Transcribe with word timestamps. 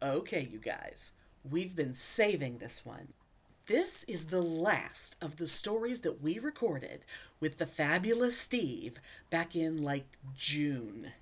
Okay, 0.00 0.48
you 0.48 0.60
guys, 0.60 1.14
we've 1.42 1.74
been 1.74 1.92
saving 1.92 2.58
this 2.58 2.86
one. 2.86 3.08
This 3.66 4.04
is 4.04 4.28
the 4.28 4.40
last 4.40 5.20
of 5.22 5.36
the 5.36 5.48
stories 5.48 6.02
that 6.02 6.22
we 6.22 6.38
recorded 6.38 7.00
with 7.40 7.58
the 7.58 7.66
fabulous 7.66 8.38
Steve 8.38 9.00
back 9.28 9.56
in 9.56 9.82
like 9.82 10.06
June. 10.36 11.14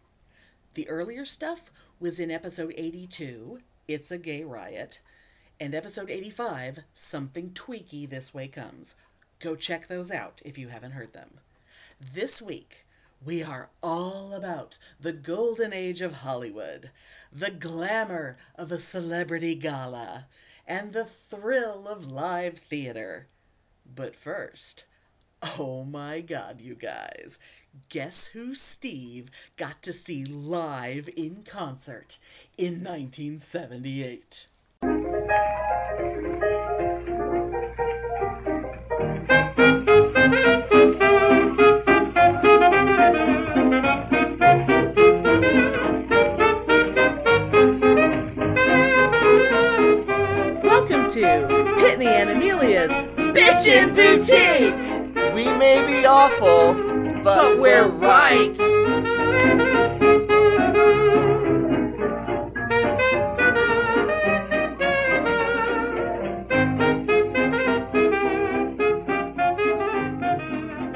The 0.74 0.86
earlier 0.90 1.24
stuff 1.24 1.70
was 1.98 2.20
in 2.20 2.30
episode 2.30 2.74
82, 2.76 3.60
It's 3.88 4.10
a 4.10 4.18
Gay 4.18 4.44
Riot, 4.44 5.00
and 5.58 5.74
episode 5.74 6.10
85, 6.10 6.80
Something 6.92 7.52
Tweaky 7.52 8.06
This 8.06 8.34
Way 8.34 8.46
Comes. 8.46 8.96
Go 9.40 9.56
check 9.56 9.86
those 9.86 10.12
out 10.12 10.42
if 10.44 10.58
you 10.58 10.68
haven't 10.68 10.92
heard 10.92 11.14
them. 11.14 11.40
This 11.98 12.42
week, 12.42 12.84
we 13.24 13.42
are 13.42 13.70
all 13.82 14.34
about 14.34 14.78
the 15.00 15.12
golden 15.12 15.72
age 15.72 16.00
of 16.00 16.20
Hollywood, 16.20 16.90
the 17.32 17.50
glamour 17.50 18.36
of 18.54 18.70
a 18.70 18.78
celebrity 18.78 19.54
gala, 19.54 20.26
and 20.66 20.92
the 20.92 21.04
thrill 21.04 21.88
of 21.88 22.10
live 22.10 22.54
theater. 22.58 23.28
But 23.94 24.16
first, 24.16 24.86
oh 25.58 25.84
my 25.84 26.20
god, 26.20 26.60
you 26.60 26.74
guys, 26.74 27.38
guess 27.88 28.28
who 28.28 28.54
Steve 28.54 29.30
got 29.56 29.82
to 29.82 29.92
see 29.92 30.24
live 30.24 31.08
in 31.16 31.42
concert 31.44 32.18
in 32.56 32.84
1978? 32.84 34.48
Amelia's 52.90 53.36
Bitchin' 53.36 53.94
Boutique! 53.94 55.34
We 55.34 55.44
may 55.44 55.84
be 55.86 56.06
awful, 56.06 56.74
but, 57.22 57.24
But 57.24 57.58
we're 57.58 57.88
right! 57.88 58.56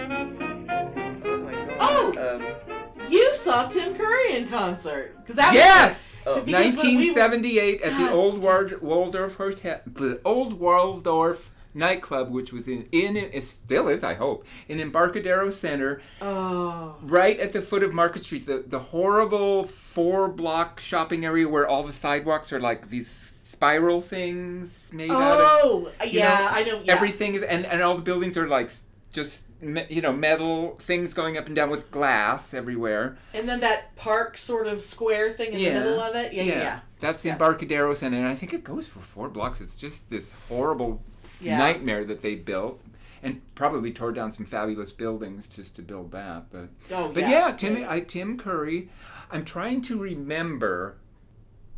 Oh 0.02 1.40
my 1.44 1.52
god. 1.52 1.76
Oh! 1.80 2.36
Um, 2.36 3.06
You 3.08 3.32
saw 3.34 3.66
Tim 3.68 3.94
Curry 3.96 4.36
in 4.36 4.48
concert. 4.48 5.16
'Cause 5.26 5.36
that 5.36 5.48
was- 5.48 5.54
Yes! 5.54 6.22
Oh. 6.26 6.40
Because 6.42 6.76
when 6.76 6.96
we- 6.96 7.10
1978 7.12 7.82
at 7.82 7.96
the 7.96 8.10
old 8.12 8.42
Waldorf 8.42 9.36
Hotel, 9.36 9.80
the 9.86 10.20
old 10.24 10.54
Waldorf 10.60 11.50
nightclub, 11.74 12.30
which 12.30 12.52
was 12.52 12.66
in, 12.68 12.88
in 12.92 13.16
it 13.16 13.42
still 13.44 13.88
is, 13.88 14.02
I 14.02 14.14
hope, 14.14 14.44
in 14.68 14.80
Embarcadero 14.80 15.50
Center, 15.50 16.00
Oh. 16.20 16.96
right 17.02 17.38
at 17.38 17.52
the 17.52 17.62
foot 17.62 17.82
of 17.82 17.92
Market 17.94 18.24
Street. 18.24 18.46
The 18.46 18.64
the 18.66 18.78
horrible 18.78 19.64
four 19.64 20.28
block 20.28 20.80
shopping 20.80 21.24
area 21.24 21.48
where 21.48 21.66
all 21.68 21.82
the 21.82 21.92
sidewalks 21.92 22.52
are 22.52 22.60
like 22.60 22.90
these 22.90 23.08
spiral 23.44 24.00
things 24.00 24.90
made 24.92 25.10
out 25.10 25.40
of 25.40 25.48
Oh, 25.62 25.90
yeah, 26.06 26.28
know, 26.28 26.48
I 26.50 26.62
know. 26.64 26.82
Yeah. 26.84 26.92
everything 26.94 27.34
is 27.34 27.42
and, 27.42 27.66
and 27.66 27.82
all 27.82 27.96
the 27.96 28.02
buildings 28.02 28.38
are 28.38 28.46
like 28.46 28.70
just 29.12 29.42
me- 29.60 29.86
you 29.90 30.00
know 30.00 30.12
metal 30.12 30.76
things 30.80 31.12
going 31.12 31.36
up 31.36 31.46
and 31.46 31.56
down 31.56 31.68
with 31.68 31.90
glass 31.90 32.54
everywhere 32.54 33.18
And 33.34 33.48
then 33.48 33.58
that 33.60 33.96
park 33.96 34.36
sort 34.38 34.68
of 34.68 34.80
square 34.80 35.32
thing 35.32 35.52
in 35.52 35.58
Yeah. 35.58 35.74
the 35.74 35.80
middle 35.80 36.00
of 36.00 36.14
it. 36.14 36.32
Yeah, 36.32 36.42
yeah, 36.44 36.54
yeah. 36.62 36.80
That's 37.00 37.22
the. 37.22 37.30
Embarcadero 37.30 37.92
Center, 37.94 38.18
and 38.18 38.28
I 38.28 38.34
think 38.36 38.54
it 38.54 38.62
goes 38.62 38.86
for 38.86 39.00
four 39.00 39.28
blocks. 39.28 39.60
It's 39.60 39.74
just 39.76 40.08
this 40.10 40.32
horrible 40.48 41.02
Yeah. 41.40 41.58
nightmare 41.58 42.04
that 42.04 42.22
they 42.22 42.34
built, 42.36 42.80
and 43.22 43.40
probably 43.54 43.92
tore 43.92 44.12
down 44.12 44.32
some 44.32 44.44
fabulous 44.46 44.92
buildings 44.92 45.48
just 45.48 45.74
to 45.76 45.82
build 45.82 46.10
that. 46.12 46.50
But 46.50 46.68
Oh, 46.90 47.08
but 47.08 47.20
yeah. 47.22 47.48
yeah, 47.48 47.52
Tim, 47.52 47.76
Yeah. 47.78 47.90
I, 47.92 48.00
Tim 48.00 48.38
Curry. 48.38 48.88
I'm 49.30 49.44
trying 49.44 49.82
to 49.82 49.98
remember 49.98 50.96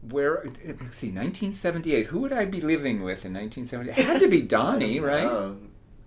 where. 0.09 0.43
Let's 0.45 0.97
see, 0.97 1.09
1978. 1.09 2.07
Who 2.07 2.21
would 2.21 2.33
I 2.33 2.45
be 2.45 2.61
living 2.61 3.03
with 3.03 3.25
in 3.25 3.33
1978? 3.35 3.99
It 3.99 4.07
had 4.07 4.21
to 4.21 4.29
be 4.29 4.43
Donnie, 4.57 5.01
right? 5.01 5.25
oh, 5.27 5.57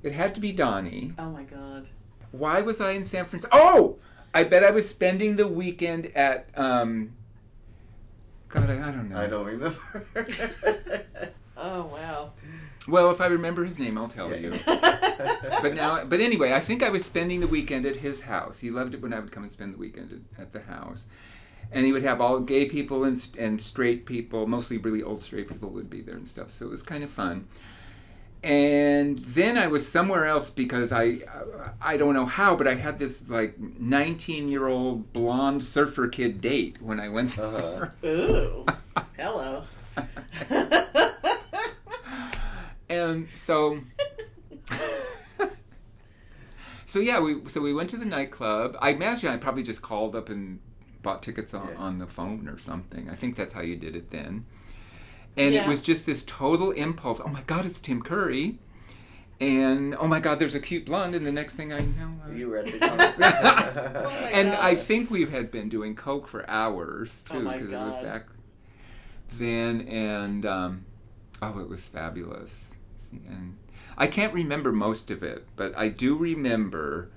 It 0.03 0.13
had 0.13 0.33
to 0.35 0.41
be 0.41 0.51
Donnie. 0.51 1.13
Oh 1.19 1.29
my 1.29 1.43
god. 1.43 1.87
Why 2.31 2.61
was 2.61 2.81
I 2.81 2.91
in 2.91 3.05
San 3.05 3.25
Francisco? 3.25 3.55
Oh, 3.57 3.97
I 4.33 4.43
bet 4.43 4.63
I 4.63 4.71
was 4.71 4.89
spending 4.89 5.37
the 5.37 5.47
weekend 5.47 6.07
at. 6.15 6.49
Um, 6.55 7.13
God, 8.49 8.69
I, 8.69 8.73
I 8.89 8.91
don't 8.91 9.09
know. 9.09 9.17
I 9.17 9.27
don't 9.27 9.45
remember. 9.45 10.05
Oh 11.57 11.85
wow. 11.85 12.14
Well, 12.87 13.09
if 13.11 13.19
I 13.21 13.27
remember 13.27 13.63
his 13.65 13.79
name, 13.79 13.97
I'll 13.97 14.07
tell 14.07 14.29
Yeah. 14.29 14.37
you. 14.37 14.53
But 15.61 15.73
now, 15.73 16.03
but 16.03 16.19
anyway, 16.19 16.51
I 16.53 16.59
think 16.59 16.83
I 16.83 16.89
was 16.89 17.03
spending 17.05 17.39
the 17.39 17.47
weekend 17.47 17.85
at 17.85 17.95
his 17.97 18.21
house. 18.21 18.59
He 18.59 18.69
loved 18.69 18.93
it 18.93 19.01
when 19.01 19.13
I 19.13 19.19
would 19.19 19.31
come 19.31 19.43
and 19.43 19.51
spend 19.51 19.73
the 19.73 19.77
weekend 19.77 20.11
at, 20.37 20.41
at 20.43 20.51
the 20.51 20.59
house, 20.61 21.05
and 21.71 21.85
he 21.85 21.93
would 21.93 22.03
have 22.03 22.19
all 22.21 22.39
gay 22.41 22.65
people 22.67 23.05
and 23.05 23.25
and 23.39 23.61
straight 23.61 24.05
people, 24.05 24.45
mostly 24.45 24.77
really 24.77 25.01
old 25.01 25.23
straight 25.23 25.47
people, 25.47 25.69
would 25.69 25.89
be 25.89 26.01
there 26.01 26.15
and 26.15 26.27
stuff. 26.27 26.51
So 26.51 26.65
it 26.65 26.69
was 26.69 26.83
kind 26.83 27.03
of 27.03 27.09
fun. 27.09 27.47
And 28.43 29.17
then 29.19 29.57
I 29.57 29.67
was 29.67 29.87
somewhere 29.87 30.25
else 30.27 30.49
because 30.51 30.91
I 30.91 31.19
I 31.81 31.97
don't 31.97 32.13
know 32.13 32.25
how, 32.27 32.55
but 32.55 32.67
I 32.67 32.75
had 32.75 32.99
this 32.99 33.27
like 33.29 33.57
19 33.59 34.49
year 34.49 34.67
old 34.67 35.11
blonde 35.13 35.63
surfer 35.63 36.07
kid 36.09 36.41
date 36.41 36.81
when 36.81 36.99
I 36.99 37.09
went 37.09 37.35
there. 37.37 37.93
Uh-huh. 38.03 38.07
Ooh. 38.07 38.65
Hello. 39.17 39.63
and 42.89 43.27
so 43.35 43.79
so 46.85 46.99
yeah 46.99 47.19
we 47.19 47.37
so 47.49 47.61
we 47.61 47.73
went 47.73 47.89
to 47.89 47.97
the 47.97 48.05
nightclub 48.05 48.75
i 48.79 48.89
imagine 48.91 49.29
i 49.29 49.37
probably 49.37 49.63
just 49.63 49.81
called 49.81 50.15
up 50.15 50.29
and 50.29 50.59
bought 51.01 51.21
tickets 51.23 51.53
on, 51.53 51.69
Yeah. 51.69 51.77
on 51.77 51.97
the 51.99 52.07
phone 52.07 52.47
or 52.47 52.57
something 52.57 53.09
i 53.09 53.15
think 53.15 53.35
that's 53.35 53.53
how 53.53 53.61
you 53.61 53.75
did 53.75 53.95
it 53.95 54.11
then 54.11 54.45
and 55.37 55.53
Yeah. 55.53 55.65
it 55.65 55.67
was 55.67 55.81
just 55.81 56.05
this 56.05 56.23
total 56.25 56.71
impulse 56.71 57.19
oh 57.23 57.27
my 57.29 57.41
god 57.43 57.65
it's 57.65 57.79
tim 57.79 58.01
curry 58.01 58.57
and 59.41 59.93
oh 59.95 60.07
my 60.07 60.19
god 60.19 60.39
there's 60.39 60.55
a 60.55 60.59
cute 60.59 60.85
blonde 60.85 61.13
and 61.13 61.25
the 61.27 61.31
next 61.31 61.55
thing 61.55 61.73
i 61.73 61.79
know 61.79 62.13
uh, 62.25 62.31
you 62.31 62.47
were 62.47 62.57
at 62.59 62.65
the 62.67 62.79
concert. 62.79 63.15
Oh 63.97 64.09
my 64.09 64.29
and 64.31 64.51
God. 64.51 64.59
I 64.63 64.75
think 64.75 65.11
we 65.11 65.25
had 65.25 65.51
been 65.51 65.67
doing 65.69 65.95
coke 65.95 66.27
for 66.27 66.49
hours 66.49 67.13
Oh 67.29 67.33
too 67.35 67.39
my 67.41 67.57
because 67.57 67.71
it 67.71 67.75
was 67.77 68.03
back 68.03 68.27
then, 69.37 69.81
and 69.87 70.45
um, 70.45 70.85
oh, 71.41 71.59
it 71.59 71.67
was 71.67 71.81
fabulous. 71.87 72.69
And 73.11 73.57
I 73.97 74.07
can't 74.07 74.33
remember 74.33 74.71
most 74.71 75.09
of 75.11 75.23
it, 75.23 75.45
but 75.55 75.77
I 75.77 75.89
do 75.89 76.15
remember 76.15 77.09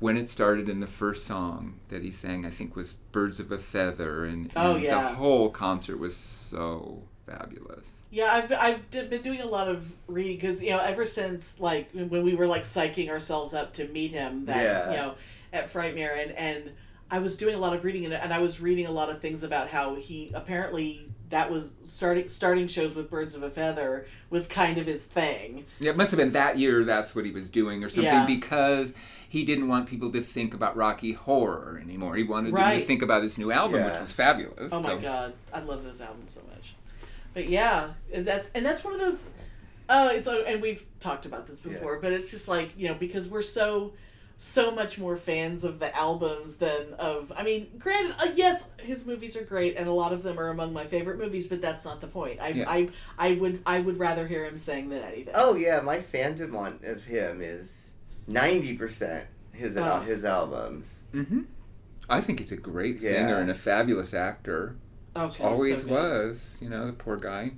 when 0.00 0.16
it 0.16 0.28
started 0.28 0.68
in 0.68 0.80
the 0.80 0.86
first 0.86 1.24
song 1.26 1.74
that 1.88 2.02
he 2.02 2.10
sang. 2.10 2.44
I 2.44 2.50
think 2.50 2.76
was 2.76 2.94
"Birds 3.12 3.40
of 3.40 3.50
a 3.52 3.58
Feather," 3.58 4.24
and, 4.24 4.50
Oh, 4.56 4.76
yeah. 4.76 5.10
the 5.10 5.14
whole 5.16 5.50
concert 5.50 5.98
was 5.98 6.16
so 6.16 7.02
fabulous. 7.26 7.86
Yeah, 8.10 8.32
I've 8.32 8.52
I've 8.52 8.90
been 8.90 9.22
doing 9.22 9.40
a 9.40 9.46
lot 9.46 9.68
of 9.68 9.92
reading 10.06 10.36
because 10.36 10.62
you 10.62 10.70
know 10.70 10.78
ever 10.78 11.04
since 11.04 11.58
like 11.58 11.90
when 11.92 12.22
we 12.22 12.34
were 12.34 12.46
like 12.46 12.62
psyching 12.62 13.08
ourselves 13.08 13.54
up 13.54 13.72
to 13.74 13.88
meet 13.88 14.12
him 14.12 14.44
that 14.46 14.62
Yeah. 14.62 14.90
you 14.90 14.96
know 14.96 15.14
at 15.52 15.72
Frightmare 15.72 16.16
and 16.22 16.32
and 16.32 16.70
I 17.10 17.18
was 17.18 17.36
doing 17.36 17.54
a 17.54 17.58
lot 17.58 17.74
of 17.74 17.84
reading 17.84 18.04
and, 18.04 18.14
and 18.14 18.32
I 18.32 18.38
was 18.38 18.60
reading 18.60 18.86
a 18.86 18.90
lot 18.92 19.10
of 19.10 19.20
things 19.20 19.42
about 19.42 19.68
how 19.68 19.94
he 19.96 20.30
apparently 20.32 21.08
that 21.30 21.50
was 21.50 21.76
starting 21.86 22.28
starting 22.28 22.66
shows 22.68 22.94
with 22.94 23.10
Birds 23.10 23.34
of 23.34 23.42
a 23.42 23.50
Feather 23.50 24.06
was 24.30 24.46
kind 24.46 24.78
of 24.78 24.86
his 24.86 25.04
thing. 25.04 25.64
It 25.80 25.96
must 25.96 26.10
have 26.10 26.18
been 26.18 26.32
that 26.32 26.58
year. 26.58 26.84
That's 26.84 27.14
what 27.14 27.24
he 27.24 27.30
was 27.30 27.48
doing, 27.48 27.82
or 27.82 27.88
something, 27.88 28.04
Yeah. 28.04 28.26
because 28.26 28.92
he 29.28 29.44
didn't 29.44 29.68
want 29.68 29.88
people 29.88 30.12
to 30.12 30.20
think 30.20 30.54
about 30.54 30.76
Rocky 30.76 31.12
Horror 31.12 31.80
anymore. 31.82 32.14
He 32.14 32.22
wanted 32.22 32.54
them 32.54 32.78
to 32.78 32.84
think 32.84 33.02
about 33.02 33.22
his 33.22 33.36
new 33.38 33.50
album, 33.50 33.84
which 33.84 34.00
was 34.00 34.12
fabulous. 34.12 34.72
Oh 34.72 34.80
my 34.80 34.96
god, 34.96 35.34
I 35.52 35.60
love 35.60 35.82
this 35.84 36.00
album 36.00 36.24
so 36.28 36.40
much. 36.54 36.74
But 37.32 37.48
yeah, 37.48 37.90
and 38.12 38.24
that's 38.26 38.48
and 38.54 38.64
that's 38.64 38.84
one 38.84 38.94
of 38.94 39.00
those. 39.00 39.26
Oh, 39.88 40.08
it's 40.08 40.26
oh, 40.26 40.42
and 40.44 40.62
we've 40.62 40.84
talked 41.00 41.26
about 41.26 41.46
this 41.46 41.58
before, 41.58 41.98
but 41.98 42.12
it's 42.12 42.30
just 42.30 42.48
like 42.48 42.72
you 42.76 42.88
know 42.88 42.94
because 42.94 43.28
we're 43.28 43.42
so 43.42 43.92
so 44.38 44.70
much 44.70 44.98
more 44.98 45.16
fans 45.16 45.64
of 45.64 45.78
the 45.78 45.94
albums 45.96 46.56
than 46.56 46.92
of. 46.98 47.32
I 47.36 47.42
mean, 47.44 47.68
granted, 47.78 48.14
uh, 48.18 48.32
yes, 48.34 48.68
his 48.78 49.06
movies 49.06 49.36
are 49.36 49.42
great, 49.44 49.76
and 49.76 49.88
a 49.88 49.92
lot 49.92 50.12
of 50.12 50.22
them 50.22 50.38
are 50.38 50.48
among 50.48 50.72
my 50.72 50.84
favorite 50.86 51.18
movies, 51.18 51.46
but 51.46 51.60
that's 51.62 51.84
not 51.84 52.00
the 52.00 52.06
point. 52.08 52.40
I 52.40 52.48
Yeah. 52.48 52.68
I 52.68 52.88
I 53.18 53.32
would 53.34 53.62
I 53.64 53.80
would 53.80 53.98
rather 53.98 54.26
hear 54.26 54.44
him 54.44 54.56
sing 54.56 54.88
than 54.90 55.02
anything. 55.02 55.34
oh 55.36 55.54
yeah, 55.54 55.80
my 55.80 55.98
fandom 56.00 56.54
on 56.56 56.80
of 56.84 57.04
him 57.04 57.40
is 57.40 57.90
ninety 58.26 58.76
percent 58.76 59.26
his 59.52 59.76
Oh. 59.76 60.00
his 60.00 60.24
albums. 60.24 61.00
hmm 61.12 61.42
I 62.10 62.20
think 62.20 62.40
he's 62.40 62.52
a 62.52 62.56
great 62.56 63.00
Yeah. 63.00 63.10
singer 63.12 63.36
and 63.38 63.50
a 63.50 63.54
fabulous 63.54 64.12
actor. 64.12 64.76
okay, 65.16 65.42
Always 65.42 65.82
so 65.84 65.88
was, 65.88 66.58
you 66.60 66.68
know, 66.68 66.86
the 66.88 66.92
poor 66.92 67.16
guy. 67.16 67.52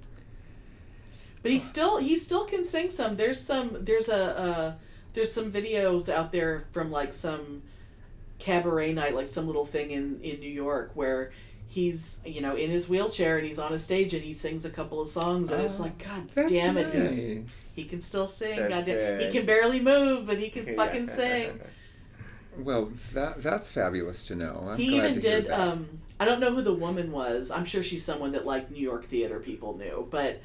But 1.42 1.50
he 1.52 1.58
still 1.58 1.98
he 1.98 2.18
still 2.18 2.44
can 2.44 2.64
sing 2.64 2.90
some. 2.90 3.16
There's 3.16 3.40
some 3.40 3.78
there's 3.80 4.08
a 4.08 4.38
uh, 4.38 4.74
there's 5.16 5.32
some 5.32 5.50
videos 5.50 6.08
out 6.08 6.30
there 6.30 6.64
from 6.72 6.92
like 6.92 7.12
some 7.12 7.62
cabaret 8.38 8.92
night, 8.92 9.14
like 9.14 9.26
some 9.26 9.46
little 9.48 9.66
thing 9.66 9.90
in 9.90 10.20
in 10.20 10.38
New 10.38 10.50
York 10.50 10.92
where 10.94 11.32
he's 11.68 12.20
you 12.24 12.40
know 12.40 12.54
in 12.54 12.70
his 12.70 12.88
wheelchair 12.88 13.38
and 13.38 13.46
he's 13.46 13.58
on 13.58 13.72
a 13.72 13.78
stage 13.78 14.14
and 14.14 14.22
he 14.22 14.32
sings 14.32 14.64
a 14.64 14.70
couple 14.70 15.00
of 15.00 15.08
songs 15.08 15.50
and 15.50 15.60
it's 15.62 15.80
Oh, 15.80 15.84
like 15.84 15.98
God 15.98 16.30
damn 16.48 16.76
it, 16.76 16.94
he's, 16.94 17.18
nice. 17.24 17.44
he 17.74 17.84
can 17.84 18.00
still 18.00 18.28
sing. 18.28 18.56
That's 18.56 18.72
God 18.74 18.86
damn, 18.86 19.18
he 19.20 19.32
can 19.32 19.44
barely 19.46 19.80
move, 19.80 20.26
but 20.26 20.38
he 20.38 20.48
can 20.50 20.66
Yeah. 20.68 20.76
fucking 20.76 21.06
sing. 21.08 21.60
Well, 22.58 22.90
that 23.14 23.42
that's 23.42 23.68
fabulous 23.68 24.24
to 24.26 24.34
know. 24.36 24.68
I'm 24.70 24.78
he 24.78 24.90
glad 24.90 25.10
even 25.10 25.14
to 25.14 25.20
did. 25.20 25.50
Um, 25.50 25.88
I 26.20 26.24
don't 26.24 26.40
know 26.40 26.54
who 26.54 26.62
the 26.62 26.72
woman 26.74 27.10
was. 27.12 27.50
I'm 27.50 27.64
sure 27.64 27.82
she's 27.82 28.04
someone 28.04 28.32
that 28.32 28.46
like 28.46 28.70
New 28.70 28.80
York 28.80 29.04
theater 29.04 29.40
people 29.40 29.76
knew, 29.76 30.06
but. 30.10 30.40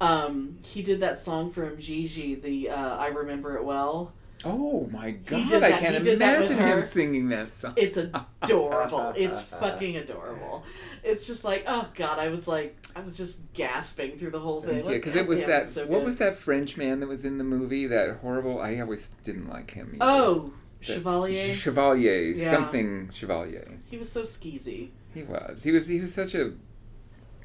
Um, 0.00 0.58
he 0.62 0.82
did 0.82 1.00
that 1.00 1.18
song 1.18 1.50
from 1.50 1.78
Gigi, 1.78 2.34
the 2.34 2.70
uh, 2.70 2.96
"I 2.96 3.08
Remember 3.08 3.56
It 3.56 3.64
Well." 3.64 4.12
oh 4.44 4.86
my 4.92 5.10
God! 5.12 5.62
I 5.62 5.72
can't 5.72 5.96
he 5.96 6.02
did 6.02 6.18
that 6.18 6.40
with 6.40 6.50
imagine 6.50 6.78
him 6.78 6.82
singing 6.82 7.28
that 7.30 7.54
song. 7.58 7.72
It's 7.76 7.96
adorable. 7.96 9.14
it's 9.16 9.40
fucking 9.62 9.96
adorable. 9.96 10.62
It's 11.02 11.26
just 11.26 11.42
like, 11.44 11.64
oh 11.66 11.88
god, 11.94 12.18
I 12.18 12.28
was 12.28 12.46
like, 12.46 12.76
I 12.94 13.00
was 13.00 13.16
just 13.16 13.40
gasping 13.54 14.18
through 14.18 14.32
the 14.32 14.40
whole 14.40 14.60
thing. 14.60 14.78
Yeah, 14.78 14.84
Like, 14.84 14.94
because 14.96 15.14
God 15.14 15.20
it 15.20 15.26
was 15.26 15.38
damn, 15.38 15.48
that. 15.48 15.68
so 15.70 15.86
what 15.86 16.04
was 16.04 16.18
that 16.18 16.36
French 16.36 16.76
man 16.76 17.00
that 17.00 17.06
was 17.06 17.24
in 17.24 17.38
the 17.38 17.44
movie? 17.44 17.86
That 17.86 18.18
horrible. 18.20 18.60
I 18.60 18.78
always 18.80 19.08
didn't 19.24 19.48
like 19.48 19.70
him. 19.72 19.96
Either. 20.00 20.12
Oh, 20.12 20.52
That- 20.80 20.86
Chevalier. 20.86 21.54
Chevalier. 21.54 22.20
Yeah. 22.36 22.50
Something 22.50 23.08
Chevalier. 23.08 23.78
he 23.90 23.96
was 23.96 24.12
so 24.12 24.22
skeezy. 24.22 24.90
He 25.14 25.22
was. 25.22 25.62
He 25.62 25.72
was. 25.72 25.88
He 25.88 25.98
was 26.00 26.12
such 26.12 26.34
a 26.34 26.52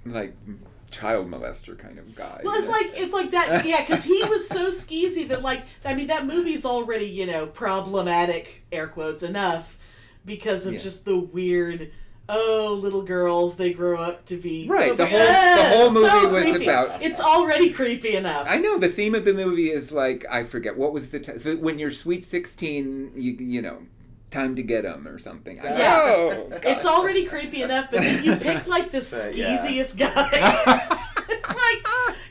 like 0.06 0.36
child 0.92 1.30
molester 1.32 1.78
kind 1.78 1.98
of 1.98 2.14
guy. 2.16 2.42
Well, 2.44 2.56
it's 2.56 2.68
like 2.68 2.92
it's 2.94 3.14
like 3.14 3.32
that, 3.32 3.66
yeah, 3.66 3.82
because 3.86 4.04
he 4.04 4.24
was 4.26 4.48
so 4.48 4.70
skeezy 4.70 5.28
that 5.30 5.42
like 5.42 5.64
I 5.86 5.94
mean 5.96 6.08
that 6.08 6.26
movie's 6.26 6.66
already 6.66 7.06
you 7.06 7.26
know 7.26 7.48
problematic 7.48 8.64
air 8.72 8.88
quotes 8.88 9.24
enough 9.24 9.78
because 10.26 10.66
of 10.66 10.74
Yeah. 10.74 10.80
just 10.80 11.06
the 11.06 11.18
weird. 11.18 11.92
Oh, 12.34 12.78
little 12.80 13.02
girls, 13.02 13.58
they 13.58 13.74
grow 13.74 13.98
up 14.00 14.26
to 14.28 14.38
be 14.38 14.66
Right, 14.66 14.96
the 14.96 15.04
like, 15.04 15.12
whole- 15.12 15.20
the 15.20 15.26
"Ah, 15.28 15.70
whole 15.74 15.92
movie 15.92 16.08
so 16.08 16.30
was 16.30 16.44
creepy." 16.44 16.64
about- 16.64 17.04
It's 17.04 17.20
already 17.20 17.72
creepy 17.72 18.16
enough. 18.16 18.46
I 18.48 18.56
know 18.58 18.78
the 18.78 18.88
theme 18.88 19.16
of 19.16 19.26
the 19.26 19.34
movie 19.34 19.70
is 19.70 19.92
like 19.92 20.26
I 20.30 20.44
forget 20.44 20.78
what 20.78 20.94
was 20.94 21.10
the 21.10 21.20
t- 21.20 21.56
when 21.56 21.78
you're 21.78 21.92
sweet 21.92 22.24
sixteen. 22.24 23.12
You 23.16 23.34
you 23.34 23.62
know. 23.62 23.80
Time 24.32 24.56
to 24.56 24.64
get 24.64 24.84
them 24.84 25.08
or 25.08 25.20
something. 25.20 25.60
I- 25.60 25.78
Yeah. 25.78 26.02
Oh, 26.04 26.50
It's 26.64 26.86
already 26.86 27.26
creepy 27.26 27.62
enough, 27.62 27.92
but 27.92 28.00
then 28.02 28.24
you 28.24 28.36
pick 28.38 28.66
like 28.66 28.90
the 28.92 29.00
But, 29.00 29.36
yeah. 29.36 29.64
skeeziest 29.66 29.98
guy. 29.98 30.30
it's 31.30 31.48
like 31.48 31.84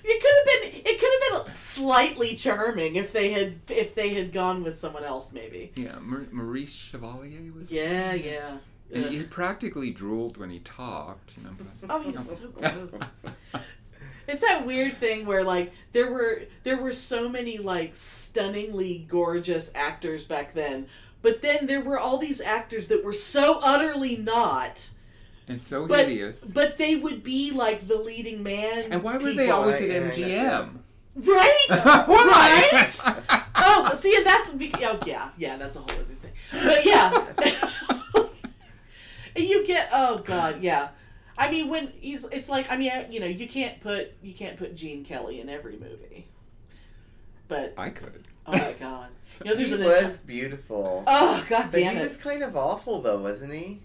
it 0.05 0.23
could 0.23 0.35
have 0.37 0.63
been. 0.73 0.81
It 0.85 0.99
could 0.99 1.11
have 1.35 1.45
been 1.47 1.55
slightly 1.55 2.35
charming 2.37 2.97
if 2.97 3.13
they 3.13 3.31
had 3.33 3.61
if 3.69 3.95
they 3.95 4.11
had 4.15 4.33
gone 4.33 4.65
with 4.65 4.79
someone 4.79 5.05
else, 5.05 5.33
maybe. 5.33 5.73
Yeah, 5.77 5.99
Mar- 6.01 6.27
Maurice 6.33 6.73
Chevalier 6.73 7.53
was. 7.55 7.71
Yeah, 7.71 8.15
yeah. 8.15 8.57
And 8.93 9.05
Ugh. 9.05 9.11
he 9.13 9.23
practically 9.23 9.91
drooled 9.91 10.37
when 10.39 10.51
he 10.51 10.59
talked. 10.61 11.37
You 11.37 11.45
know. 11.45 11.51
but- 11.59 11.91
Oh, 11.91 12.01
he's 12.01 12.39
so 12.41 12.49
gross. 12.57 12.99
It's 14.27 14.41
that 14.41 14.65
weird 14.65 14.97
thing 14.99 15.27
where 15.27 15.45
like 15.45 15.73
there 15.93 16.11
were 16.11 16.43
there 16.63 16.77
were 16.77 16.93
so 16.93 17.29
many 17.29 17.59
like 17.59 17.95
stunningly 17.97 19.05
gorgeous 19.09 19.71
actors 19.75 20.25
back 20.25 20.55
then, 20.55 20.87
but 21.23 21.43
then 21.43 21.67
there 21.67 21.81
were 21.81 21.99
all 21.99 22.19
these 22.19 22.41
actors 22.41 22.89
that 22.89 23.05
were 23.05 23.13
so 23.13 23.61
utterly 23.63 24.17
not. 24.17 24.91
and 25.49 25.63
so 25.63 25.87
But 25.87 26.09
hideous. 26.09 26.41
but 26.45 26.77
they 26.79 26.97
would 26.97 27.23
be 27.23 27.51
like 27.51 27.89
the 27.89 27.97
leading 27.97 28.43
man. 28.43 28.93
And 28.93 29.03
why 29.03 29.17
were 29.19 29.33
they 29.33 29.51
always 29.51 29.81
at 29.83 30.17
yeah, 30.17 30.27
yeah, 30.27 30.67
MGM? 31.17 31.27
right? 31.27 31.67
Why? 32.09 32.69
right? 32.73 33.45
Oh, 33.63 33.95
see, 33.99 34.17
and 34.17 34.25
that's 34.25 34.51
oh 34.83 34.99
yeah, 35.05 35.29
yeah, 35.37 35.57
that's 35.59 35.77
a 35.77 35.81
whole 35.81 35.91
other 35.91 36.05
thing. 36.23 36.33
But 36.65 36.85
yeah, 36.87 37.27
and 39.37 39.45
you 39.45 39.67
get 39.67 39.89
oh 39.93 40.19
god, 40.19 40.63
yeah. 40.63 40.89
I 41.37 41.51
mean, 41.51 41.69
when 41.69 41.93
he's 42.01 42.25
it's 42.33 42.49
like 42.49 42.71
I 42.71 42.77
mean, 42.77 42.91
you 43.11 43.21
know, 43.21 43.27
you 43.27 43.47
can't 43.49 43.81
put 43.81 44.13
you 44.23 44.33
can't 44.35 44.57
put 44.57 44.75
Gene 44.75 45.05
Kelly 45.05 45.41
in 45.41 45.49
every 45.51 45.77
movie, 45.77 46.29
but 47.49 47.75
I 47.77 47.91
could. 47.91 48.27
oh 48.47 48.53
my 48.53 48.75
god, 48.81 49.09
you 49.45 49.51
know, 49.51 49.57
there's 49.57 49.69
he 49.71 49.75
an 49.75 49.85
was 49.85 50.19
beautiful. 50.19 51.05
oh 51.07 51.45
god 51.49 51.65
but 51.71 51.73
damn 51.73 51.95
he 51.97 52.01
it. 52.01 52.05
was 52.05 52.17
kind 52.17 52.43
of 52.43 52.57
awful 52.57 53.01
though, 53.03 53.19
wasn't 53.19 53.53
he? 53.53 53.81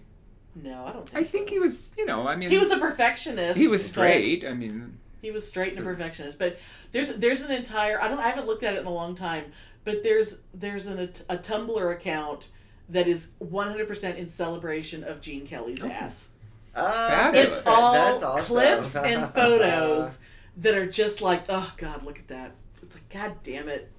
No, 0.54 0.86
I 0.86 0.92
don't 0.92 1.08
think. 1.08 1.20
I 1.20 1.22
think 1.26 1.48
so. 1.48 1.54
he 1.54 1.58
was. 1.58 1.90
You 1.98 2.06
know, 2.06 2.26
I 2.26 2.34
mean, 2.36 2.50
he 2.50 2.58
was 2.58 2.70
a 2.70 2.78
perfectionist. 2.78 3.58
he 3.58 3.68
was 3.68 3.84
straight. 3.84 4.44
I 4.44 4.54
mean, 4.54 4.98
He 5.20 5.30
was 5.30 5.46
straight 5.46 5.72
and 5.72 5.80
a 5.80 5.84
perfectionist. 5.84 6.38
But 6.38 6.58
there's 6.92 7.08
there's 7.14 7.42
an 7.42 7.50
entire 7.50 8.00
I 8.00 8.08
don't 8.08 8.18
I 8.18 8.28
haven't 8.28 8.46
looked 8.46 8.62
at 8.62 8.74
it 8.74 8.80
in 8.80 8.86
a 8.86 8.90
long 8.92 9.14
time, 9.14 9.52
but 9.84 10.02
there's 10.02 10.38
there's 10.54 10.86
an, 10.86 10.98
a 11.28 11.36
Tumblr 11.36 11.92
account 11.94 12.48
that 12.88 13.06
is 13.08 13.32
100% 13.42 14.16
in 14.16 14.28
celebration 14.28 15.02
of 15.04 15.20
Gene 15.20 15.46
Kelly's 15.46 15.82
ass. 15.82 16.30
Ah, 16.74 17.08
Fabulous. 17.10 17.58
It's 17.58 17.66
all 17.66 17.96
awesome. 18.24 18.44
clips 18.44 18.96
and 18.96 19.28
photos 19.34 20.20
that 20.58 20.74
are 20.74 20.86
just 20.86 21.20
like, 21.20 21.44
oh 21.48 21.72
god, 21.76 22.02
look 22.04 22.18
at 22.18 22.28
that. 22.28 22.52
It's 22.82 22.94
like 22.94 23.08
god 23.10 23.36
damn 23.42 23.68
it. 23.68 23.90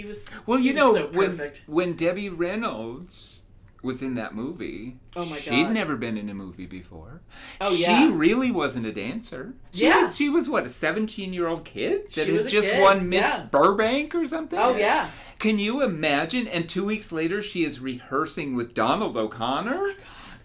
He 0.00 0.06
was 0.06 0.28
well, 0.46 0.58
you 0.58 0.72
know, 0.72 0.94
so 0.94 1.06
when 1.12 1.52
when 1.66 1.92
Debbie 1.94 2.28
Reynolds 2.28 3.42
was 3.82 4.02
in 4.02 4.14
that 4.14 4.34
movie, 4.34 4.98
Oh 5.16 5.24
my 5.24 5.36
god, 5.36 5.40
she'd 5.42 5.70
never 5.70 5.96
been 5.96 6.18
in 6.18 6.28
a 6.28 6.34
movie 6.34 6.66
before. 6.66 7.22
Oh, 7.62 7.74
she 7.74 7.82
yeah. 7.82 8.10
really 8.12 8.50
wasn't 8.50 8.84
a 8.86 8.92
dancer. 8.92 9.54
She 9.72 9.84
Yeah. 9.86 10.02
was, 10.02 10.16
she 10.16 10.28
was 10.28 10.48
what 10.48 10.64
a 10.66 10.68
seventeen-year-old 10.68 11.64
kid 11.64 12.06
that 12.12 12.12
She 12.26 12.32
had 12.32 12.44
was 12.44 12.52
just 12.52 12.68
kid, 12.70 12.82
won 12.82 13.08
Miss 13.08 13.22
yeah. 13.22 13.46
Burbank 13.50 14.14
or 14.14 14.26
something. 14.26 14.58
Oh 14.58 14.76
yeah. 14.76 15.10
Can 15.38 15.58
you 15.58 15.82
imagine? 15.82 16.46
And 16.46 16.68
two 16.68 16.84
weeks 16.84 17.10
later, 17.10 17.40
she 17.40 17.64
is 17.64 17.80
rehearsing 17.80 18.54
with 18.54 18.74
Donald 18.74 19.16
O'Connor 19.16 19.94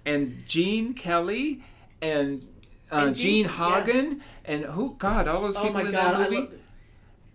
and 0.05 0.43
Gene 0.47 0.93
Kelly 0.93 1.61
and, 2.01 2.47
uh, 2.91 3.07
And 3.07 3.15
Jean, 3.15 3.45
Jean- 3.45 3.53
Hagen 3.53 4.21
and 4.45 4.63
who? 4.65 4.95
God, 4.97 5.27
all 5.27 5.41
those 5.41 5.55
Oh 5.57 5.63
people 5.63 5.73
my 5.73 5.81
in 5.87 5.91
god, 5.91 6.15
that 6.17 6.31
movie. 6.31 6.47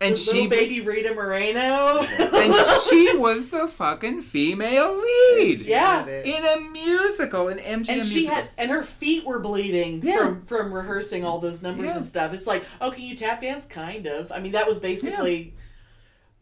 Love 0.00 0.08
and 0.08 0.16
the 0.16 0.20
she 0.20 0.32
little 0.32 0.48
baby 0.50 0.80
Rita 0.80 1.14
Moreno. 1.14 1.98
and 2.00 2.54
she 2.88 3.16
was 3.18 3.50
the 3.50 3.68
fucking 3.68 4.22
female 4.22 4.98
lead 4.98 5.60
Yeah. 5.60 6.06
in 6.06 6.44
a 6.44 6.60
musical, 6.70 7.48
an 7.48 7.58
MGM 7.58 7.88
and 7.88 8.06
she 8.06 8.14
musical. 8.20 8.34
had 8.34 8.48
and 8.58 8.70
her 8.70 8.82
feet 8.82 9.24
were 9.24 9.38
bleeding 9.38 10.00
Yeah. 10.02 10.18
from 10.18 10.40
from 10.42 10.72
rehearsing 10.72 11.24
all 11.24 11.38
those 11.38 11.62
numbers 11.62 11.86
Yeah. 11.86 11.96
and 11.96 12.04
stuff 12.04 12.32
it's 12.32 12.46
like 12.46 12.64
oh 12.80 12.90
can 12.90 13.04
you 13.04 13.16
tap 13.16 13.40
dance 13.42 13.66
kind 13.66 14.06
of 14.06 14.32
i 14.32 14.40
mean 14.40 14.52
that 14.52 14.66
was 14.66 14.78
basically 14.78 15.54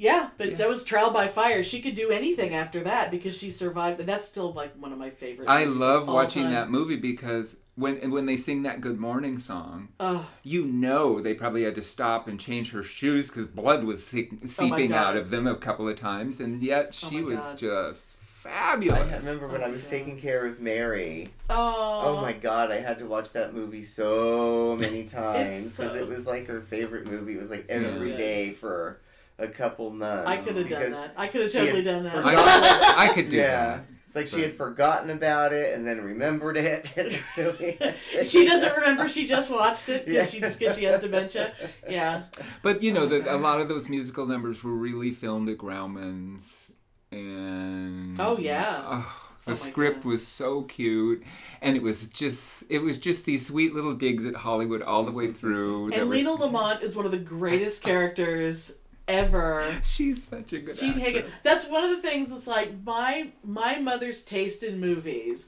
yeah, 0.00 0.28
but 0.38 0.50
Yeah. 0.50 0.54
that 0.58 0.68
was 0.68 0.84
trial 0.84 1.10
by 1.10 1.26
fire 1.26 1.64
she 1.64 1.80
could 1.80 1.96
do 1.96 2.10
anything 2.10 2.54
after 2.54 2.80
that 2.84 3.10
because 3.10 3.36
she 3.36 3.50
survived 3.50 3.98
and 3.98 4.08
that's 4.08 4.26
still 4.28 4.52
like 4.52 4.72
one 4.80 4.92
of 4.92 4.98
my 4.98 5.10
favorite 5.10 5.48
I 5.48 5.64
love 5.64 6.06
watching 6.06 6.44
time. 6.44 6.52
that 6.52 6.70
movie 6.70 6.94
because 6.96 7.56
when 7.78 8.10
when 8.10 8.26
they 8.26 8.36
sing 8.36 8.62
that 8.64 8.80
Good 8.80 8.98
Morning 8.98 9.38
song, 9.38 9.88
oh 10.00 10.26
you 10.42 10.64
know 10.64 11.20
they 11.20 11.34
probably 11.34 11.62
had 11.64 11.74
to 11.76 11.82
stop 11.82 12.26
and 12.28 12.38
change 12.40 12.72
her 12.72 12.82
shoes 12.82 13.28
because 13.28 13.46
blood 13.46 13.84
was 13.84 14.04
se- 14.06 14.28
oh 14.32 14.46
seeping 14.46 14.92
out 14.92 15.16
of 15.16 15.30
them 15.30 15.46
a 15.46 15.54
couple 15.56 15.88
of 15.88 15.96
times, 15.96 16.40
and 16.40 16.62
yet 16.62 16.88
Oh 17.04 17.08
she 17.10 17.20
my 17.20 17.34
was 17.34 17.38
God. 17.40 17.58
just 17.58 18.16
fabulous. 18.22 19.12
I 19.12 19.16
remember 19.18 19.48
when 19.48 19.62
Oh 19.62 19.66
I 19.66 19.68
was 19.68 19.82
God. 19.82 19.90
taking 19.90 20.18
care 20.20 20.46
of 20.46 20.60
Mary. 20.60 21.30
oh 21.50 22.02
Oh 22.04 22.20
my 22.20 22.32
god, 22.32 22.70
I 22.70 22.76
had 22.80 22.98
to 23.00 23.06
watch 23.06 23.32
that 23.32 23.54
movie 23.54 23.82
so 23.82 24.76
many 24.80 25.04
times 25.20 25.74
because 25.76 25.92
so- 25.92 25.98
it 25.98 26.08
was 26.08 26.26
like 26.26 26.46
her 26.46 26.60
favorite 26.60 27.06
movie. 27.06 27.34
It 27.34 27.38
was 27.38 27.50
like 27.50 27.66
so 27.68 27.74
every 27.74 28.10
good. 28.10 28.16
day 28.18 28.52
for 28.52 29.00
a 29.38 29.46
couple 29.48 29.90
months. 29.90 30.28
i 30.28 30.36
could 30.36 30.56
have 30.56 30.68
done 30.68 30.90
that 30.90 31.12
i 31.16 31.26
could 31.28 31.42
have 31.42 31.52
totally 31.52 31.82
done 31.82 32.02
that 32.04 32.16
I, 32.16 32.34
could- 32.34 32.98
I 33.10 33.12
could 33.14 33.28
do 33.30 33.36
Yeah. 33.36 33.46
that. 33.76 33.84
It's 34.06 34.16
like 34.16 34.26
she 34.26 34.40
had 34.40 34.54
forgotten 34.54 35.10
about 35.10 35.52
it 35.52 35.74
and 35.74 35.86
then 35.86 36.00
remembered 36.02 36.56
it. 36.56 36.86
so 37.34 37.54
she 38.24 38.46
doesn't 38.46 38.74
remember 38.74 39.06
she 39.06 39.26
just 39.26 39.50
watched 39.50 39.90
it 39.90 40.06
because 40.06 40.34
Yeah. 40.34 40.48
she, 40.50 40.56
'cause 40.64 40.78
she 40.78 40.84
has 40.84 41.00
dementia 41.02 41.52
yeah 41.88 42.22
But 42.62 42.82
you 42.82 42.92
know, 42.92 43.02
Oh, 43.02 43.06
the, 43.06 43.34
a 43.34 43.36
lot 43.36 43.60
of 43.60 43.68
those 43.68 43.86
musical 43.90 44.24
numbers 44.24 44.64
were 44.64 44.72
really 44.72 45.10
filmed 45.10 45.50
at 45.50 45.58
Grauman's, 45.58 46.70
and 47.12 48.18
Oh, 48.20 48.38
yeah. 48.38 48.82
oh, 48.84 48.88
oh 49.06 49.24
the 49.44 49.52
Oh, 49.52 49.54
script 49.54 50.02
God. 50.02 50.04
was 50.08 50.26
so 50.26 50.62
cute, 50.62 51.22
and 51.62 51.76
it 51.76 51.82
was 51.82 52.06
just 52.08 52.64
it 52.70 52.78
was 52.80 52.96
just 52.98 53.24
these 53.26 53.46
sweet 53.46 53.74
little 53.74 53.94
digs 53.94 54.24
at 54.26 54.34
Hollywood 54.36 54.82
all 54.82 55.04
the 55.04 55.12
way 55.12 55.32
through. 55.32 55.90
that 55.90 56.00
and 56.00 56.08
were- 56.08 56.14
lina 56.16 56.32
lamont 56.32 56.82
is 56.82 56.96
one 56.96 57.04
of 57.06 57.12
the 57.12 57.18
greatest 57.18 57.82
characters 57.82 58.72
ever 59.08 59.64
she's 59.82 60.22
such 60.24 60.52
a 60.52 60.60
good 60.60 60.76
Jean. 60.76 60.92
Hagen. 60.92 61.24
That's 61.42 61.66
one 61.66 61.84
of 61.84 61.90
the 61.90 62.08
things. 62.08 62.30
Is 62.30 62.46
like 62.46 62.72
my 62.84 63.32
my 63.42 63.78
mother's 63.78 64.24
taste 64.24 64.62
in 64.62 64.80
movies. 64.80 65.46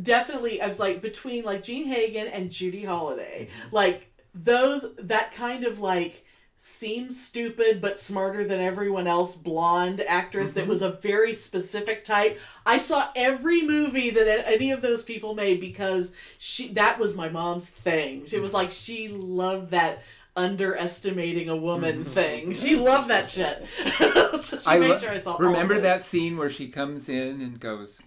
Definitely, 0.00 0.60
I 0.62 0.66
was 0.66 0.78
like 0.78 1.02
between 1.02 1.44
like 1.44 1.62
Jean 1.62 1.86
Hagen 1.86 2.28
and 2.28 2.50
Judy 2.50 2.84
Holliday. 2.84 3.48
Mm-hmm. 3.50 3.74
Like 3.74 4.12
those 4.34 4.86
that 4.98 5.34
kind 5.34 5.64
of 5.64 5.80
like 5.80 6.24
seems 6.62 7.18
stupid 7.18 7.80
but 7.80 7.98
smarter 7.98 8.46
than 8.46 8.60
everyone 8.60 9.06
else 9.06 9.34
blonde 9.34 10.02
actress 10.02 10.52
that 10.52 10.60
mm-hmm. 10.60 10.68
was 10.68 10.82
a 10.82 10.90
very 10.90 11.32
specific 11.32 12.04
type. 12.04 12.38
I 12.66 12.76
saw 12.76 13.08
every 13.16 13.62
movie 13.62 14.10
that 14.10 14.46
any 14.46 14.70
of 14.70 14.82
those 14.82 15.02
people 15.02 15.34
made 15.34 15.58
because 15.58 16.12
she 16.36 16.68
that 16.74 16.98
was 16.98 17.16
my 17.16 17.30
mom's 17.30 17.70
thing. 17.70 18.26
It 18.30 18.40
was 18.40 18.50
mm-hmm. 18.50 18.56
like 18.56 18.70
she 18.72 19.08
loved 19.08 19.70
that 19.70 20.02
underestimating 20.36 21.48
a 21.48 21.56
woman 21.56 22.04
mm-hmm. 22.04 22.12
thing. 22.12 22.54
She 22.60 22.76
loved 22.76 23.08
that 23.10 23.28
shit. 23.28 23.64
so 24.40 24.58
she 24.58 24.66
I 24.66 24.78
made 24.78 24.90
lo- 24.90 24.98
sure 24.98 25.10
I 25.10 25.18
saw 25.18 25.36
remember 25.38 25.78
that 25.80 26.04
scene 26.04 26.36
where 26.36 26.50
she 26.50 26.68
comes 26.68 27.08
in 27.08 27.40
and 27.40 27.58
goes, 27.58 28.00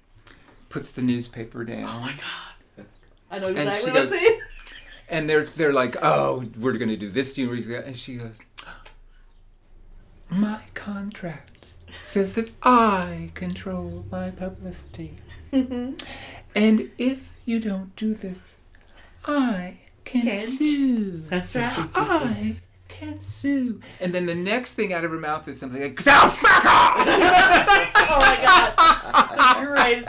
puts 0.70 0.92
the 0.92 1.02
newspaper 1.02 1.64
down. 1.64 1.88
Oh 1.88 2.00
my 2.00 2.14
god. 2.14 2.86
I 3.32 3.40
know 3.40 3.50
exactly 3.50 3.92
what 3.92 4.02
goes- 4.02 4.12
scene. 4.12 4.40
and 5.10 5.30
they're 5.30 5.46
they're 5.46 5.74
like, 5.74 5.96
oh, 6.02 6.46
we're 6.60 6.74
gonna 6.74 6.98
do 6.98 7.10
this 7.10 7.34
scene, 7.34 7.50
we're 7.50 7.80
and 7.80 7.96
she 7.96 8.16
goes, 8.16 8.40
my 10.30 10.62
contract 10.74 11.52
says 12.06 12.36
that 12.36 12.52
I 12.64 13.32
control 13.36 14.06
my 14.12 14.32
publicity, 14.32 15.18
mm-hmm. 15.52 15.94
and 16.56 16.90
if 16.98 17.36
you 17.46 17.60
don't 17.60 17.96
do 17.96 18.14
this, 18.14 18.56
I 19.26 19.78
can 20.06 20.48
sue. 20.48 21.18
That's 21.30 21.56
right. 21.56 21.90
I 21.96 22.56
can 22.88 23.20
sue. 23.22 23.82
And 24.00 24.14
then 24.14 24.26
the 24.26 24.36
next 24.36 24.74
thing 24.74 24.94
out 24.94 25.04
of 25.04 25.12
her 25.12 25.18
mouth 25.20 25.48
is 25.48 25.60
something 25.60 25.82
like, 25.82 26.00
"So 26.02 26.12
fuck 26.12 26.66
off!" 26.66 26.96
oh 27.08 28.18
my 28.20 28.40
god. 28.42 29.60
The 29.60 29.66
greatest. 29.68 30.08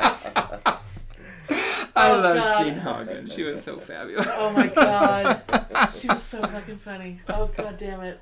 I 1.96 2.10
Oh, 2.10 2.20
love 2.20 2.36
God. 2.36 2.64
Jean 2.64 2.74
Hagen. 2.78 3.30
She 3.30 3.42
was 3.44 3.62
so 3.62 3.78
fabulous. 3.78 4.26
Oh 4.30 4.52
my 4.52 4.66
god. 4.66 5.42
She 5.94 6.08
was 6.08 6.22
so 6.22 6.40
fucking 6.42 6.78
funny. 6.78 7.20
Oh 7.28 7.50
god 7.56 7.76
damn 7.78 8.00
it. 8.00 8.20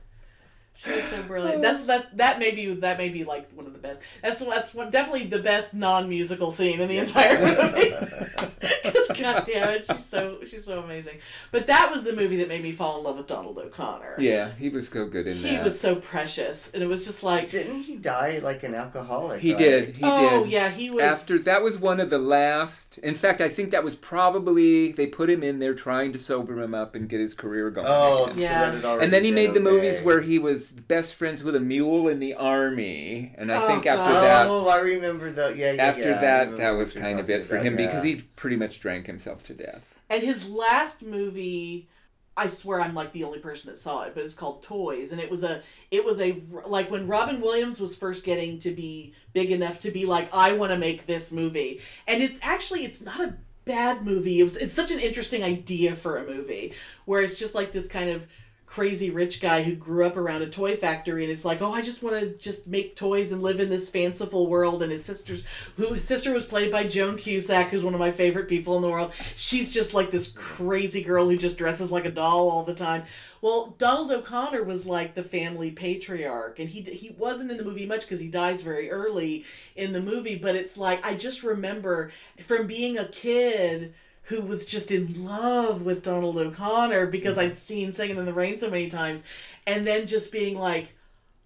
She 0.75 0.91
was 0.91 1.03
so 1.05 1.23
brilliant. 1.23 1.59
Oh. 1.59 1.61
That's 1.61 1.85
that 1.85 2.17
that 2.17 2.39
may 2.39 2.51
be 2.53 2.75
that 2.75 2.99
may 2.99 3.09
be 3.09 3.25
like 3.25 3.51
one 3.53 3.67
of 3.67 3.73
the 3.73 3.79
best. 3.79 4.01
That's 4.23 4.41
that's 4.45 4.75
one, 4.75 4.91
definitely 4.91 5.27
the 5.27 5.39
best 5.39 5.75
non 5.75 6.09
musical 6.09 6.51
scene 6.53 6.81
in 6.81 6.89
the 6.89 6.99
entire 6.99 7.39
movie. 7.41 7.95
Because 8.83 9.09
god 9.21 9.45
damn 9.47 9.71
it, 9.71 9.87
she's 9.87 10.05
so 10.05 10.39
she's 10.47 10.65
so 10.65 10.81
amazing. 10.81 11.19
But 11.51 11.67
that 11.67 11.91
was 11.93 12.05
the 12.05 12.15
movie 12.15 12.37
that 12.37 12.49
made 12.49 12.63
me 12.63 12.73
fall 12.73 12.99
in 12.99 13.05
love 13.05 13.17
with 13.17 13.27
Donald 13.27 13.59
O'Connor. 13.59 14.17
Yeah, 14.19 14.53
he 14.59 14.69
was 14.69 14.89
so 14.89 15.07
good 15.07 15.27
in 15.27 15.37
He 15.37 15.43
that. 15.43 15.59
He 15.59 15.59
was 15.65 15.79
so 15.81 15.97
precious, 15.97 16.71
and 16.73 16.83
it 16.83 16.87
was 16.87 17.05
just 17.05 17.23
like, 17.23 17.51
Didn't 17.51 17.83
he 17.83 17.97
die 17.97 18.41
like 18.43 18.63
an 18.63 18.75
alcoholic? 18.75 19.41
he 19.41 19.53
right? 19.53 19.59
did. 19.59 19.97
He 19.97 20.03
oh 20.05 20.43
did. 20.45 20.51
yeah, 20.53 20.69
he 20.71 20.91
was. 20.91 21.03
After 21.03 21.39
that 21.41 21.63
was 21.63 21.79
one 21.79 22.01
of 22.01 22.11
the 22.11 22.19
last. 22.19 22.99
In 22.99 23.15
fact, 23.15 23.41
I 23.41 23.49
think 23.49 23.71
that 23.71 23.85
was 23.85 23.97
probably 23.97 24.93
they 24.93 25.07
put 25.07 25.29
him 25.29 25.43
in 25.43 25.59
there 25.59 25.75
trying 25.75 26.13
to 26.13 26.19
sober 26.19 26.61
him 26.61 26.75
up 26.75 26.95
and 26.95 27.09
get 27.09 27.21
his 27.21 27.35
career 27.35 27.71
going. 27.71 27.87
Oh, 27.89 28.27
again. 28.27 28.39
Yeah. 28.39 28.59
that 28.67 28.75
had 28.75 28.85
already 28.85 29.05
and 29.05 29.13
then 29.13 29.25
he 29.25 29.31
made 29.31 29.55
the 29.55 29.61
okay. 29.61 29.71
movies 29.71 30.01
where 30.01 30.21
he 30.21 30.39
was 30.39 30.71
best 30.73 31.15
friends 31.15 31.43
with 31.43 31.55
a 31.57 31.61
mule 31.61 32.09
in 32.09 32.21
the 32.21 32.35
army, 32.35 33.33
and 33.37 33.51
I 33.53 33.63
Oh, 33.63 33.67
think 33.67 33.87
after 33.87 34.13
God. 34.13 34.23
that, 34.23 34.47
Oh, 34.49 34.69
I 34.69 34.81
remember 34.81 35.31
the 35.31 35.55
yeah. 35.57 35.73
yeah 35.73 35.83
after 35.85 36.03
yeah, 36.11 36.21
that, 36.21 36.57
that 36.57 36.71
was 36.71 36.93
kind 36.93 37.21
of 37.21 37.29
it 37.31 37.45
for 37.47 37.55
about, 37.57 37.67
him 37.67 37.79
yeah. 37.79 37.87
because 37.87 38.05
he 38.05 38.17
pretty 38.37 38.52
much 38.57 38.81
drank 38.81 39.07
himself 39.07 39.43
to 39.45 39.55
death. 39.55 39.95
And 40.09 40.23
his 40.23 40.49
last 40.49 41.03
movie, 41.03 41.89
I 42.37 42.49
swear 42.49 42.81
I'm 42.81 42.95
like 42.95 43.13
the 43.13 43.25
only 43.25 43.39
person 43.39 43.71
that 43.71 43.79
saw 43.79 44.03
it, 44.03 44.15
but 44.15 44.25
it's 44.25 44.35
called 44.35 44.63
Toys, 44.63 45.13
and 45.13 45.21
it 45.21 45.31
was 45.31 45.45
a 45.45 45.63
it 45.91 46.05
was 46.05 46.21
a 46.21 46.43
like 46.67 46.91
when 46.91 47.07
Robin 47.07 47.41
Williams 47.41 47.81
was 47.81 47.97
first 47.97 48.25
getting 48.25 48.59
to 48.61 48.71
be 48.71 49.15
big 49.33 49.51
enough 49.51 49.81
to 49.81 49.91
be 49.91 50.07
like 50.07 50.29
I 50.33 50.53
want 50.53 50.73
to 50.73 50.79
make 50.79 51.07
this 51.07 51.33
movie, 51.33 51.81
and 52.07 52.23
it's 52.23 52.39
actually 52.43 52.85
it's 52.85 53.01
not 53.01 53.21
a 53.21 53.35
bad 53.65 54.05
movie. 54.05 54.41
It 54.41 54.45
was 54.45 54.57
it's 54.57 54.73
such 54.73 54.91
an 54.91 54.99
interesting 54.99 55.43
idea 55.43 55.95
for 55.95 56.17
a 56.17 56.27
movie 56.27 56.75
where 57.05 57.23
it's 57.23 57.39
just 57.39 57.55
like 57.55 57.73
this 57.73 57.89
kind 57.89 58.11
of 58.11 58.27
crazy 58.73 59.11
rich 59.11 59.39
guy 59.39 59.63
who 59.63 59.75
grew 59.75 60.07
up 60.07 60.17
around 60.17 60.41
a 60.41 60.49
toy 60.49 60.75
factory 60.75 61.25
and 61.25 61.31
it's 61.31 61.45
like 61.45 61.61
oh 61.61 61.75
i 61.75 61.83
just 61.83 62.03
want 62.03 62.19
to 62.19 62.31
just 62.39 62.67
make 62.67 62.97
toys 62.97 63.31
and 63.31 63.43
live 63.43 63.61
in 63.61 63.69
this 63.69 63.91
fanciful 63.91 64.49
world 64.49 64.83
and 64.83 64.91
his 64.91 65.05
sister's 65.05 65.43
who 65.77 65.93
his 65.93 66.05
sister 66.05 66.33
was 66.33 66.47
played 66.47 66.73
by 66.73 66.83
joan 66.83 67.19
cusack 67.19 67.69
who's 67.69 67.85
one 67.85 67.93
of 67.93 68.01
my 68.01 68.11
favorite 68.11 68.49
people 68.49 68.77
in 68.77 68.83
the 68.83 68.89
world. 68.89 69.13
She's 69.37 69.75
just 69.75 69.93
like 69.93 70.11
this 70.11 70.33
crazy 70.33 71.03
girl 71.03 71.29
who 71.29 71.37
just 71.37 71.59
dresses 71.59 71.93
like 71.93 72.07
a 72.07 72.11
doll 72.11 72.49
all 72.49 72.65
the 72.65 72.75
time. 72.75 73.05
Well 73.43 73.75
donald 73.79 74.11
o'connor 74.11 74.63
was 74.63 74.87
like 74.87 75.15
the 75.15 75.23
family 75.23 75.71
patriarch 75.71 76.59
and 76.59 76.71
he 76.71 76.81
he 76.81 77.11
wasn't 77.11 77.51
in 77.51 77.59
the 77.59 77.65
movie 77.65 77.85
much 77.85 78.03
because 78.03 78.21
he 78.21 78.29
dies 78.29 78.63
very 78.63 78.91
early 78.91 79.45
in 79.77 79.93
the 79.93 80.01
movie 80.01 80.37
but 80.37 80.57
it's 80.57 80.79
like 80.79 81.05
i 81.05 81.15
just 81.15 81.43
remember 81.43 82.11
from 82.41 82.67
being 82.67 82.97
a 82.97 83.05
kid 83.05 83.93
who 84.25 84.41
was 84.41 84.65
just 84.65 84.91
in 84.91 85.25
love 85.25 85.83
with 85.83 86.05
Donald 86.05 86.39
O'Connor 86.39 87.07
because 87.07 87.37
mm-hmm. 87.37 87.51
I'd 87.51 87.59
seen 87.59 87.93
Singing 87.93 88.17
in 88.19 88.25
the 88.25 88.33
Rain 88.33 88.59
so 88.59 88.71
many 88.71 88.89
times, 88.89 89.25
and 89.67 89.87
then 89.87 90.07
just 90.07 90.31
being 90.31 90.59
like, 90.59 90.95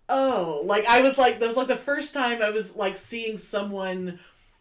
oh, 0.09 0.62
like 0.64 0.85
I 0.87 1.00
was 1.00 1.16
like, 1.18 1.38
that 1.38 1.47
was 1.47 1.56
like 1.56 1.68
the 1.68 1.76
first 1.76 2.12
time 2.12 2.42
I 2.42 2.50
was 2.50 2.76
like 2.76 2.97
seeing 2.97 3.38
someone 3.38 4.18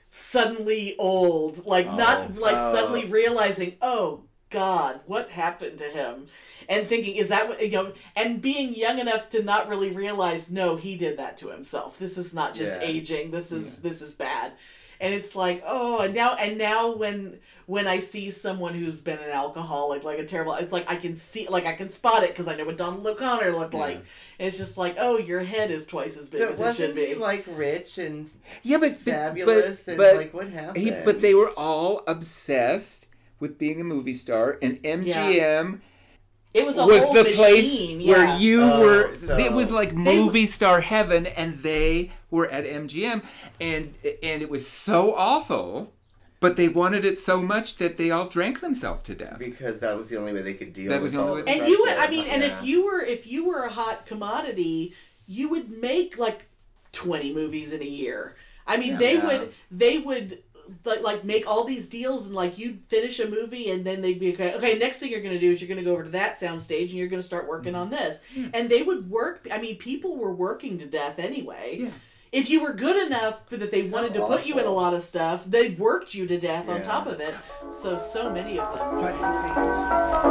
suddenly 0.07 0.95
old, 0.97 1.65
like 1.65 1.87
not 1.87 2.31
Oh. 2.31 2.39
like 2.39 2.55
Oh. 2.57 2.73
suddenly 2.73 3.05
realizing, 3.05 3.75
oh 3.81 4.23
God, 4.49 5.01
what 5.05 5.29
happened 5.29 5.77
to 5.79 5.89
him? 5.89 6.27
And 6.69 6.87
thinking, 6.87 7.15
is 7.17 7.29
that 7.29 7.47
what, 7.47 7.61
you 7.61 7.71
know, 7.71 7.93
and 8.15 8.41
being 8.41 8.73
young 8.73 8.97
enough 8.97 9.29
to 9.29 9.43
not 9.43 9.67
really 9.67 9.91
realize, 9.91 10.49
no, 10.49 10.77
he 10.77 10.95
did 10.95 11.17
that 11.17 11.37
to 11.37 11.49
himself. 11.49 11.99
This 11.99 12.17
is 12.17 12.33
not 12.33 12.55
just 12.55 12.73
Yeah. 12.73 12.87
aging. 12.87 13.31
This 13.31 13.51
is, 13.51 13.77
this 13.77 14.01
is 14.01 14.15
bad 14.15 14.53
and 14.99 15.13
it's 15.13 15.35
like 15.35 15.63
oh 15.65 15.99
and 15.99 16.13
now 16.13 16.35
and 16.35 16.57
now 16.57 16.95
when 16.95 17.39
when 17.67 17.87
i 17.87 17.99
see 17.99 18.29
someone 18.29 18.73
who's 18.73 18.99
been 18.99 19.19
an 19.19 19.29
alcoholic 19.31 20.03
like 20.03 20.19
a 20.19 20.25
terrible 20.25 20.53
it's 20.55 20.71
like 20.71 20.89
i 20.89 20.95
can 20.95 21.15
see 21.17 21.47
like 21.47 21.65
i 21.65 21.73
can 21.73 21.89
spot 21.89 22.23
it 22.23 22.29
because 22.29 22.47
i 22.47 22.55
know 22.55 22.65
what 22.65 22.77
donald 22.77 23.05
o'connor 23.07 23.51
looked 23.51 23.73
like 23.73 23.97
and 24.39 24.47
it's 24.47 24.57
just 24.57 24.77
like 24.77 24.95
oh 24.99 25.17
your 25.17 25.41
head 25.41 25.71
is 25.71 25.85
twice 25.85 26.15
as 26.17 26.27
big 26.27 26.41
But 26.41 26.49
as 26.51 26.55
it 26.55 26.57
should 26.57 26.65
wasn't 26.89 26.95
be 26.95 27.05
he 27.07 27.15
like 27.15 27.45
rich 27.47 27.97
and 27.97 28.29
Yeah, 28.63 28.77
but 28.77 28.91
but- 29.03 29.13
fabulous 29.13 29.83
but, 29.83 29.87
and 29.91 29.97
but 29.97 30.15
like 30.15 30.33
what 30.33 30.47
happened? 30.49 30.77
he, 30.77 30.91
but 30.91 31.21
they 31.21 31.33
were 31.33 31.51
all 31.51 32.03
obsessed 32.07 33.07
with 33.39 33.57
being 33.57 33.81
a 33.81 33.83
movie 33.83 34.13
star, 34.13 34.57
and 34.61 34.81
MGM 34.81 35.81
it 36.53 36.65
was 36.65 36.77
a 36.77 36.85
was 36.85 37.03
whole 37.03 37.13
the 37.15 37.23
machine 37.25 37.35
place 37.35 37.81
yeah. 37.99 38.11
where 38.27 38.37
you 38.39 38.61
Oh, 38.61 38.79
were. 38.79 39.11
so- 39.11 39.37
It 39.37 39.51
was 39.51 39.71
like 39.71 39.93
movie 39.93 40.45
star 40.45 40.79
heaven, 40.79 41.25
and 41.25 41.55
they 41.55 42.11
were 42.31 42.47
at 42.49 42.63
MGM, 42.63 43.23
and 43.59 43.93
and 44.23 44.41
it 44.41 44.49
was 44.49 44.65
so 44.65 45.13
awful. 45.15 45.91
But 46.45 46.57
they 46.57 46.67
wanted 46.69 47.03
it 47.05 47.17
so 47.17 47.41
much 47.41 47.75
that 47.77 47.97
they 47.97 48.11
all 48.11 48.27
drank 48.27 48.59
themselves 48.61 49.03
to 49.07 49.15
death. 49.15 49.39
because 49.39 49.79
that 49.79 49.97
was 49.97 50.09
the 50.09 50.17
only 50.17 50.33
way 50.33 50.41
they 50.41 50.53
could 50.53 50.73
deal 50.73 50.89
That 50.89 51.01
with 51.01 51.03
was 51.03 51.13
the 51.13 51.19
only 51.19 51.29
all 51.29 51.35
way 51.37 51.41
the 51.43 51.49
and 51.51 51.67
you 51.71 51.77
would 51.85 51.97
i 51.97 52.07
mean 52.09 52.27
and 52.27 52.41
Yeah. 52.43 52.59
if 52.59 52.65
you 52.65 52.85
were 52.85 53.01
if 53.01 53.25
you 53.27 53.45
were 53.49 53.63
a 53.63 53.69
hot 53.69 54.05
commodity 54.05 54.93
you 55.27 55.49
would 55.49 55.67
make 55.89 56.17
like 56.17 56.39
20 56.91 57.33
movies 57.33 57.73
in 57.73 57.81
a 57.81 57.85
year 58.01 58.35
i 58.67 58.77
mean 58.77 58.97
they 58.97 59.15
Yeah. 59.15 59.25
would 59.27 59.53
they 59.71 59.97
would 59.97 60.27
like, 60.83 61.01
like 61.01 61.23
make 61.23 61.45
all 61.47 61.63
these 61.63 61.87
deals 61.87 62.25
and 62.25 62.33
like 62.35 62.57
you'd 62.57 62.79
finish 62.87 63.19
a 63.19 63.27
movie 63.27 63.69
and 63.69 63.85
then 63.85 64.01
they'd 64.01 64.19
be 64.19 64.33
okay 64.33 64.53
okay 64.55 64.77
next 64.77 64.97
thing 64.99 65.11
you're 65.11 65.21
going 65.21 65.33
to 65.33 65.39
do 65.39 65.51
is 65.51 65.61
you're 65.61 65.67
going 65.67 65.83
to 65.83 65.89
go 65.89 65.93
over 65.93 66.03
to 66.03 66.09
that 66.21 66.33
soundstage 66.43 66.89
and 66.89 66.97
you're 66.99 67.07
going 67.07 67.21
to 67.21 67.29
start 67.33 67.47
working 67.47 67.73
Mm-hmm. 67.73 67.81
on 67.81 67.89
this 67.91 68.21
and 68.53 68.69
they 68.69 68.81
would 68.81 69.09
work 69.09 69.47
i 69.51 69.57
mean 69.59 69.75
people 69.77 70.15
were 70.15 70.33
working 70.33 70.77
to 70.79 70.85
death 70.85 71.17
anyway 71.19 71.77
Yeah. 71.79 71.89
If 72.35 72.49
you 72.49 72.61
were 72.61 72.73
good 72.73 72.97
enough 73.07 73.39
for 73.47 73.55
that 73.55 73.71
they 73.71 73.83
wanted 73.83 74.13
to 74.13 74.19
put 74.25 74.45
you 74.45 74.59
in 74.59 74.65
a 74.65 74.69
lot 74.69 74.93
of 74.93 75.01
stuff 75.01 75.45
they 75.45 75.69
worked 75.71 76.13
you 76.13 76.27
to 76.27 76.37
death 76.39 76.67
on 76.67 76.81
top 76.81 77.07
of 77.07 77.19
it 77.21 77.33
so 77.71 77.97
so 77.97 78.29
many 78.29 78.59
of 78.59 78.77
them 78.77 78.99
But. 79.01 80.25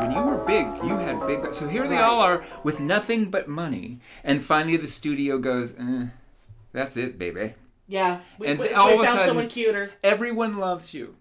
When 0.00 0.10
you 0.12 0.22
were 0.22 0.38
big, 0.38 0.66
you 0.84 0.96
had 0.96 1.26
big. 1.26 1.52
So 1.54 1.68
here 1.68 1.86
they 1.86 1.96
Right. 1.96 2.04
all 2.04 2.20
are 2.20 2.42
with 2.64 2.80
nothing 2.80 3.26
but 3.30 3.48
money, 3.48 3.98
and 4.24 4.42
finally 4.42 4.76
the 4.78 4.86
studio 4.88 5.38
goes, 5.38 5.72
eh, 5.78 6.06
"That's 6.72 6.96
it, 6.96 7.18
baby." 7.18 7.54
yeah 7.86 8.20
we, 8.38 8.46
And 8.46 8.60
we, 8.60 8.70
all 8.72 8.86
we 8.88 8.94
of 8.94 9.00
a 9.00 9.06
sudden- 9.06 9.26
someone 9.26 9.48
cuter 9.48 9.90
Everyone 10.04 10.58
loves 10.58 10.94
you 10.94 11.16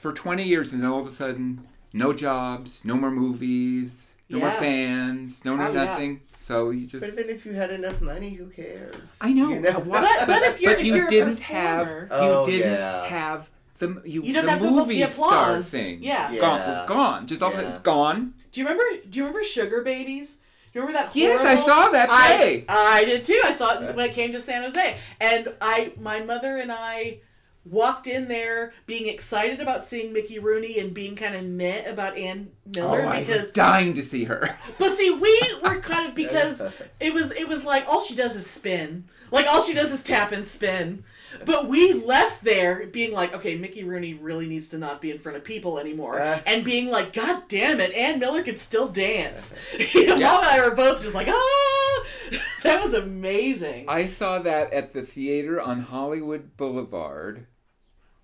for 0.00 0.12
20 0.12 0.42
years, 0.42 0.72
and 0.72 0.82
then 0.82 0.90
all 0.90 1.00
of 1.00 1.06
a 1.06 1.10
sudden, 1.10 1.66
no 1.92 2.12
jobs, 2.12 2.80
no 2.84 2.96
more 2.96 3.10
movies, 3.10 4.14
no 4.28 4.38
more 4.38 4.50
fans, 4.50 5.44
no, 5.44 5.56
no 5.56 5.64
Oh, 5.64 5.72
yeah. 5.72 5.84
nothing. 5.84 6.20
So 6.38 6.70
you 6.70 6.86
just. 6.86 7.04
But 7.04 7.16
then 7.16 7.28
if 7.28 7.44
you 7.44 7.52
had 7.52 7.70
enough 7.70 8.00
money, 8.00 8.30
who 8.34 8.46
cares? 8.46 9.16
I 9.20 9.32
know. 9.32 9.50
You 9.50 9.60
know? 9.60 9.80
But- 9.80 10.26
but 10.26 10.42
if 10.42 10.60
you're- 10.60 10.74
but 10.74 10.80
if 10.80 10.86
you 10.86 10.94
you're 10.96 11.08
didn't 11.08 11.36
performer- 11.36 12.00
have 12.00 12.08
Oh, 12.10 12.46
you 12.46 12.52
didn't 12.58 12.72
yeah. 12.72 13.04
have 13.06 13.50
the 13.78 14.00
you, 14.04 14.22
You 14.22 14.32
don't 14.32 14.44
the 14.46 14.50
have 14.52 14.60
movie 14.62 15.02
the 15.02 15.08
star 15.10 15.26
applause. 15.50 15.68
thing. 15.70 16.02
Yeah. 16.02 16.30
Yeah. 16.32 16.40
Gone. 16.40 16.86
Gone. 16.88 17.26
Just 17.26 17.42
all 17.42 17.52
Yeah. 17.52 17.78
gone. 17.82 18.34
Do 18.52 18.60
you 18.60 18.66
remember? 18.66 18.84
Do 19.08 19.18
you 19.18 19.24
remember 19.24 19.44
Sugar 19.44 19.82
Babies? 19.82 20.36
Do 20.72 20.78
you 20.78 20.80
remember 20.86 21.02
that? 21.04 21.16
Yes, 21.16 21.40
I 21.44 21.56
saw 21.56 21.88
that 21.90 22.08
I, 22.10 22.36
play. 22.36 22.64
I 22.68 23.04
did 23.04 23.24
too. 23.24 23.40
I 23.44 23.52
saw 23.52 23.78
it 23.82 23.94
when 23.96 24.08
it 24.08 24.14
came 24.14 24.32
to 24.32 24.40
San 24.40 24.62
Jose, 24.62 24.96
and 25.20 25.52
I, 25.60 25.92
my 26.00 26.20
mother 26.20 26.56
and 26.58 26.70
I, 26.72 27.18
walked 27.64 28.06
in 28.06 28.28
there 28.28 28.72
being 28.86 29.06
excited 29.06 29.60
about 29.60 29.84
seeing 29.84 30.12
Mickey 30.12 30.38
Rooney 30.38 30.78
and 30.78 30.94
being 30.94 31.14
kind 31.14 31.34
of 31.34 31.44
meh 31.44 31.82
about 31.84 32.16
Ann 32.16 32.50
Oh, 32.78 32.80
Miller 32.80 33.06
I 33.06 33.22
was 33.24 33.50
dying 33.50 33.94
to 33.94 34.02
see 34.04 34.24
her. 34.24 34.56
But 34.78 34.96
see, 34.96 35.10
we 35.10 35.40
were 35.62 35.80
kind 35.80 36.08
of 36.08 36.14
because 36.14 36.62
it 36.98 37.12
was 37.12 37.32
it 37.32 37.48
was 37.48 37.64
like 37.64 37.86
all 37.88 38.00
she 38.00 38.14
does 38.14 38.36
is 38.36 38.46
spin, 38.48 39.04
like 39.30 39.46
all 39.46 39.62
she 39.62 39.74
does 39.74 39.92
is 39.92 40.02
tap 40.02 40.32
and 40.32 40.46
spin. 40.46 41.04
But 41.46 41.68
we 41.68 41.92
left 41.92 42.42
there 42.44 42.86
being 42.86 43.12
like, 43.12 43.32
okay, 43.34 43.56
Mickey 43.56 43.84
Rooney 43.84 44.14
really 44.14 44.46
needs 44.46 44.68
to 44.70 44.78
not 44.78 45.00
be 45.00 45.10
in 45.10 45.18
front 45.18 45.36
of 45.38 45.44
people 45.44 45.78
anymore, 45.78 46.20
Uh. 46.20 46.40
and 46.46 46.64
being 46.64 46.90
like, 46.90 47.12
God 47.12 47.44
damn 47.48 47.80
it, 47.80 47.92
Ann 47.94 48.18
Miller 48.18 48.42
could 48.42 48.58
still 48.58 48.88
dance. 48.88 49.54
you 49.94 50.06
know, 50.06 50.16
Yeah. 50.16 50.30
Mom 50.32 50.42
and 50.44 50.50
I 50.50 50.68
were 50.68 50.74
both 50.74 51.02
just 51.02 51.14
like, 51.14 51.28
ah, 51.28 52.02
that 52.64 52.82
was 52.82 52.94
amazing. 52.94 53.86
I 53.88 54.06
saw 54.06 54.38
that 54.40 54.72
at 54.72 54.92
the 54.92 55.02
theater 55.02 55.60
on 55.60 55.80
Hollywood 55.82 56.56
Boulevard. 56.56 57.46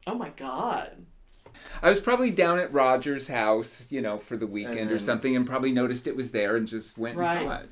oh 0.07 0.15
my 0.15 0.31
god. 0.31 1.07
I 1.83 1.91
was 1.91 2.01
probably 2.01 2.31
down 2.31 2.59
at 2.59 2.73
Roger's 2.73 3.29
house, 3.29 3.87
you 3.91 4.01
know, 4.01 4.19
for 4.19 4.37
the 4.37 4.47
weekend 4.47 4.91
or 4.93 4.99
something, 4.99 5.35
and 5.37 5.47
probably 5.47 5.73
noticed 5.73 6.07
it 6.07 6.17
was 6.17 6.31
there 6.31 6.57
and 6.57 6.67
just 6.67 6.97
went 6.97 7.19
and 7.19 7.27
saw 7.27 7.49
Right. 7.49 7.67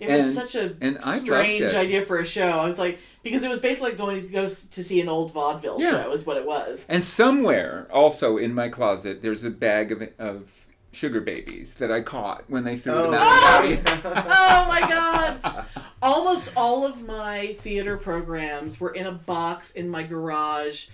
It. 0.00 0.08
It 0.10 0.16
was 0.16 0.34
such 0.34 0.54
a 0.54 0.74
and 0.80 0.98
strange 1.18 1.74
idea 1.74 2.04
for 2.04 2.18
a 2.18 2.24
show. 2.26 2.48
I 2.48 2.66
was 2.66 2.78
like, 2.78 2.98
because 3.22 3.42
it 3.42 3.50
was 3.50 3.58
basically 3.60 3.90
like 3.90 3.98
going 3.98 4.22
to 4.22 4.28
go 4.28 4.44
to 4.46 4.50
see 4.84 5.00
an 5.00 5.08
old 5.08 5.32
vaudeville 5.32 5.80
Yeah. 5.80 6.04
show, 6.04 6.12
is 6.12 6.24
what 6.24 6.36
it 6.36 6.46
was. 6.46 6.86
And 6.88 7.04
somewhere 7.04 7.86
also 7.92 8.36
in 8.38 8.54
my 8.54 8.68
closet, 8.68 9.22
there's 9.22 9.44
a 9.44 9.50
bag 9.50 9.92
of, 9.92 10.02
of 10.18 10.66
sugar 10.92 11.20
babies 11.20 11.74
that 11.74 11.92
I 11.92 12.00
caught 12.00 12.44
when 12.48 12.64
they 12.64 12.76
threw 12.76 12.94
them 12.94 13.14
Oh, 13.14 13.16
out. 13.16 13.92
oh 14.04 14.66
my 14.68 14.80
god! 14.80 15.66
Almost 16.02 16.50
all 16.56 16.86
of 16.86 17.06
my 17.06 17.56
theater 17.60 17.96
programs 17.96 18.80
were 18.80 18.90
in 18.90 19.06
a 19.06 19.12
box 19.12 19.70
in 19.72 19.88
my 19.88 20.02
garage 20.02 20.88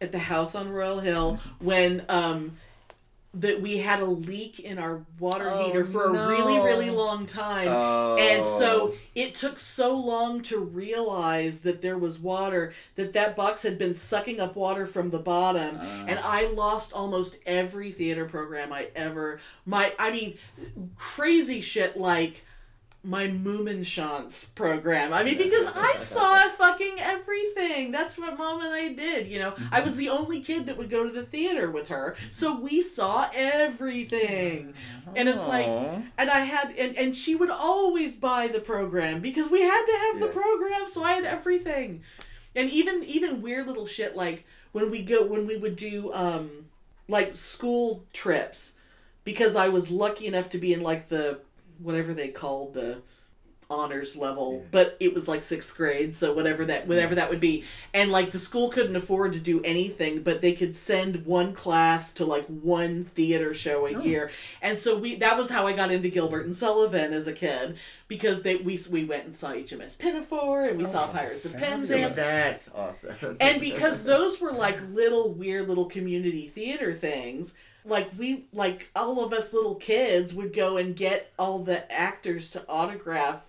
at 0.00 0.12
the 0.12 0.18
house 0.18 0.54
on 0.54 0.70
Royal 0.70 1.00
Hill 1.00 1.38
when 1.58 2.04
um 2.08 2.56
that 3.40 3.60
we 3.60 3.78
had 3.78 4.00
a 4.00 4.06
leak 4.06 4.58
in 4.58 4.78
our 4.78 5.04
water 5.18 5.50
Oh, 5.50 5.66
heater 5.66 5.84
for 5.84 6.04
a 6.04 6.28
really 6.28 6.58
really 6.58 6.90
long 6.90 7.26
time. 7.26 7.68
Oh. 7.68 8.16
and 8.16 8.44
so 8.44 8.92
oh. 8.92 8.94
it 9.14 9.34
took 9.34 9.58
so 9.58 9.96
long 9.96 10.42
to 10.42 10.58
realize 10.58 11.60
that 11.60 11.82
there 11.82 11.98
was 11.98 12.18
water 12.18 12.72
that 12.94 13.12
that 13.12 13.36
box 13.36 13.62
had 13.62 13.78
been 13.78 13.94
sucking 13.94 14.40
up 14.40 14.56
water 14.56 14.86
from 14.86 15.10
the 15.10 15.18
bottom. 15.18 15.76
Uh. 15.76 16.06
And 16.06 16.18
I 16.18 16.46
lost 16.46 16.92
almost 16.92 17.38
every 17.44 17.92
theater 17.92 18.24
program 18.24 18.72
I 18.72 18.88
ever 18.96 19.40
my 19.64 19.92
I 19.98 20.10
mean 20.10 20.38
crazy 20.96 21.60
shit 21.60 21.96
like 21.96 22.45
my 23.06 23.28
Mummenschanz 23.28 24.52
program. 24.56 25.12
I 25.12 25.22
mean, 25.22 25.38
because 25.38 25.70
I 25.76 25.94
saw 25.98 26.48
fucking 26.50 26.96
everything. 26.98 27.92
That's 27.92 28.18
what 28.18 28.36
mom 28.36 28.62
and 28.62 28.74
I 28.74 28.92
did. 28.92 29.28
You 29.28 29.38
know, 29.38 29.54
I 29.70 29.80
was 29.80 29.94
the 29.94 30.08
only 30.08 30.40
kid 30.40 30.66
that 30.66 30.76
would 30.76 30.90
go 30.90 31.04
to 31.04 31.10
the 31.10 31.22
theater 31.22 31.70
with 31.70 31.86
her, 31.86 32.16
so 32.32 32.58
we 32.58 32.82
saw 32.82 33.30
everything. 33.32 34.74
And 35.14 35.28
it's 35.28 35.46
like, 35.46 35.66
and 35.66 36.28
I 36.28 36.40
had, 36.40 36.74
and, 36.76 36.96
and 36.96 37.14
she 37.14 37.36
would 37.36 37.48
always 37.50 38.16
buy 38.16 38.48
the 38.48 38.58
program 38.58 39.20
because 39.20 39.48
we 39.48 39.62
had 39.62 39.84
to 39.86 39.98
have 39.98 40.20
the 40.20 40.28
program, 40.28 40.88
so 40.88 41.04
I 41.04 41.12
had 41.12 41.24
everything. 41.24 42.02
And 42.56 42.68
even 42.70 43.04
even 43.04 43.40
weird 43.40 43.68
little 43.68 43.86
shit 43.86 44.16
like 44.16 44.44
when 44.72 44.90
we 44.90 45.02
go 45.02 45.24
when 45.24 45.46
we 45.46 45.56
would 45.56 45.76
do 45.76 46.12
um 46.12 46.66
like 47.06 47.36
school 47.36 48.04
trips 48.12 48.76
because 49.24 49.54
I 49.54 49.68
was 49.68 49.90
lucky 49.90 50.26
enough 50.26 50.48
to 50.50 50.58
be 50.58 50.72
in 50.72 50.82
like 50.82 51.08
the 51.08 51.40
whatever 51.78 52.14
they 52.14 52.28
called 52.28 52.74
the 52.74 52.98
honors 53.68 54.16
level 54.16 54.64
but 54.70 54.96
it 55.00 55.12
was 55.12 55.26
like 55.26 55.42
sixth 55.42 55.76
grade 55.76 56.14
so 56.14 56.32
whatever 56.32 56.64
that 56.64 56.86
whatever 56.86 57.16
that 57.16 57.28
would 57.28 57.40
be. 57.40 57.64
And 57.92 58.12
like 58.12 58.30
the 58.30 58.38
school 58.38 58.68
couldn't 58.68 58.94
afford 58.94 59.32
to 59.32 59.40
do 59.40 59.60
anything 59.62 60.22
but 60.22 60.40
they 60.40 60.52
could 60.52 60.76
send 60.76 61.26
one 61.26 61.52
class 61.52 62.12
to 62.14 62.24
like 62.24 62.46
one 62.46 63.02
theater 63.02 63.54
show 63.54 63.86
a 63.86 63.94
oh. 63.94 64.00
year. 64.00 64.30
And 64.62 64.78
so 64.78 64.96
we 64.96 65.16
that 65.16 65.36
was 65.36 65.50
how 65.50 65.66
i 65.66 65.72
got 65.72 65.90
into 65.90 66.08
gilbert 66.08 66.46
and 66.46 66.54
sullivan 66.54 67.12
as 67.12 67.26
a 67.26 67.32
kid 67.32 67.76
because 68.08 68.42
they 68.42 68.54
we, 68.54 68.80
we 68.90 69.04
went 69.04 69.24
and 69.24 69.34
saw 69.34 69.52
hms 69.52 69.98
pinafore 69.98 70.66
and 70.66 70.78
we 70.78 70.84
oh, 70.84 70.88
saw 70.88 71.08
pirates 71.08 71.44
of 71.44 71.54
penzance. 71.54 72.12
Oh, 72.12 72.16
that's 72.16 72.70
awesome. 72.72 73.36
and 73.40 73.60
because 73.60 74.04
those 74.04 74.40
were 74.40 74.52
like 74.52 74.78
little 74.90 75.34
weird 75.34 75.68
little 75.68 75.86
community 75.86 76.46
theater 76.46 76.92
things 76.92 77.56
like 77.86 78.10
we 78.18 78.46
like 78.52 78.90
all 78.94 79.24
of 79.24 79.32
us 79.32 79.52
little 79.52 79.76
kids 79.76 80.34
would 80.34 80.52
go 80.52 80.76
and 80.76 80.96
get 80.96 81.32
all 81.38 81.60
the 81.60 81.90
actors 81.92 82.50
to 82.50 82.64
autograph 82.68 83.40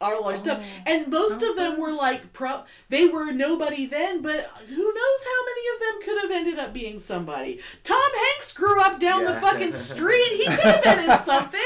all 0.00 0.24
our 0.24 0.36
stuff. 0.36 0.60
Oh. 0.62 0.82
And 0.86 1.08
most 1.08 1.42
of 1.42 1.56
them 1.56 1.74
oh. 1.76 1.80
were 1.80 1.92
like 1.92 2.32
pro 2.32 2.62
they 2.88 3.06
were 3.06 3.32
nobody 3.32 3.86
then 3.86 4.22
but 4.22 4.50
who 4.68 4.94
knows 4.94 5.24
how 5.24 5.44
many 5.44 5.74
of 5.74 5.80
them 5.80 6.02
could 6.04 6.22
have 6.22 6.30
ended 6.30 6.58
up 6.58 6.72
being 6.72 7.00
somebody. 7.00 7.60
Tom 7.82 8.10
hanks 8.14 8.52
grew 8.52 8.80
up 8.80 9.00
down 9.00 9.24
the 9.24 9.34
fucking 9.34 9.72
street. 9.72 10.32
He 10.36 10.44
could 10.44 10.60
have 10.60 10.84
been 10.84 11.10
in 11.10 11.18
something. 11.20 11.60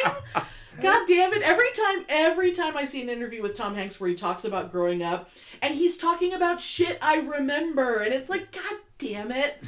God 0.80 1.06
damn 1.06 1.32
it. 1.34 1.42
Every 1.42 1.70
time 1.72 2.04
every 2.08 2.52
time 2.52 2.76
I 2.76 2.86
see 2.86 3.02
an 3.02 3.10
interview 3.10 3.42
with 3.42 3.54
Tom 3.54 3.74
Hanks 3.74 4.00
where 4.00 4.08
he 4.08 4.16
talks 4.16 4.44
about 4.44 4.72
growing 4.72 5.02
up 5.02 5.28
and 5.60 5.74
he's 5.74 5.96
talking 5.96 6.32
about 6.32 6.60
shit 6.60 6.98
I 7.02 7.16
remember 7.16 7.98
and 7.98 8.14
it's 8.14 8.30
like, 8.30 8.50
God 8.52 8.78
damn 8.98 9.30
it. 9.30 9.62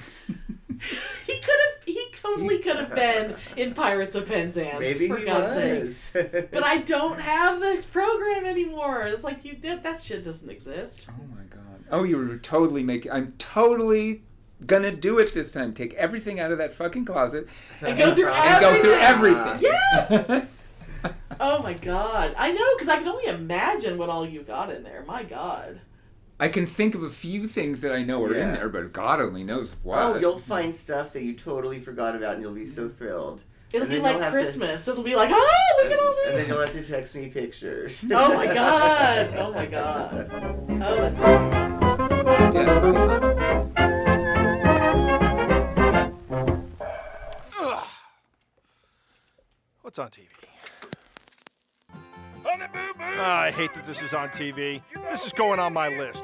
he 1.27 1.39
could 1.41 1.57
have 1.61 1.85
he 1.85 2.07
totally 2.23 2.59
could 2.59 2.77
have 2.77 2.95
been 2.95 3.37
in 3.57 3.75
Pirates 3.75 4.15
of 4.15 4.27
Penzance. 4.27 4.81
Maybe 4.81 5.09
for 5.09 5.19
he 5.19 5.25
God's 5.25 5.53
sake. 5.53 5.83
was. 5.85 6.11
But 6.53 6.65
I 6.65 6.79
don't 6.79 7.21
have 7.21 7.61
the 7.61 7.83
program 7.93 8.45
anymore. 8.47 9.03
It's 9.03 9.25
like 9.25 9.45
you 9.45 9.57
that, 9.63 9.83
that 9.83 10.01
shit 10.01 10.25
doesn't 10.25 10.49
exist. 10.51 11.09
Oh 11.11 11.25
my 11.35 11.43
god. 11.51 11.85
Oh, 11.91 12.03
you 12.05 12.17
were 12.17 12.37
totally 12.39 12.83
making. 12.83 13.13
I'm 13.13 13.33
totally 13.39 14.23
gonna 14.67 14.93
do 14.93 15.19
it 15.19 15.35
this 15.35 15.53
time. 15.53 15.75
Take 15.75 15.93
everything 15.95 16.41
out 16.41 16.51
of 16.53 16.59
that 16.59 16.73
fucking 16.73 17.05
closet 17.05 17.49
And 17.83 17.99
go 17.99 18.15
through 18.15 18.29
and 18.29 18.61
go 18.61 18.81
through 18.81 18.95
everything. 18.95 19.41
everything. 19.43 19.63
Yes. 19.63 20.47
Oh 21.41 21.63
my 21.63 21.75
god. 21.75 22.35
I 22.39 22.53
know 22.53 22.65
because 22.77 22.89
I 22.89 22.97
can 22.97 23.09
only 23.09 23.27
imagine 23.27 23.99
what 23.99 24.09
all 24.09 24.25
you 24.27 24.43
got 24.43 24.71
in 24.71 24.85
there. 24.85 25.05
My 25.07 25.25
god. 25.25 25.81
I 26.41 26.49
can 26.49 26.67
think 26.67 26.95
of 26.95 27.03
a 27.03 27.11
few 27.11 27.47
things 27.47 27.81
that 27.83 27.93
I 27.93 28.03
know 28.03 28.23
are 28.25 28.35
in 28.35 28.53
there, 28.53 28.69
but 28.69 28.93
God 28.93 29.21
only 29.21 29.45
knows 29.45 29.71
what. 29.83 29.99
oh, 29.99 30.17
you'll 30.17 30.39
find 30.39 30.75
stuff 30.75 31.13
that 31.13 31.23
you 31.23 31.33
totally 31.35 31.81
forgot 31.81 32.17
about, 32.17 32.35
and 32.35 32.43
you'll 32.43 32.53
be 32.53 32.67
so 32.67 32.89
thrilled. 32.89 33.45
It'll 33.73 33.83
And 33.83 33.91
be 33.91 33.97
then 33.97 34.03
like 34.05 34.13
you'll 34.15 34.23
have 34.23 34.33
to- 34.33 34.39
Christmas. 34.39 34.89
It'll 34.89 35.03
be 35.05 35.15
like, 35.15 35.31
oh, 35.33 35.83
look 35.83 35.93
at 35.93 35.99
all 35.99 36.13
this. 36.15 36.27
And 36.27 36.33
then 36.35 36.39
this. 36.41 36.49
you'll 36.49 36.61
have 36.61 36.73
to 36.73 36.85
text 36.85 37.15
me 37.15 37.29
pictures. 37.29 38.05
Oh 38.13 38.35
my 38.35 38.47
god. 38.53 39.31
Oh 39.37 39.53
my 39.53 39.67
god. 39.67 40.31
Oh, 40.83 40.97
that's 40.97 41.21
Yeah, 41.21 42.65
that'll 42.65 42.93
be 42.93 42.99
fun. 42.99 44.35
What's 49.83 49.99
on 49.99 50.09
TV? 50.09 50.29
Ah, 53.01 53.43
I 53.43 53.51
hate 53.51 53.75
that 53.75 53.87
this 53.87 54.03
is 54.03 54.13
on 54.13 54.29
TV. 54.29 54.81
This 55.11 55.27
is 55.27 55.33
going 55.33 55.59
on 55.61 55.73
my 55.73 55.89
list. 55.89 56.23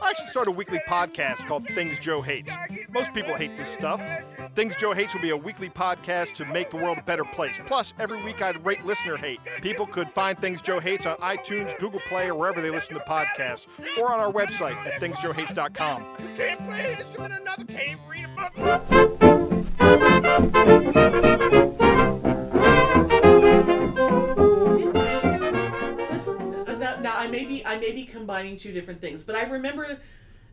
I 0.00 0.12
should 0.12 0.28
start 0.28 0.46
a 0.46 0.52
weekly 0.52 0.80
podcast 0.88 1.46
called 1.48 1.66
Things 1.68 1.98
Joe 1.98 2.22
Hates. 2.22 2.52
Most 2.88 3.12
people 3.14 3.34
hate 3.34 3.56
this 3.56 3.68
stuff. 3.68 4.00
Things 4.54 4.76
Joe 4.76 4.92
Hates 4.92 5.12
will 5.14 5.22
be 5.22 5.30
a 5.30 5.36
weekly 5.36 5.68
podcast 5.68 6.34
to 6.34 6.44
make 6.44 6.70
the 6.70 6.76
world 6.76 6.98
a 6.98 7.02
better 7.02 7.24
place. 7.24 7.56
Plus, 7.66 7.94
every 7.98 8.22
week 8.22 8.40
I'd 8.40 8.64
rate 8.64 8.84
listener 8.86 9.16
hate. 9.16 9.40
People 9.60 9.86
could 9.86 10.08
find 10.08 10.38
Things 10.38 10.62
Joe 10.62 10.78
Hates 10.78 11.04
on 11.06 11.16
iTunes, 11.16 11.76
Google 11.78 12.00
Play, 12.08 12.28
or 12.28 12.34
wherever 12.34 12.60
they 12.60 12.70
listen 12.70 12.94
to 12.94 13.00
podcasts, 13.04 13.66
or 13.98 14.12
on 14.12 14.20
our 14.20 14.32
website 14.32 14.76
at 14.86 15.00
thingsjoehates.com. 15.00 16.04
Can't 16.36 16.60
play 16.60 16.94
this 16.94 17.14
another 17.16 17.64
cave, 17.64 17.98
read 18.08 18.24
a 18.24 18.28
book. 21.48 21.54
I 27.68 27.76
may 27.76 27.80
be 27.80 27.88
I 27.88 27.90
may 27.90 27.92
be 27.92 28.04
combining 28.04 28.56
two 28.56 28.72
different 28.72 29.00
things, 29.00 29.24
but 29.24 29.36
I 29.36 29.42
remember 29.44 29.98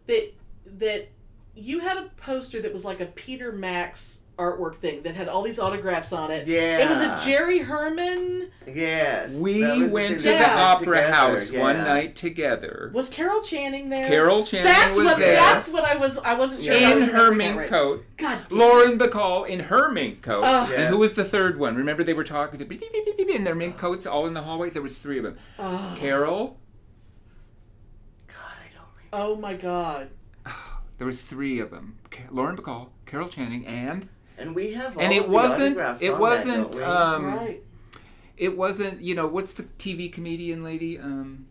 that 0.07 0.33
that 0.79 1.07
you 1.55 1.79
had 1.79 1.97
a 1.97 2.09
poster 2.17 2.61
that 2.61 2.73
was 2.73 2.83
like 2.83 2.99
a 2.99 3.05
Peter 3.05 3.51
Max 3.51 4.19
artwork 4.37 4.75
thing 4.75 5.01
that 5.03 5.15
had 5.15 5.29
all 5.29 5.41
these 5.41 5.59
autographs 5.59 6.11
on 6.11 6.29
it. 6.29 6.45
Yeah. 6.45 6.79
It 6.79 6.89
was 6.89 6.99
a 6.99 7.25
Jerry 7.25 7.59
Herman. 7.59 8.51
Yes. 8.67 9.31
We 9.33 9.61
that 9.61 9.77
was 9.77 9.87
the 9.87 9.93
went 9.93 10.17
to 10.17 10.23
the 10.23 10.31
Yeah. 10.33 10.61
opera 10.61 10.85
together, 10.97 11.13
house 11.13 11.51
one 11.51 11.77
night 11.77 12.15
together. 12.17 12.91
Was 12.93 13.09
Carol 13.09 13.41
Channing 13.41 13.89
there? 13.89 14.09
Carol 14.09 14.43
Channing 14.43 14.65
That's 14.65 14.97
was 14.97 15.05
what 15.05 15.19
there. 15.19 15.35
that's 15.35 15.69
what 15.69 15.85
I 15.85 15.95
was 15.95 16.17
I 16.17 16.33
wasn't 16.33 16.63
sure. 16.63 16.73
in 16.73 16.99
was 16.99 17.09
her 17.09 17.31
mink 17.31 17.57
right. 17.57 17.69
coat. 17.69 18.03
God 18.17 18.39
damn. 18.49 18.59
Lauren 18.59 18.99
Bacall 18.99 19.47
in 19.47 19.61
her 19.61 19.89
mink 19.89 20.21
coat. 20.21 20.43
Yeah. 20.43 20.69
And 20.71 20.89
who 20.89 20.97
was 20.97 21.13
the 21.13 21.23
third 21.23 21.57
one? 21.57 21.75
Remember 21.77 22.03
they 22.03 22.13
were 22.13 22.25
talking 22.25 22.59
beep, 22.59 22.67
beep, 22.67 22.81
beep, 22.91 23.05
beep, 23.05 23.17
beep, 23.17 23.29
in 23.29 23.45
their 23.45 23.55
mink 23.55 23.77
coats 23.77 24.05
all 24.05 24.27
in 24.27 24.33
the 24.33 24.41
hallway? 24.41 24.69
There 24.69 24.81
was 24.81 24.97
three 24.97 25.17
of 25.17 25.23
them. 25.23 25.37
Oh. 25.57 25.95
Carol, 25.97 26.57
God, 28.27 28.35
I 28.37 28.73
don't 28.73 28.83
remember. 28.97 29.04
Oh 29.17 29.35
my 29.35 29.53
god. 29.53 30.09
there 30.97 31.07
was 31.07 31.21
three 31.21 31.59
of 31.59 31.71
them. 31.71 31.97
Ca- 32.11 32.23
Lauren 32.31 32.55
Bacall, 32.57 32.89
Carol 33.05 33.29
Channing, 33.29 33.65
and 33.65 34.07
And 34.37 34.53
we 34.55 34.71
have 34.73 34.97
all 34.97 35.03
and 35.03 35.11
of 35.13 35.17
it 35.17 35.25
the 35.27 35.31
wasn't 35.31 35.61
autographs 35.77 36.01
it 36.01 36.09
on 36.13 36.19
wasn't 36.19 36.71
that, 36.73 36.79
don't 36.79 36.89
um 36.89 37.25
right. 37.35 37.63
it 38.37 38.57
wasn't 38.57 39.01
you 39.01 39.15
know 39.15 39.27
what's 39.27 39.53
the 39.53 39.63
TV 39.63 40.11
comedian 40.11 40.63
lady 40.63 40.97
um 40.99 41.45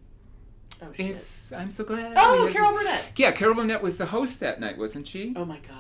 Oh 0.83 0.89
shit. 0.93 1.07
it's 1.17 1.53
I'm 1.53 1.71
so 1.71 1.85
glad. 1.85 2.13
oh, 2.17 2.45
had- 2.47 2.53
Carol 2.53 2.73
Burnett. 2.73 3.05
Yeah, 3.17 3.31
Carol 3.33 3.55
Burnett 3.55 3.81
was 3.83 3.97
the 3.97 4.07
host 4.07 4.41
that 4.41 4.61
night, 4.61 4.77
wasn't 4.77 5.07
she? 5.09 5.33
Oh 5.37 5.45
my 5.45 5.59
god. 5.61 5.77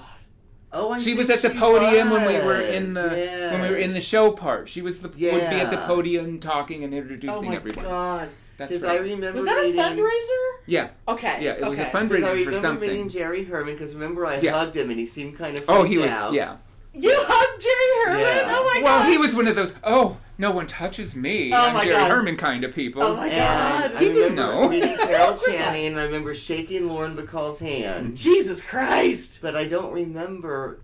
Oh, 0.77 0.91
I 0.93 0.99
she 0.99 1.15
think 1.15 1.19
was 1.19 1.31
at 1.31 1.43
the 1.43 1.51
she 1.53 1.59
podium 1.59 2.11
when 2.11 2.27
we 2.27 2.35
were 2.45 2.61
in 2.61 2.87
was, 2.87 2.95
the 2.95 3.49
when 3.53 3.63
we 3.63 3.69
were 3.71 3.77
in 3.77 3.91
the 3.91 3.97
yes. 3.97 4.05
show 4.05 4.33
part. 4.33 4.69
She 4.69 4.83
was 4.83 5.01
the 5.01 5.09
would 5.09 5.19
be 5.19 5.27
at 5.29 5.71
the 5.71 5.77
Yeah. 5.77 5.87
podium 5.87 6.41
talking 6.41 6.83
and 6.85 6.93
introducing 6.95 7.31
Oh 7.37 7.43
my 7.43 7.55
everyone. 7.57 7.85
god. 7.85 8.29
That's 8.57 8.69
Because 8.69 8.83
right. 8.85 9.01
I 9.01 9.03
remember 9.03 9.33
Was 9.41 9.45
that 9.47 9.59
a 9.59 9.63
meeting, 9.63 9.81
fundraiser? 9.81 10.53
yeah, 10.67 10.89
Okay. 11.09 11.39
yeah, 11.45 11.51
it 11.53 11.61
was 11.67 11.77
a 11.79 11.83
okay. 11.83 11.91
Because 12.07 12.23
I 12.25 12.29
for 12.29 12.35
remember 12.35 12.61
something. 12.61 12.89
meeting 12.89 13.09
Jerry 13.09 13.45
Herman. 13.45 13.75
Because 13.75 13.95
remember, 13.95 14.27
I 14.27 14.39
Yeah. 14.41 14.53
hugged 14.53 14.77
him 14.77 14.91
and 14.91 14.99
he 14.99 15.07
seemed 15.07 15.37
kind 15.37 15.59
of. 15.59 15.65
oh, 15.69 15.81
freaked 15.81 15.93
he 15.93 15.99
was 15.99 16.11
out. 16.11 16.33
yeah. 16.33 16.57
You 16.97 17.11
hugged 17.13 17.61
Jerry 17.61 18.17
Herman? 18.17 18.21
Yeah. 18.49 18.57
Oh 18.57 18.65
my 18.65 18.75
god. 18.81 18.85
Well, 18.85 18.99
god. 19.01 19.11
he 19.11 19.19
was 19.19 19.35
one 19.35 19.49
of 19.49 19.57
those. 19.57 19.73
Oh, 19.83 20.17
no 20.39 20.53
one 20.53 20.69
touches 20.69 21.17
me. 21.17 21.53
Oh 21.53 21.57
I'm 21.57 21.75
my 21.75 21.83
Jerry 21.85 21.97
God. 21.97 22.11
Herman 22.13 22.37
kind 22.37 22.63
of 22.63 22.73
people. 22.73 23.03
Oh 23.03 23.17
my 23.17 23.27
And 23.27 23.37
god. 23.37 23.97
I 23.97 23.99
He 23.99 24.05
didn't 24.13 24.37
remember 24.37 24.53
know. 24.63 24.69
meeting 24.69 24.97
Carol 24.99 25.33
Of 25.33 25.39
course 25.39 25.49
not. 25.49 25.57
Channing, 25.59 25.87
and 25.89 25.99
I 25.99 26.05
remember 26.05 26.33
shaking 26.35 26.87
Lauren 26.87 27.17
Bacall's 27.17 27.59
hand. 27.59 28.17
Jesus 28.17 28.63
Christ. 28.63 29.41
But 29.43 29.57
I 29.57 29.65
don't 29.65 29.93
remember. 29.93 30.83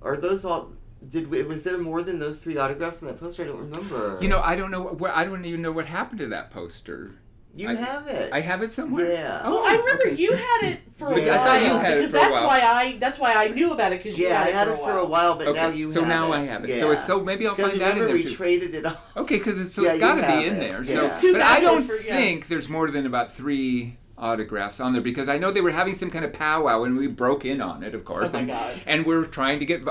Are 0.00 0.16
those 0.16 0.44
all? 0.44 0.74
Did 1.08 1.30
we, 1.30 1.42
was 1.44 1.62
there 1.62 1.78
more 1.78 2.02
than 2.02 2.18
those 2.18 2.38
three 2.38 2.56
autographs 2.56 3.02
in 3.02 3.08
that 3.08 3.20
poster? 3.20 3.44
I 3.44 3.46
don't 3.46 3.58
remember. 3.60 4.18
You 4.20 4.28
know, 4.28 4.40
I 4.40 4.56
don't 4.56 4.70
know. 4.70 4.82
What, 4.82 5.12
I 5.12 5.24
don't 5.24 5.44
even 5.44 5.62
know 5.62 5.72
what 5.72 5.86
happened 5.86 6.18
to 6.20 6.26
that 6.28 6.50
poster. 6.50 7.12
You 7.54 7.70
I- 7.70 7.74
have 7.74 8.06
it. 8.08 8.32
I 8.32 8.40
have 8.40 8.62
it 8.62 8.72
somewhere. 8.72 9.12
Yeah. 9.12 9.40
Oh, 9.44 9.52
Well, 9.52 9.64
I 9.64 9.76
remember 9.78 10.06
okay. 10.08 10.14
you 10.16 10.32
had 10.34 10.62
it 10.64 10.80
for 10.92 11.12
a 11.12 11.20
Yeah, 11.20 11.36
while. 11.36 11.40
I 11.40 11.44
thought 11.58 11.62
you 11.62 11.78
had 11.78 11.92
it 11.92 11.96
because 11.96 12.10
for 12.10 12.16
a 12.16 12.20
that's 12.20 12.32
while. 12.32 12.46
why 12.46 12.60
I 12.60 12.96
that's 12.98 13.18
why 13.18 13.32
I 13.34 13.48
knew 13.48 13.72
about 13.72 13.92
it 13.92 14.02
because 14.02 14.18
you 14.18 14.26
yeah, 14.28 14.38
had 14.44 14.46
I 14.46 14.50
it 14.50 14.54
had 14.54 14.66
for 14.68 14.72
it 14.74 14.74
a 14.74 14.82
for 14.84 14.90
a 14.90 14.94
while. 14.94 15.08
while, 15.08 15.38
but 15.38 15.48
Okay, 15.48 15.60
now 15.60 15.68
you 15.68 15.90
so 15.90 16.00
have 16.00 16.08
now 16.08 16.32
it. 16.32 16.36
I 16.36 16.44
have 16.44 16.64
it. 16.64 16.70
Yeah. 16.70 16.80
So 16.80 16.90
it's 16.90 17.06
so 17.06 17.22
maybe 17.24 17.46
I'll 17.46 17.54
find 17.54 17.70
that 17.72 17.74
in 17.74 17.80
remember 18.02 18.06
there 18.06 18.14
we 18.16 18.22
too. 18.24 18.34
traded 18.34 18.74
it 18.74 18.86
off. 18.86 19.00
Okay, 19.16 19.38
because 19.38 19.60
it's, 19.60 19.72
so 19.74 19.82
Yeah, 19.82 19.88
it's 19.88 19.94
you 19.96 20.00
got 20.00 20.14
to 20.16 20.26
be 20.40 20.46
in 20.46 20.56
it. 20.56 20.60
there. 20.60 20.82
Yeah. 20.82 20.94
So, 20.94 21.06
It's 21.06 21.20
too 21.20 21.32
but 21.32 21.42
I 21.42 21.60
don't 21.60 21.82
for- 21.84 21.94
yeah. 21.96 22.14
think 22.16 22.48
there's 22.48 22.68
more 22.68 22.90
than 22.90 23.06
about 23.06 23.32
three 23.32 23.96
autographs 24.18 24.78
on 24.80 24.92
there 24.92 25.02
because 25.02 25.28
I 25.28 25.38
know 25.38 25.50
they 25.50 25.60
were 25.60 25.70
having 25.70 25.94
some 25.96 26.10
kind 26.10 26.24
of 26.24 26.32
powwow 26.32 26.82
and 26.82 26.96
we 26.96 27.06
broke 27.06 27.44
in 27.44 27.60
on 27.60 27.82
it, 27.82 27.94
of 27.94 28.04
course. 28.04 28.30
Oh 28.30 28.32
my 28.34 28.38
and, 28.40 28.48
God. 28.48 28.80
and 28.86 29.06
we're 29.06 29.24
trying 29.24 29.58
to 29.60 29.66
get 29.66 29.84
v- 29.84 29.90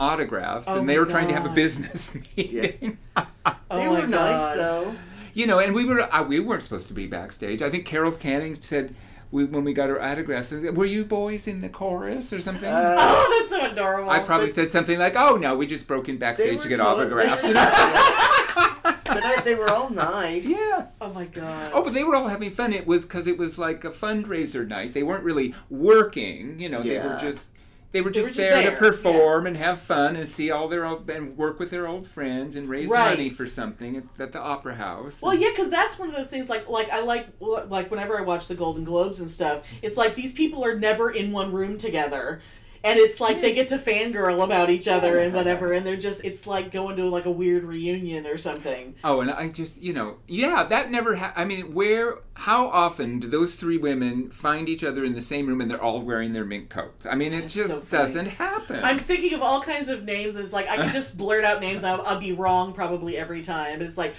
autographs, 0.00 0.66
Oh 0.68 0.78
and 0.78 0.88
they 0.88 0.94
my 0.94 1.00
were 1.00 1.06
trying 1.06 1.28
to 1.28 1.34
have 1.34 1.46
a 1.46 1.54
business 1.54 2.12
meeting. 2.36 2.98
Oh 3.68 3.78
They 3.78 3.86
my 3.86 3.90
were 3.92 4.00
God. 4.06 4.10
nice 4.10 4.56
though. 4.56 4.94
you 5.34 5.46
know, 5.46 5.58
and 5.58 5.74
we 5.74 5.84
were 5.84 6.02
uh, 6.14 6.22
we 6.24 6.38
weren't 6.40 6.62
supposed 6.62 6.88
to 6.88 6.94
be 6.94 7.06
backstage. 7.06 7.62
I 7.62 7.70
think 7.70 7.84
Carol 7.86 8.12
Channing 8.12 8.60
said. 8.60 8.94
We, 9.32 9.44
when 9.44 9.64
we 9.64 9.72
got 9.74 9.90
our 9.90 10.00
autographs, 10.00 10.52
were 10.52 10.84
you 10.84 11.04
boys 11.04 11.48
in 11.48 11.60
the 11.60 11.68
chorus 11.68 12.32
or 12.32 12.40
something? 12.40 12.68
Uh, 12.70 12.94
Oh, 12.98 13.38
that's 13.40 13.50
so 13.60 13.72
adorable. 13.72 14.08
I 14.08 14.20
probably 14.20 14.46
but- 14.46 14.54
said 14.54 14.70
something 14.70 15.00
like, 15.00 15.16
"Oh 15.16 15.36
no, 15.36 15.56
we 15.56 15.66
just 15.66 15.88
broke 15.88 16.08
in 16.08 16.16
backstage 16.16 16.62
to 16.62 16.68
get 16.68 16.78
totally- 16.78 17.06
autographs." 17.06 17.42
they 17.42 17.48
You 17.48 17.54
were- 17.54 17.60
know? 17.60 18.94
but 19.04 19.24
I, 19.24 19.40
they 19.44 19.54
were 19.56 19.68
all 19.68 19.90
nice. 19.90 20.46
yeah. 20.46 20.86
oh 21.00 21.12
my 21.12 21.24
god. 21.26 21.72
Oh, 21.74 21.82
but 21.82 21.92
they 21.92 22.04
were 22.04 22.14
all 22.14 22.28
having 22.28 22.52
fun. 22.52 22.72
It 22.72 22.86
was 22.86 23.02
because 23.02 23.26
it 23.26 23.36
was 23.36 23.58
like 23.58 23.84
a 23.84 23.90
fundraiser 23.90 24.66
night. 24.66 24.92
They 24.94 25.02
weren't 25.02 25.24
really 25.24 25.54
working. 25.70 26.60
You 26.60 26.68
know, 26.68 26.82
they 26.84 26.98
were 27.00 27.18
just 27.20 27.48
they 27.92 28.00
were 28.00 28.10
They 28.10 28.20
just, 28.20 28.24
were 28.30 28.34
just 28.34 28.38
there, 28.38 28.62
there, 28.62 28.70
to 28.72 28.76
perform 28.76 29.46
and 29.46 29.56
have 29.56 29.80
fun 29.80 30.16
and 30.16 30.28
see 30.28 30.50
all 30.50 30.68
their 30.68 30.84
old 30.84 31.08
and 31.08 31.36
work 31.36 31.58
with 31.58 31.70
their 31.70 31.86
old 31.86 32.06
friends 32.06 32.56
and 32.56 32.68
raise 32.68 32.88
Right. 32.90 33.10
money 33.16 33.30
for 33.30 33.46
something 33.46 33.96
at, 33.96 34.04
at 34.18 34.32
the 34.32 34.40
opera 34.40 34.74
house. 34.74 35.22
Well, 35.22 35.34
yeah, 35.34 35.50
because 35.50 35.70
that's 35.70 35.98
one 35.98 36.08
of 36.08 36.14
those 36.14 36.28
things. 36.28 36.48
Like, 36.48 36.68
like 36.68 36.90
I 36.90 37.00
like, 37.00 37.26
like 37.40 37.90
whenever 37.90 38.18
I 38.18 38.22
watch 38.22 38.48
the 38.48 38.54
Golden 38.54 38.84
Globes 38.84 39.20
and 39.20 39.30
stuff, 39.30 39.64
it's 39.82 39.96
like 39.96 40.14
these 40.14 40.32
people 40.32 40.64
are 40.64 40.78
never 40.78 41.10
in 41.10 41.32
one 41.32 41.52
room 41.52 41.78
together, 41.78 42.42
and 42.86 43.00
it's 43.00 43.20
like 43.20 43.40
they 43.40 43.52
get 43.52 43.66
to 43.68 43.78
fangirl 43.78 44.44
about 44.44 44.70
each 44.70 44.86
other 44.86 45.18
and 45.18 45.34
whatever, 45.34 45.72
and 45.72 45.84
they're 45.84 45.96
just, 45.96 46.24
it's 46.24 46.46
like 46.46 46.70
going 46.70 46.96
to 46.96 47.04
like 47.08 47.24
a 47.24 47.30
weird 47.30 47.64
reunion 47.64 48.26
or 48.26 48.38
something. 48.38 48.94
Oh, 49.02 49.20
and 49.20 49.30
I 49.30 49.48
just, 49.48 49.82
you 49.82 49.92
know, 49.92 50.18
yeah, 50.28 50.62
that 50.62 50.90
never. 50.90 51.16
Ha- 51.16 51.32
I 51.34 51.44
mean, 51.44 51.74
where? 51.74 52.18
How 52.34 52.68
often 52.68 53.18
do 53.18 53.28
those 53.28 53.56
three 53.56 53.78
women 53.78 54.30
find 54.30 54.68
each 54.68 54.84
other 54.84 55.04
in 55.04 55.14
the 55.14 55.22
same 55.22 55.46
room 55.46 55.60
and 55.62 55.70
they're 55.70 55.82
all 55.82 56.02
wearing 56.02 56.32
their 56.32 56.44
mink 56.44 56.68
coats? 56.68 57.06
I 57.06 57.14
mean, 57.14 57.32
it 57.32 57.40
That's 57.42 57.54
just 57.54 57.90
so 57.90 57.98
doesn't 57.98 58.26
happen. 58.26 58.84
I'm 58.84 58.98
thinking 58.98 59.32
of 59.34 59.42
all 59.42 59.62
kinds 59.62 59.88
of 59.88 60.04
names. 60.04 60.36
It's 60.36 60.52
like 60.52 60.68
I 60.68 60.76
could 60.76 60.92
just 60.92 61.16
blurt 61.16 61.44
out 61.44 61.60
names. 61.60 61.82
And 61.82 61.86
I'll, 61.86 62.02
I'll 62.06 62.20
be 62.20 62.32
wrong 62.32 62.72
probably 62.72 63.16
every 63.16 63.42
time. 63.42 63.78
But 63.78 63.88
it's 63.88 63.98
like 63.98 64.14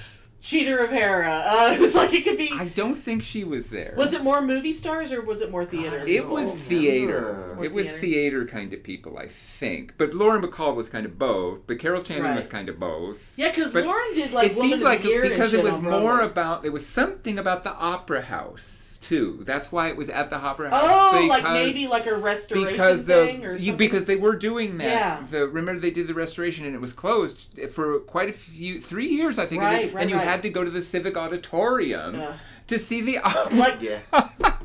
Chita 0.48 0.74
Rivera. 0.76 1.44
Uh, 1.46 1.76
it's 1.78 1.94
like 1.94 2.14
it 2.14 2.24
could 2.24 2.38
be. 2.38 2.50
I 2.54 2.70
don't 2.70 2.96
think 2.96 3.22
she 3.22 3.44
was 3.44 3.68
there. 3.68 3.94
was 3.98 4.14
it 4.14 4.24
more 4.24 4.42
movie 4.42 4.72
stars 4.72 5.12
or 5.12 5.22
was 5.22 5.42
it 5.42 5.52
more 5.52 5.66
theater? 5.66 6.06
It 6.08 6.20
don't 6.22 6.30
was 6.30 6.54
theater. 6.54 7.54
Or 7.58 7.66
It 7.66 7.74
was 7.74 7.88
theater. 7.88 8.00
theater 8.00 8.46
kind 8.46 8.74
of 8.74 8.82
people, 8.82 9.18
I 9.18 9.28
think. 9.28 9.96
But 9.98 10.14
Lauren 10.14 10.42
Bacall 10.42 10.74
was 10.74 10.88
kind 10.88 11.06
of 11.06 11.20
both. 11.20 11.68
But 11.68 11.80
Carol 11.80 12.02
Channing 12.02 12.34
was 12.34 12.48
kind 12.48 12.70
of 12.70 12.80
both. 12.80 13.34
yeah, 13.36 13.50
because 13.50 13.74
Lauren 13.74 14.14
did 14.14 14.32
like 14.32 14.52
it 14.52 14.56
Woman 14.56 14.70
seemed 14.70 14.82
of 14.84 14.88
like 14.88 15.02
the 15.02 15.10
Year 15.10 15.24
and 15.24 15.32
because 15.32 15.54
it 15.54 15.62
was 15.64 15.82
more 15.82 15.92
Broadway. 15.92 16.26
about 16.28 16.62
there 16.64 16.72
was 16.72 16.86
something 16.88 17.38
about 17.38 17.64
the 17.64 17.74
opera 17.74 18.22
house 18.22 18.87
too. 19.08 19.42
That's 19.46 19.72
why 19.72 19.88
it 19.88 19.96
was 19.96 20.10
at 20.10 20.30
the 20.30 20.36
opera 20.36 20.70
house. 20.70 20.84
Oh, 20.84 21.26
like 21.30 21.44
maybe 21.44 21.88
like 21.88 22.06
a 22.08 22.16
restoration 22.16 22.72
because 22.72 23.06
thing 23.06 23.42
the, 23.42 23.48
or 23.48 23.58
something. 23.58 23.78
because 23.78 24.06
they 24.06 24.18
were 24.18 24.36
doing 24.36 24.78
that. 24.80 24.86
Yeah. 24.88 25.26
The, 25.30 25.48
remember 25.48 25.80
they 25.80 25.92
did 25.92 26.08
the 26.08 26.14
restoration 26.14 26.66
and 26.66 26.76
it 26.76 26.82
was 26.82 26.92
closed 26.94 27.58
for 27.72 28.00
quite 28.00 28.30
a 28.30 28.34
few 28.34 28.82
three 28.82 29.08
years 29.08 29.40
I 29.40 29.46
think. 29.46 29.62
Right, 29.62 29.86
and, 29.86 29.94
right, 29.94 30.02
and 30.02 30.10
you 30.10 30.18
right. 30.18 30.28
had 30.28 30.44
to 30.44 30.50
go 30.50 30.64
to 30.64 30.70
the 30.70 30.82
Civic 30.82 31.16
Auditorium 31.16 32.16
Yeah. 32.16 32.34
to 32.68 32.78
see 32.80 33.02
the 33.02 33.20
opera. 33.20 33.56
like 33.58 33.82
Yeah. 33.82 34.00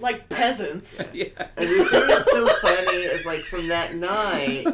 like 0.00 0.28
peasants. 0.28 1.00
yeah. 1.12 1.26
And 1.56 1.68
the 1.68 1.84
thing 1.84 2.06
that's 2.06 2.30
so 2.30 2.46
funny 2.46 2.98
is 2.98 3.24
like 3.26 3.40
from 3.42 3.68
that 3.68 3.94
night, 3.96 4.66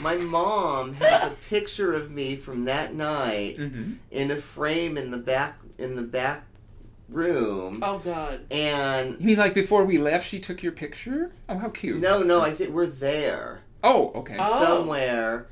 my 0.00 0.16
mom 0.16 0.94
has 0.94 1.24
a 1.32 1.34
picture 1.48 1.92
of 1.94 2.10
me 2.10 2.36
from 2.36 2.64
that 2.66 2.94
night 2.94 3.58
Mhm. 3.58 3.96
in 4.10 4.30
a 4.30 4.36
frame 4.36 4.96
in 4.98 5.10
the 5.10 5.18
back 5.18 5.58
in 5.78 5.96
the 5.96 6.02
back 6.02 6.44
room. 7.08 7.80
Oh 7.82 7.98
God. 7.98 8.40
And 8.50 9.20
You 9.20 9.26
mean 9.26 9.38
like 9.38 9.54
before 9.54 9.84
we 9.84 9.98
left, 9.98 10.26
she 10.26 10.40
took 10.40 10.62
your 10.62 10.72
picture? 10.72 11.32
Oh, 11.48 11.58
how 11.58 11.68
cute! 11.68 12.00
no, 12.00 12.22
no, 12.22 12.40
I 12.40 12.52
think 12.52 12.70
we're 12.70 12.86
there 12.86 13.60
Oh, 13.82 14.12
okay. 14.14 14.36
Oh. 14.38 14.64
somewhere. 14.64 15.48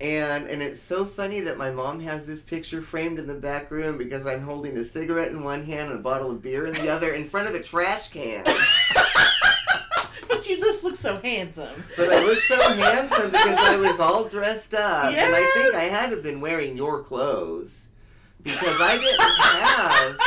And 0.00 0.46
and 0.48 0.62
it's 0.62 0.80
so 0.80 1.04
funny 1.04 1.40
that 1.40 1.56
my 1.58 1.70
mom 1.70 1.98
has 2.00 2.24
this 2.26 2.42
picture 2.42 2.80
framed 2.82 3.18
in 3.18 3.26
the 3.26 3.34
back 3.34 3.70
room 3.70 3.98
because 3.98 4.26
I'm 4.26 4.42
holding 4.42 4.76
a 4.76 4.84
cigarette 4.84 5.32
in 5.32 5.42
one 5.42 5.64
hand 5.64 5.90
and 5.90 5.98
a 5.98 6.02
bottle 6.02 6.30
of 6.30 6.40
beer 6.42 6.66
in 6.66 6.72
the 6.74 6.88
other 6.88 7.12
in 7.14 7.28
front 7.28 7.48
of 7.48 7.54
a 7.54 7.62
trash 7.62 8.08
can. 8.10 8.44
But 10.28 10.48
you 10.48 10.58
just 10.58 10.84
look 10.84 10.94
so 10.94 11.18
handsome. 11.20 11.82
But 11.96 12.12
I 12.12 12.22
look 12.22 12.38
so 12.40 12.60
handsome 12.60 13.30
because 13.30 13.58
I 13.58 13.76
was 13.76 13.98
all 13.98 14.28
dressed 14.28 14.74
up. 14.74 15.06
And 15.12 15.34
I 15.34 15.50
think 15.54 15.74
I 15.74 15.84
had 15.84 16.10
to 16.10 16.16
have 16.16 16.22
been 16.22 16.40
wearing 16.40 16.76
your 16.76 17.02
clothes. 17.02 17.88
Because 18.42 18.76
I 18.80 18.98
didn't 18.98 19.20
have 19.20 20.18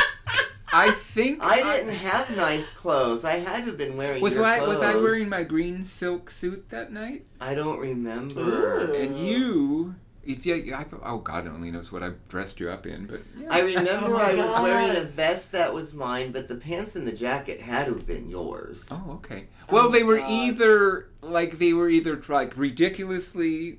I 0.72 0.90
think 0.90 1.42
I 1.42 1.62
didn't 1.62 1.94
have 1.94 2.34
nice 2.36 2.72
clothes. 2.72 3.24
I 3.24 3.36
had 3.36 3.60
to 3.64 3.66
have 3.66 3.78
been 3.78 3.96
wearing 3.96 4.22
Was 4.22 4.36
your 4.36 4.44
I 4.44 4.58
clothes. 4.58 4.76
was 4.76 4.82
I 4.82 4.96
wearing 4.96 5.28
my 5.28 5.42
green 5.42 5.84
silk 5.84 6.30
suit 6.30 6.70
that 6.70 6.92
night? 6.92 7.26
I 7.40 7.54
don't 7.54 7.78
remember. 7.78 8.90
Ooh. 8.90 8.94
And 8.94 9.16
you, 9.16 9.94
if 10.24 10.46
you, 10.46 10.74
I, 10.74 10.86
oh 11.02 11.18
God 11.18 11.46
only 11.46 11.70
knows 11.70 11.92
what 11.92 12.02
I 12.02 12.12
dressed 12.28 12.58
you 12.60 12.70
up 12.70 12.86
in, 12.86 13.06
but 13.06 13.20
yeah. 13.38 13.48
I 13.50 13.60
remember 13.60 14.14
Oh 14.14 14.16
I 14.16 14.34
was 14.34 14.46
God. 14.46 14.62
wearing 14.62 14.96
a 14.96 15.04
vest 15.04 15.52
that 15.52 15.74
was 15.74 15.92
mine, 15.92 16.32
but 16.32 16.48
the 16.48 16.54
pants 16.56 16.96
and 16.96 17.06
the 17.06 17.12
jacket 17.12 17.60
had 17.60 17.86
to 17.86 17.94
have 17.94 18.06
been 18.06 18.30
yours. 18.30 18.88
Oh, 18.90 19.12
okay. 19.24 19.48
Oh 19.68 19.74
well, 19.74 19.90
they 19.90 20.02
were 20.02 20.18
God. 20.18 20.30
either 20.30 21.08
like 21.20 21.58
they 21.58 21.72
were 21.72 21.88
either 21.90 22.20
like 22.28 22.56
ridiculously 22.56 23.78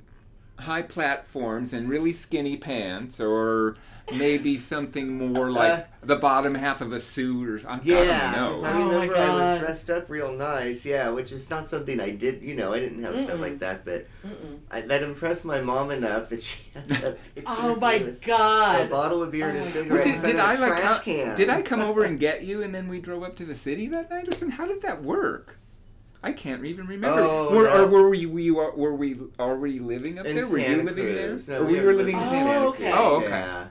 high 0.59 0.83
platforms 0.83 1.73
and 1.73 1.89
really 1.89 2.13
skinny 2.13 2.55
pants, 2.57 3.19
or 3.19 3.75
maybe 4.11 4.57
something 4.57 5.17
more 5.17 5.51
like 5.51 5.71
uh, 5.71 5.81
the 6.03 6.15
bottom 6.15 6.55
half 6.55 6.81
of 6.81 6.91
a 6.91 6.99
suit, 6.99 7.47
or 7.49 7.59
something. 7.59 7.87
Yeah, 7.87 7.97
I 8.01 8.05
'cause 8.05 8.07
don't 8.07 8.31
I 8.31 8.35
know. 8.35 8.61
Oh 8.65 8.89
remember 8.89 9.15
I 9.17 9.29
was 9.29 9.59
dressed 9.59 9.89
up 9.89 10.09
real 10.09 10.31
nice, 10.31 10.85
yeah, 10.85 11.09
which 11.09 11.31
is 11.31 11.49
not 11.49 11.69
something 11.69 11.99
I 11.99 12.11
did, 12.11 12.43
you 12.43 12.55
know, 12.55 12.73
I 12.73 12.79
didn't 12.79 13.03
have 13.03 13.19
stuff 13.19 13.39
Mm-mm. 13.39 13.41
like 13.41 13.59
that, 13.59 13.85
but 13.85 14.07
I, 14.71 14.81
that 14.81 15.03
impressed 15.03 15.45
my 15.45 15.61
mom 15.61 15.91
enough 15.91 16.29
that 16.29 16.41
she 16.43 16.59
has 16.73 16.89
that 16.89 17.17
picture 17.35 17.61
Oh 17.61 17.75
my 17.75 17.99
me 17.99 18.05
with 18.05 18.27
a 18.27 18.85
bottle 18.89 19.21
of 19.23 19.31
beer 19.31 19.49
and 19.49 19.57
Oh 19.57 19.59
a 19.59 19.63
my 19.63 19.69
cigarette 19.71 20.05
Did, 20.05 20.15
in 20.15 20.21
did 20.23 20.35
front 20.35 20.39
I 20.39 20.53
of 20.53 20.59
a 20.59 20.61
like 20.61 20.67
trash 20.81 20.95
come, 20.95 21.03
can. 21.03 21.35
did 21.35 21.49
I 21.49 21.61
come 21.61 21.81
over 21.81 22.03
and 22.03 22.19
get 22.19 22.43
you, 22.43 22.61
and 22.63 22.73
then 22.73 22.87
we 22.87 22.99
drove 22.99 23.23
up 23.23 23.35
to 23.37 23.45
the 23.45 23.55
city 23.55 23.87
that 23.87 24.09
night, 24.09 24.27
or 24.27 24.31
something? 24.31 24.49
How 24.57 24.65
did 24.65 24.81
that 24.81 25.03
work? 25.03 25.57
I 26.25 26.31
can't 26.31 26.63
even 26.65 26.87
remember. 26.87 27.19
Oh, 27.21 27.53
were, 27.53 27.65
no. 27.65 27.83
or 27.83 27.87
were 27.87 28.09
we, 28.09 28.25
we 28.25 28.49
uh, 28.49 28.71
were 28.75 28.95
we 28.95 29.17
already 29.39 29.79
living 29.79 30.19
up 30.19 30.25
in 30.25 30.35
there? 30.35 30.47
Were 30.47 30.57
Santa 30.57 30.77
you 30.77 30.83
living 30.83 31.05
Cruz. 31.05 31.47
there? 31.47 31.57
No, 31.59 31.63
or 31.63 31.67
we, 31.67 31.73
we 31.73 31.79
were 31.81 31.85
were 31.87 31.93
living 31.93 32.15
in 32.17 32.23
Oh, 32.23 32.29
Santa 32.29 32.67
okay. 32.69 32.91
Cruz. 32.91 32.93
Oh, 32.97 33.15
okay. 33.17 33.25
Oh, 33.27 33.35
yeah. 33.35 33.65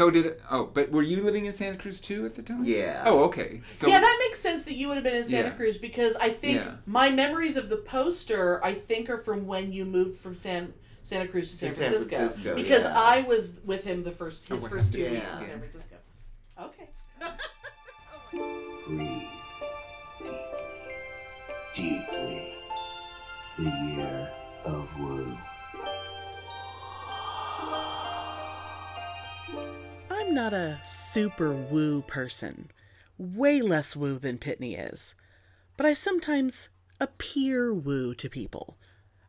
So 0.00 0.08
did 0.10 0.36
oh, 0.50 0.64
but 0.64 0.90
were 0.90 1.02
you 1.02 1.22
living 1.22 1.44
in 1.44 1.52
Santa 1.52 1.76
Cruz 1.76 2.00
too 2.00 2.24
at 2.24 2.34
the 2.34 2.42
time? 2.42 2.64
Yeah. 2.64 3.02
Oh, 3.04 3.24
okay. 3.24 3.60
So 3.74 3.86
yeah, 3.86 4.00
that 4.00 4.16
makes 4.18 4.40
sense 4.40 4.64
that 4.64 4.72
you 4.72 4.88
would 4.88 4.94
have 4.94 5.04
been 5.04 5.14
in 5.14 5.26
Santa 5.26 5.48
Yeah. 5.50 5.54
Cruz 5.54 5.76
because 5.76 6.16
I 6.16 6.30
think 6.30 6.56
Yeah. 6.56 6.76
my 6.86 7.10
memories 7.10 7.58
of 7.58 7.68
the 7.68 7.76
poster 7.76 8.64
I 8.64 8.72
think 8.72 9.10
are 9.10 9.18
from 9.18 9.46
when 9.46 9.74
you 9.74 9.84
moved 9.84 10.18
from 10.18 10.34
San 10.34 10.72
Santa 11.02 11.28
Cruz 11.28 11.50
to 11.50 11.56
San, 11.58 11.68
To 11.68 11.74
San 11.76 11.88
Francisco. 11.90 12.16
Francisco, 12.16 12.54
because 12.56 12.84
yeah. 12.84 12.94
I 12.96 13.20
was 13.28 13.58
with 13.62 13.84
him 13.84 14.02
the 14.02 14.10
first 14.10 14.48
his 14.48 14.64
Oh, 14.64 14.68
first 14.68 14.90
two 14.94 15.00
Yeah. 15.02 15.10
weeks 15.10 15.30
in 15.32 15.44
San 15.44 15.58
Francisco. 15.58 15.96
Okay. 16.58 16.88
Breathe 18.32 19.10
deeply, 20.24 20.80
deeply. 21.74 22.54
The 23.58 23.94
year 23.98 24.32
of 24.64 24.98
woo. 24.98 25.36
I'm 30.30 30.36
not 30.36 30.54
a 30.54 30.80
super 30.84 31.52
woo 31.52 32.02
person. 32.02 32.70
Way 33.18 33.60
less 33.60 33.96
woo 33.96 34.16
than 34.16 34.38
Pitney 34.38 34.78
is. 34.78 35.16
But 35.76 35.86
I 35.86 35.92
sometimes 35.92 36.68
appear 37.00 37.74
woo 37.74 38.14
to 38.14 38.30
people. 38.30 38.78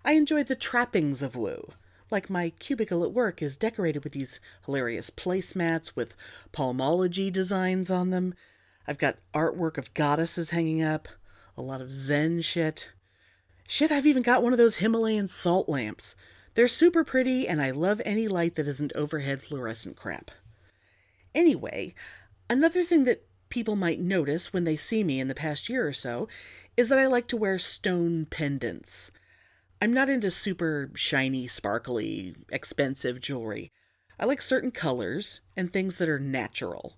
I 0.05 0.11
enjoy 0.11 0.43
the 0.43 0.55
trappings 0.55 1.23
of 1.23 1.35
woo. 1.35 1.69
Like 2.11 2.29
my 2.29 2.51
cubicle 2.51 3.03
at 3.03 3.13
work 3.13 3.41
is 3.41 3.57
decorated 3.57 4.03
with 4.03 4.13
these 4.13 4.39
hilarious 4.63 5.09
placemats 5.09 5.95
with 5.95 6.13
palmology 6.53 7.31
designs 7.31 7.89
on 7.89 8.11
them. 8.11 8.35
I've 8.87 8.99
got 8.99 9.17
artwork 9.33 9.79
of 9.79 9.91
goddesses 9.95 10.51
hanging 10.51 10.83
up, 10.83 11.07
a 11.57 11.63
lot 11.63 11.81
of 11.81 11.91
Zen 11.91 12.41
shit. 12.41 12.91
Shit, 13.67 13.91
I've 13.91 14.05
even 14.05 14.21
got 14.21 14.43
one 14.43 14.53
of 14.53 14.59
those 14.59 14.75
Himalayan 14.75 15.27
salt 15.27 15.67
lamps. 15.67 16.15
They're 16.53 16.67
super 16.67 17.03
pretty, 17.03 17.47
and 17.47 17.59
I 17.59 17.71
love 17.71 18.03
any 18.05 18.27
light 18.27 18.53
that 18.53 18.67
isn't 18.67 18.93
overhead 18.93 19.41
fluorescent 19.41 19.95
crap. 19.95 20.29
Anyway, 21.33 21.93
another 22.49 22.83
thing 22.83 23.03
that 23.05 23.25
people 23.49 23.75
might 23.75 23.99
notice 23.99 24.51
when 24.53 24.63
they 24.63 24.77
see 24.77 25.03
me 25.03 25.19
in 25.19 25.27
the 25.27 25.35
past 25.35 25.69
year 25.69 25.87
or 25.87 25.93
so 25.93 26.27
is 26.77 26.89
that 26.89 26.99
I 26.99 27.07
like 27.07 27.27
to 27.27 27.37
wear 27.37 27.57
stone 27.57 28.25
pendants. 28.25 29.11
I'm 29.81 29.93
not 29.93 30.09
into 30.09 30.31
super 30.31 30.91
shiny, 30.95 31.47
sparkly, 31.47 32.35
expensive 32.51 33.19
jewelry. 33.19 33.71
I 34.19 34.25
like 34.25 34.41
certain 34.41 34.71
colors 34.71 35.41
and 35.57 35.71
things 35.71 35.97
that 35.97 36.09
are 36.09 36.19
natural. 36.19 36.97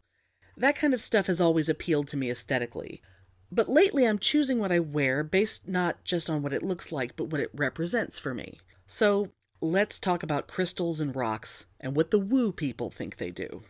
That 0.57 0.75
kind 0.75 0.93
of 0.93 1.01
stuff 1.01 1.27
has 1.27 1.41
always 1.41 1.69
appealed 1.69 2.07
to 2.09 2.17
me 2.17 2.29
aesthetically. 2.29 3.01
But 3.51 3.69
lately 3.69 4.05
I'm 4.05 4.19
choosing 4.19 4.59
what 4.59 4.71
I 4.71 4.79
wear 4.79 5.23
based 5.23 5.67
not 5.67 6.03
just 6.03 6.29
on 6.29 6.41
what 6.41 6.53
it 6.53 6.63
looks 6.63 6.91
like, 6.91 7.15
but 7.15 7.25
what 7.25 7.41
it 7.41 7.51
represents 7.53 8.19
for 8.19 8.33
me. 8.33 8.59
So 8.87 9.29
let's 9.61 9.99
talk 9.99 10.23
about 10.23 10.47
crystals 10.47 10.99
and 10.99 11.15
rocks 11.15 11.65
and 11.79 11.95
what 11.95 12.11
the 12.11 12.19
woo 12.19 12.51
people 12.51 12.89
think 12.89 13.17
they 13.17 13.31
do. 13.31 13.63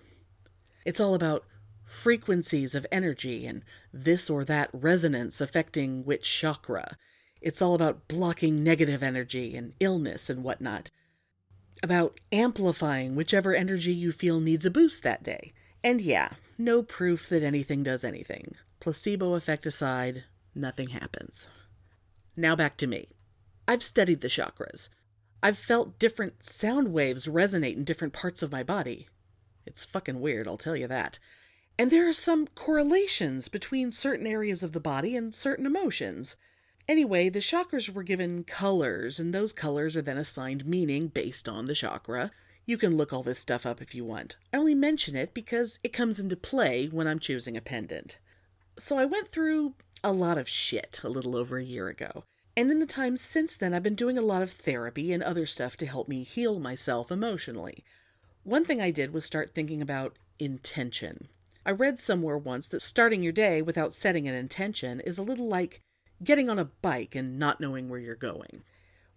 It's 0.85 0.99
all 0.99 1.13
about 1.13 1.45
frequencies 1.83 2.75
of 2.75 2.87
energy 2.91 3.45
and 3.45 3.63
this 3.91 4.29
or 4.29 4.45
that 4.45 4.69
resonance 4.73 5.41
affecting 5.41 6.05
which 6.05 6.23
chakra. 6.23 6.97
It's 7.41 7.61
all 7.61 7.73
about 7.73 8.07
blocking 8.07 8.63
negative 8.63 9.03
energy 9.03 9.55
and 9.55 9.73
illness 9.79 10.29
and 10.29 10.43
whatnot. 10.43 10.89
About 11.81 12.19
amplifying 12.31 13.15
whichever 13.15 13.53
energy 13.53 13.93
you 13.93 14.11
feel 14.11 14.39
needs 14.39 14.65
a 14.65 14.71
boost 14.71 15.03
that 15.03 15.23
day. 15.23 15.53
And 15.83 15.99
yeah, 15.99 16.29
no 16.57 16.81
proof 16.81 17.27
that 17.29 17.43
anything 17.43 17.83
does 17.83 18.05
anything. 18.05 18.55
Placebo 18.79 19.33
effect 19.33 19.65
aside, 19.65 20.23
nothing 20.55 20.89
happens. 20.89 21.49
Now 22.37 22.55
back 22.55 22.77
to 22.77 22.87
me. 22.87 23.09
I've 23.67 23.83
studied 23.83 24.21
the 24.21 24.29
chakras. 24.29 24.89
I've 25.41 25.57
felt 25.57 25.99
different 25.99 26.45
sound 26.45 26.93
waves 26.93 27.27
resonate 27.27 27.75
in 27.75 27.83
different 27.83 28.13
parts 28.13 28.41
of 28.41 28.51
my 28.51 28.63
body. 28.63 29.09
It's 29.65 29.85
fucking 29.85 30.19
weird, 30.19 30.47
I'll 30.47 30.57
tell 30.57 30.75
you 30.75 30.87
that. 30.87 31.19
And 31.77 31.89
there 31.89 32.07
are 32.07 32.13
some 32.13 32.47
correlations 32.47 33.47
between 33.47 33.91
certain 33.91 34.27
areas 34.27 34.61
of 34.61 34.73
the 34.73 34.79
body 34.79 35.15
and 35.15 35.33
certain 35.33 35.65
emotions. 35.65 36.35
Anyway, 36.87 37.29
the 37.29 37.39
chakras 37.39 37.89
were 37.89 38.03
given 38.03 38.43
colors, 38.43 39.19
and 39.19 39.33
those 39.33 39.53
colors 39.53 39.97
are 39.97 40.01
then 40.01 40.17
assigned 40.17 40.65
meaning 40.65 41.07
based 41.07 41.49
on 41.49 41.65
the 41.65 41.73
chakra. 41.73 42.31
You 42.65 42.77
can 42.77 42.95
look 42.95 43.11
all 43.11 43.23
this 43.23 43.39
stuff 43.39 43.65
up 43.65 43.81
if 43.81 43.95
you 43.95 44.05
want. 44.05 44.37
I 44.53 44.57
only 44.57 44.75
mention 44.75 45.15
it 45.15 45.33
because 45.33 45.79
it 45.83 45.93
comes 45.93 46.19
into 46.19 46.35
play 46.35 46.87
when 46.87 47.07
I'm 47.07 47.19
choosing 47.19 47.57
a 47.57 47.61
pendant. 47.61 48.19
So 48.77 48.97
I 48.97 49.05
went 49.05 49.27
through 49.29 49.75
a 50.03 50.11
lot 50.11 50.37
of 50.37 50.49
shit 50.49 51.01
a 51.03 51.09
little 51.09 51.35
over 51.35 51.57
a 51.57 51.63
year 51.63 51.87
ago. 51.87 52.23
And 52.55 52.69
in 52.69 52.79
the 52.79 52.85
time 52.85 53.17
since 53.17 53.57
then, 53.57 53.73
I've 53.73 53.83
been 53.83 53.95
doing 53.95 54.17
a 54.17 54.21
lot 54.21 54.41
of 54.41 54.51
therapy 54.51 55.11
and 55.11 55.23
other 55.23 55.45
stuff 55.45 55.75
to 55.77 55.87
help 55.87 56.07
me 56.07 56.23
heal 56.23 56.59
myself 56.59 57.11
emotionally. 57.11 57.83
One 58.43 58.65
thing 58.65 58.81
I 58.81 58.91
did 58.91 59.13
was 59.13 59.23
start 59.23 59.55
thinking 59.55 59.81
about 59.81 60.17
intention. 60.37 61.29
I 61.65 61.71
read 61.71 61.99
somewhere 61.99 62.37
once 62.37 62.67
that 62.67 62.81
starting 62.81 63.23
your 63.23 63.31
day 63.31 63.61
without 63.61 63.93
setting 63.93 64.27
an 64.27 64.35
intention 64.35 64.99
is 64.99 65.17
a 65.17 65.23
little 65.23 65.47
like 65.47 65.79
getting 66.21 66.49
on 66.49 66.59
a 66.59 66.65
bike 66.65 67.15
and 67.15 67.39
not 67.39 67.61
knowing 67.61 67.87
where 67.87 67.99
you're 67.99 68.15
going. 68.15 68.63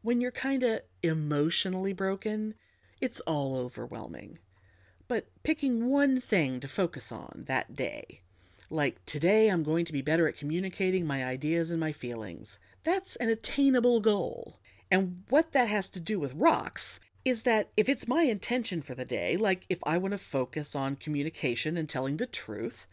When 0.03 0.21
you're 0.21 0.31
kinda 0.31 0.83
emotionally 1.03 1.93
broken, 1.93 2.55
it's 3.01 3.19
all 3.21 3.57
overwhelming. 3.57 4.39
But 5.09 5.27
picking 5.43 5.87
one 5.87 6.21
thing 6.21 6.61
to 6.61 6.69
focus 6.69 7.11
on 7.11 7.45
that 7.47 7.75
day, 7.75 8.23
like 8.71 9.05
today 9.07 9.49
I'm 9.49 9.65
going 9.65 9.85
to 9.87 9.93
be 9.93 10.03
better 10.03 10.29
at 10.29 10.37
communicating 10.37 11.05
my 11.05 11.25
ideas 11.25 11.73
and 11.73 11.81
my 11.81 11.91
feelings, 11.91 12.61
that's 12.85 13.17
an 13.17 13.29
attainable 13.29 14.01
goal. 14.01 14.61
And 14.89 15.25
what 15.29 15.51
that 15.51 15.69
has 15.69 15.89
to 15.91 16.01
do 16.01 16.21
with 16.21 16.35
rocks 16.35 17.01
is 17.27 17.43
that 17.43 17.71
if 17.77 17.89
it's 17.89 18.07
my 18.07 18.23
intention 18.23 18.81
for 18.81 18.95
the 18.95 19.05
day, 19.05 19.37
like 19.37 19.67
if 19.69 19.81
I 19.83 19.99
want 19.99 20.13
to 20.13 20.19
focus 20.19 20.77
on 20.77 20.95
communication 20.95 21.77
and 21.77 21.89
telling 21.89 22.19
the 22.19 22.27
truth, 22.27 22.87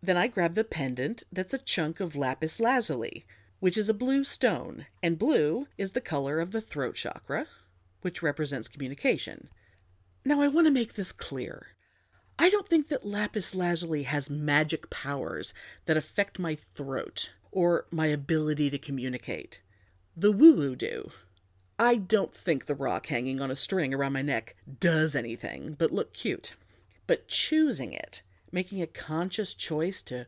then 0.00 0.16
I 0.16 0.28
grab 0.28 0.54
the 0.54 0.62
pendant 0.62 1.24
that's 1.32 1.52
a 1.52 1.58
chunk 1.58 1.98
of 1.98 2.14
lapis 2.14 2.60
lazuli, 2.60 3.24
which 3.58 3.76
is 3.76 3.88
a 3.88 3.94
blue 3.94 4.22
stone, 4.22 4.86
and 5.02 5.18
blue 5.18 5.66
is 5.76 5.90
the 5.90 6.00
color 6.00 6.38
of 6.38 6.52
the 6.52 6.60
throat 6.60 6.94
chakra, 6.94 7.48
which 8.02 8.22
represents 8.22 8.68
communication. 8.68 9.48
Now, 10.24 10.40
I 10.40 10.46
want 10.46 10.68
to 10.68 10.72
make 10.72 10.94
this 10.94 11.10
clear. 11.10 11.66
I 12.38 12.48
don't 12.48 12.68
think 12.68 12.88
that 12.88 13.04
lapis 13.04 13.56
lazuli 13.56 14.04
has 14.04 14.30
magic 14.30 14.88
powers 14.88 15.52
that 15.86 15.96
affect 15.96 16.38
my 16.38 16.54
throat 16.54 17.32
or 17.50 17.86
my 17.90 18.06
ability 18.06 18.70
to 18.70 18.78
communicate. 18.78 19.60
The 20.16 20.30
woo 20.30 20.54
woo 20.54 20.76
do. 20.76 21.10
I 21.82 21.96
don't 21.96 22.34
think 22.34 22.66
the 22.66 22.74
rock 22.74 23.06
hanging 23.06 23.40
on 23.40 23.50
a 23.50 23.56
string 23.56 23.94
around 23.94 24.12
my 24.12 24.20
neck 24.20 24.54
does 24.80 25.16
anything 25.16 25.76
but 25.78 25.90
look 25.90 26.12
cute. 26.12 26.52
But 27.06 27.26
choosing 27.26 27.94
it, 27.94 28.20
making 28.52 28.82
a 28.82 28.86
conscious 28.86 29.54
choice 29.54 30.02
to 30.02 30.26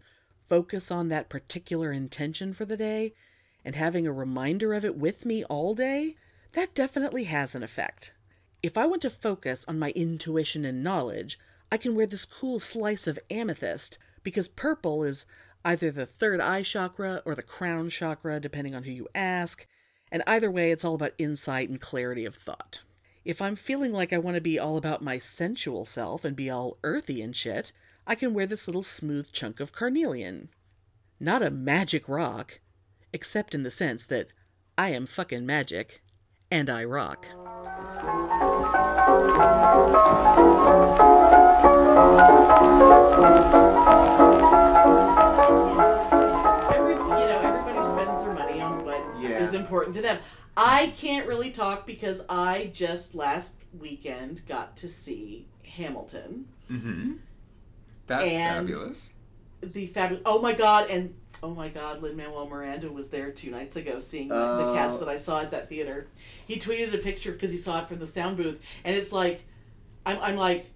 focus 0.49 0.91
on 0.91 1.09
that 1.09 1.29
particular 1.29 1.93
intention 1.93 2.55
for 2.55 2.65
the 2.65 2.79
day, 2.79 3.13
and 3.67 3.77
having 3.77 4.07
a 4.07 4.13
reminder 4.15 4.73
of 4.73 4.83
it 4.83 4.97
with 4.97 5.27
me 5.27 5.45
all 5.45 5.75
day, 5.75 6.17
that 6.55 6.75
definitely 6.75 7.25
has 7.25 7.55
an 7.55 7.63
effect. 7.63 8.15
If 8.63 8.79
I 8.79 8.87
want 8.87 9.03
to 9.03 9.11
focus 9.11 9.67
on 9.69 9.79
my 9.79 9.91
intuition 9.91 10.65
and 10.65 10.83
knowledge, 10.83 11.39
I 11.71 11.77
can 11.77 11.95
wear 11.95 12.07
this 12.07 12.25
cool 12.25 12.61
slice 12.61 13.07
of 13.07 13.19
amethyst 13.31 13.99
because 14.23 14.49
purple 14.49 15.05
is 15.05 15.27
either 15.67 15.91
the 15.91 16.07
third 16.07 16.41
eye 16.41 16.63
chakra 16.63 17.21
or 17.27 17.35
the 17.35 17.43
crown 17.43 17.91
chakra, 17.91 18.41
depending 18.41 18.75
on 18.75 18.85
who 18.85 18.91
you 18.91 19.09
ask. 19.15 19.67
And 20.13 20.23
either 20.27 20.51
way, 20.51 20.71
it's 20.71 20.85
all 20.85 20.95
about 20.95 21.15
insight 21.17 21.71
and 21.71 21.81
clarity 21.81 22.27
of 22.27 22.35
thought. 22.35 22.83
If 23.25 23.41
I'm 23.41 23.57
feeling 23.57 23.93
like 23.93 24.13
I 24.13 24.19
want 24.19 24.35
to 24.35 24.43
be 24.43 24.59
all 24.59 24.77
about 24.77 25.01
my 25.03 25.19
sensual 25.19 25.87
self 25.87 26.23
and 26.23 26.37
be 26.37 26.51
all 26.51 26.77
earthy 26.85 27.23
and 27.23 27.35
shit, 27.35 27.73
I 28.07 28.15
can 28.15 28.35
wear 28.35 28.45
this 28.45 28.69
little 28.69 28.83
smooth 28.83 29.33
chunk 29.33 29.59
of 29.59 29.73
carnelian. 29.73 30.51
Not 31.19 31.41
a 31.41 31.51
magic 31.51 32.11
rock, 32.11 32.61
except 33.13 33.55
in 33.55 33.63
the 33.63 33.71
sense 33.71 34.05
that 34.07 34.29
I 34.77 34.91
am 34.91 35.07
fucking 35.07 35.47
magic 35.47 36.03
and 36.51 36.69
I 36.69 36.85
rock. 36.85 37.27
Every, 43.25 44.32
important 49.73 49.95
to 49.97 50.03
them. 50.03 50.19
I 50.57 50.93
can't 50.99 51.27
really 51.27 51.51
talk 51.51 51.87
because 51.87 52.25
I 52.29 52.71
just 52.75 53.15
last 53.15 53.57
weekend 53.79 54.43
got 54.47 54.77
to 54.79 54.89
see 54.89 55.47
Hamilton, 55.65 56.47
Mm-hmm. 56.71 57.13
That's 58.07 58.25
And- 58.25 58.69
fabulous. 58.69 59.09
the 59.63 59.87
fabulous. 59.87 60.23
Oh 60.27 60.41
my 60.41 60.53
god! 60.53 60.91
And 60.91 61.15
oh 61.43 61.55
my 61.55 61.69
god, 61.69 62.03
Lin 62.03 62.17
Manuel 62.17 62.47
Miranda 62.49 62.91
was 62.91 63.09
there 63.11 63.31
two 63.31 63.51
nights 63.51 63.77
ago 63.77 63.99
seeing 64.01 64.29
the, 64.29 64.35
the 64.35 64.69
Oh. 64.69 64.75
cast 64.75 64.99
that 65.01 65.09
I 65.09 65.17
saw 65.19 65.41
at 65.41 65.51
that 65.53 65.69
theater. 65.69 66.07
He 66.47 66.57
tweeted 66.59 66.93
a 66.95 66.99
picture 66.99 67.33
because 67.33 67.51
he 67.51 67.57
saw 67.57 67.81
it 67.81 67.89
from 67.89 67.99
the 67.99 68.07
sound 68.07 68.37
booth, 68.37 68.61
and 68.85 68.95
it's 68.97 69.13
like, 69.13 69.43
I'm, 70.05 70.19
I'm 70.21 70.37
like. 70.37 70.67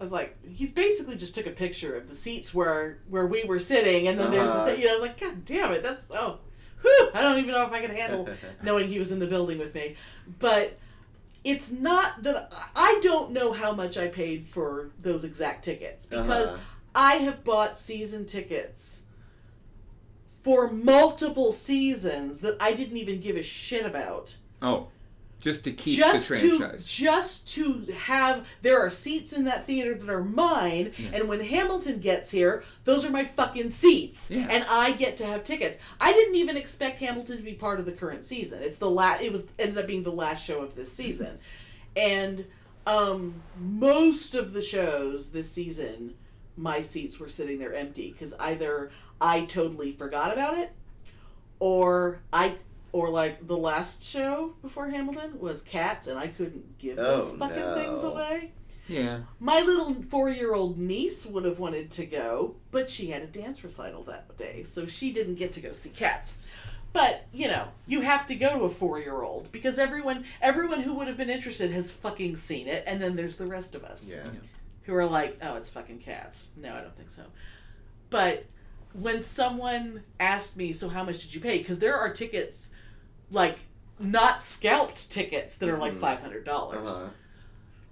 I 0.00 0.04
was 0.04 0.12
like, 0.12 0.36
he's 0.48 0.70
basically 0.70 1.16
just 1.16 1.34
took 1.34 1.46
a 1.48 1.50
picture 1.50 1.96
of 1.96 2.08
the 2.08 2.14
seats 2.14 2.54
where 2.54 2.98
where 3.08 3.26
we 3.26 3.42
were 3.44 3.58
sitting, 3.58 4.06
and 4.08 4.16
then 4.18 4.30
there's 4.30 4.48
the 4.48 4.56
Uh-huh. 4.56 4.66
seat. 4.68 4.78
You 4.78 4.84
know, 4.86 4.92
I 4.92 4.94
was 4.94 5.02
like, 5.02 5.20
God 5.20 5.44
damn 5.44 5.72
it, 5.72 5.82
that's 5.82 6.06
oh, 6.12 6.38
whew, 6.82 7.10
I 7.14 7.22
don't 7.22 7.38
even 7.38 7.50
know 7.52 7.62
if 7.66 7.72
I 7.72 7.80
can 7.80 7.94
handle 7.94 8.28
knowing 8.62 8.88
he 8.88 8.98
was 8.98 9.12
in 9.12 9.18
the 9.18 9.26
building 9.26 9.58
with 9.58 9.74
me. 9.74 9.96
But 10.38 10.78
it's 11.44 11.70
not 11.70 12.22
that 12.24 12.52
I 12.74 12.98
don't 13.02 13.30
know 13.32 13.52
how 13.52 13.72
much 13.72 13.96
I 13.96 14.08
paid 14.08 14.44
for 14.44 14.90
those 15.00 15.24
exact 15.24 15.64
tickets 15.64 16.06
because 16.06 16.48
Uh-huh. 16.52 16.58
I 16.94 17.12
have 17.18 17.44
bought 17.44 17.78
season 17.78 18.26
tickets 18.26 19.04
for 20.42 20.70
multiple 20.70 21.52
seasons 21.52 22.40
that 22.40 22.56
I 22.60 22.72
didn't 22.72 22.96
even 22.96 23.20
give 23.20 23.36
a 23.36 23.42
shit 23.42 23.84
about 23.86 24.36
Oh, 24.60 24.88
just 25.40 25.62
to 25.64 25.72
keep 25.72 25.96
just 25.96 26.28
the 26.28 26.36
to 26.36 26.58
franchise. 26.58 26.84
just 26.84 27.48
to 27.54 27.86
have 27.96 28.46
there 28.62 28.80
are 28.80 28.90
seats 28.90 29.32
in 29.32 29.44
that 29.44 29.66
theater 29.66 29.94
that 29.94 30.08
are 30.08 30.22
mine 30.24 30.92
and 31.12 31.28
when 31.28 31.40
hamilton 31.40 32.00
gets 32.00 32.30
here 32.32 32.64
those 32.84 33.04
are 33.04 33.10
my 33.10 33.24
fucking 33.24 33.70
seats 33.70 34.30
Yeah. 34.30 34.46
and 34.50 34.64
i 34.68 34.92
get 34.92 35.16
to 35.18 35.26
have 35.26 35.44
tickets 35.44 35.78
i 36.00 36.12
didn't 36.12 36.34
even 36.34 36.56
expect 36.56 36.98
hamilton 36.98 37.36
to 37.36 37.42
be 37.42 37.54
part 37.54 37.78
of 37.78 37.86
the 37.86 37.92
current 37.92 38.24
season 38.24 38.62
it's 38.62 38.78
the 38.78 38.90
last 38.90 39.22
it 39.22 39.30
was 39.30 39.44
ended 39.58 39.78
up 39.78 39.86
being 39.86 40.02
the 40.02 40.10
last 40.10 40.44
show 40.44 40.60
of 40.60 40.74
this 40.74 40.92
season 40.92 41.38
and 41.94 42.44
um 42.86 43.34
most 43.60 44.34
of 44.34 44.52
the 44.52 44.62
shows 44.62 45.30
this 45.30 45.50
season 45.50 46.14
my 46.56 46.80
seats 46.80 47.20
were 47.20 47.28
sitting 47.28 47.58
there 47.60 47.74
empty 47.74 48.10
because 48.10 48.34
either 48.40 48.90
i 49.20 49.44
totally 49.44 49.92
forgot 49.92 50.32
about 50.32 50.58
it 50.58 50.72
or 51.60 52.20
I 52.32 52.54
or 52.92 53.08
like 53.10 53.46
the 53.46 53.56
last 53.56 54.02
show 54.02 54.54
before 54.62 54.88
Hamilton 54.88 55.38
was 55.40 55.62
Cats, 55.62 56.06
and 56.06 56.18
I 56.18 56.28
couldn't 56.28 56.78
give 56.78 56.98
oh, 56.98 57.02
those 57.02 57.34
Oh, 57.34 57.36
fucking 57.38 57.56
no. 57.58 57.74
things 57.74 58.04
away. 58.04 58.52
yeah. 58.88 59.20
My 59.40 59.60
little 59.60 59.94
four-year-old 60.08 60.78
niece 60.78 61.26
would 61.26 61.44
have 61.44 61.58
wanted 61.58 61.90
to 61.92 62.06
go, 62.06 62.56
but 62.70 62.88
she 62.88 63.10
had 63.10 63.22
a 63.22 63.26
dance 63.26 63.62
recital 63.62 64.02
that 64.04 64.36
day, 64.36 64.62
so 64.62 64.86
she 64.86 65.12
didn't 65.12 65.34
get 65.34 65.52
to 65.52 65.60
go 65.60 65.72
see 65.74 65.90
Cats. 65.90 66.38
But 66.94 67.26
you 67.32 67.48
know, 67.48 67.68
you 67.86 68.00
have 68.00 68.26
to 68.28 68.34
go 68.34 68.58
to 68.58 68.64
a 68.64 68.70
four-year-old 68.70 69.52
because 69.52 69.78
everyone, 69.78 70.24
everyone 70.40 70.80
who 70.80 70.94
would 70.94 71.06
have 71.06 71.18
been 71.18 71.28
interested 71.30 71.70
has 71.72 71.90
fucking 71.90 72.36
seen 72.38 72.66
it, 72.66 72.82
and 72.86 73.00
then 73.02 73.14
there's 73.14 73.36
the 73.36 73.46
rest 73.46 73.74
of 73.74 73.84
us 73.84 74.10
Yeah. 74.14 74.30
who 74.84 74.94
are 74.94 75.04
like, 75.06 75.36
"Oh, 75.42 75.56
it's 75.56 75.68
fucking 75.68 75.98
cats." 75.98 76.48
No, 76.56 76.74
I 76.74 76.80
don't 76.80 76.96
think 76.96 77.10
so. 77.10 77.24
But 78.08 78.46
when 78.94 79.22
someone 79.22 80.02
asked 80.18 80.56
me, 80.56 80.72
"So 80.72 80.88
how 80.88 81.04
much 81.04 81.18
did 81.20 81.34
you 81.34 81.42
pay?" 81.42 81.58
Because 81.58 81.78
there 81.78 81.94
are 81.94 82.10
tickets, 82.10 82.72
like 83.30 83.58
not 83.98 84.40
scalped 84.42 85.10
tickets 85.10 85.56
that 85.58 85.68
are 85.68 85.78
like 85.78 85.92
five 85.92 86.20
hundred 86.20 86.44
dollars, 86.44 86.88
Uh-huh. 86.90 87.08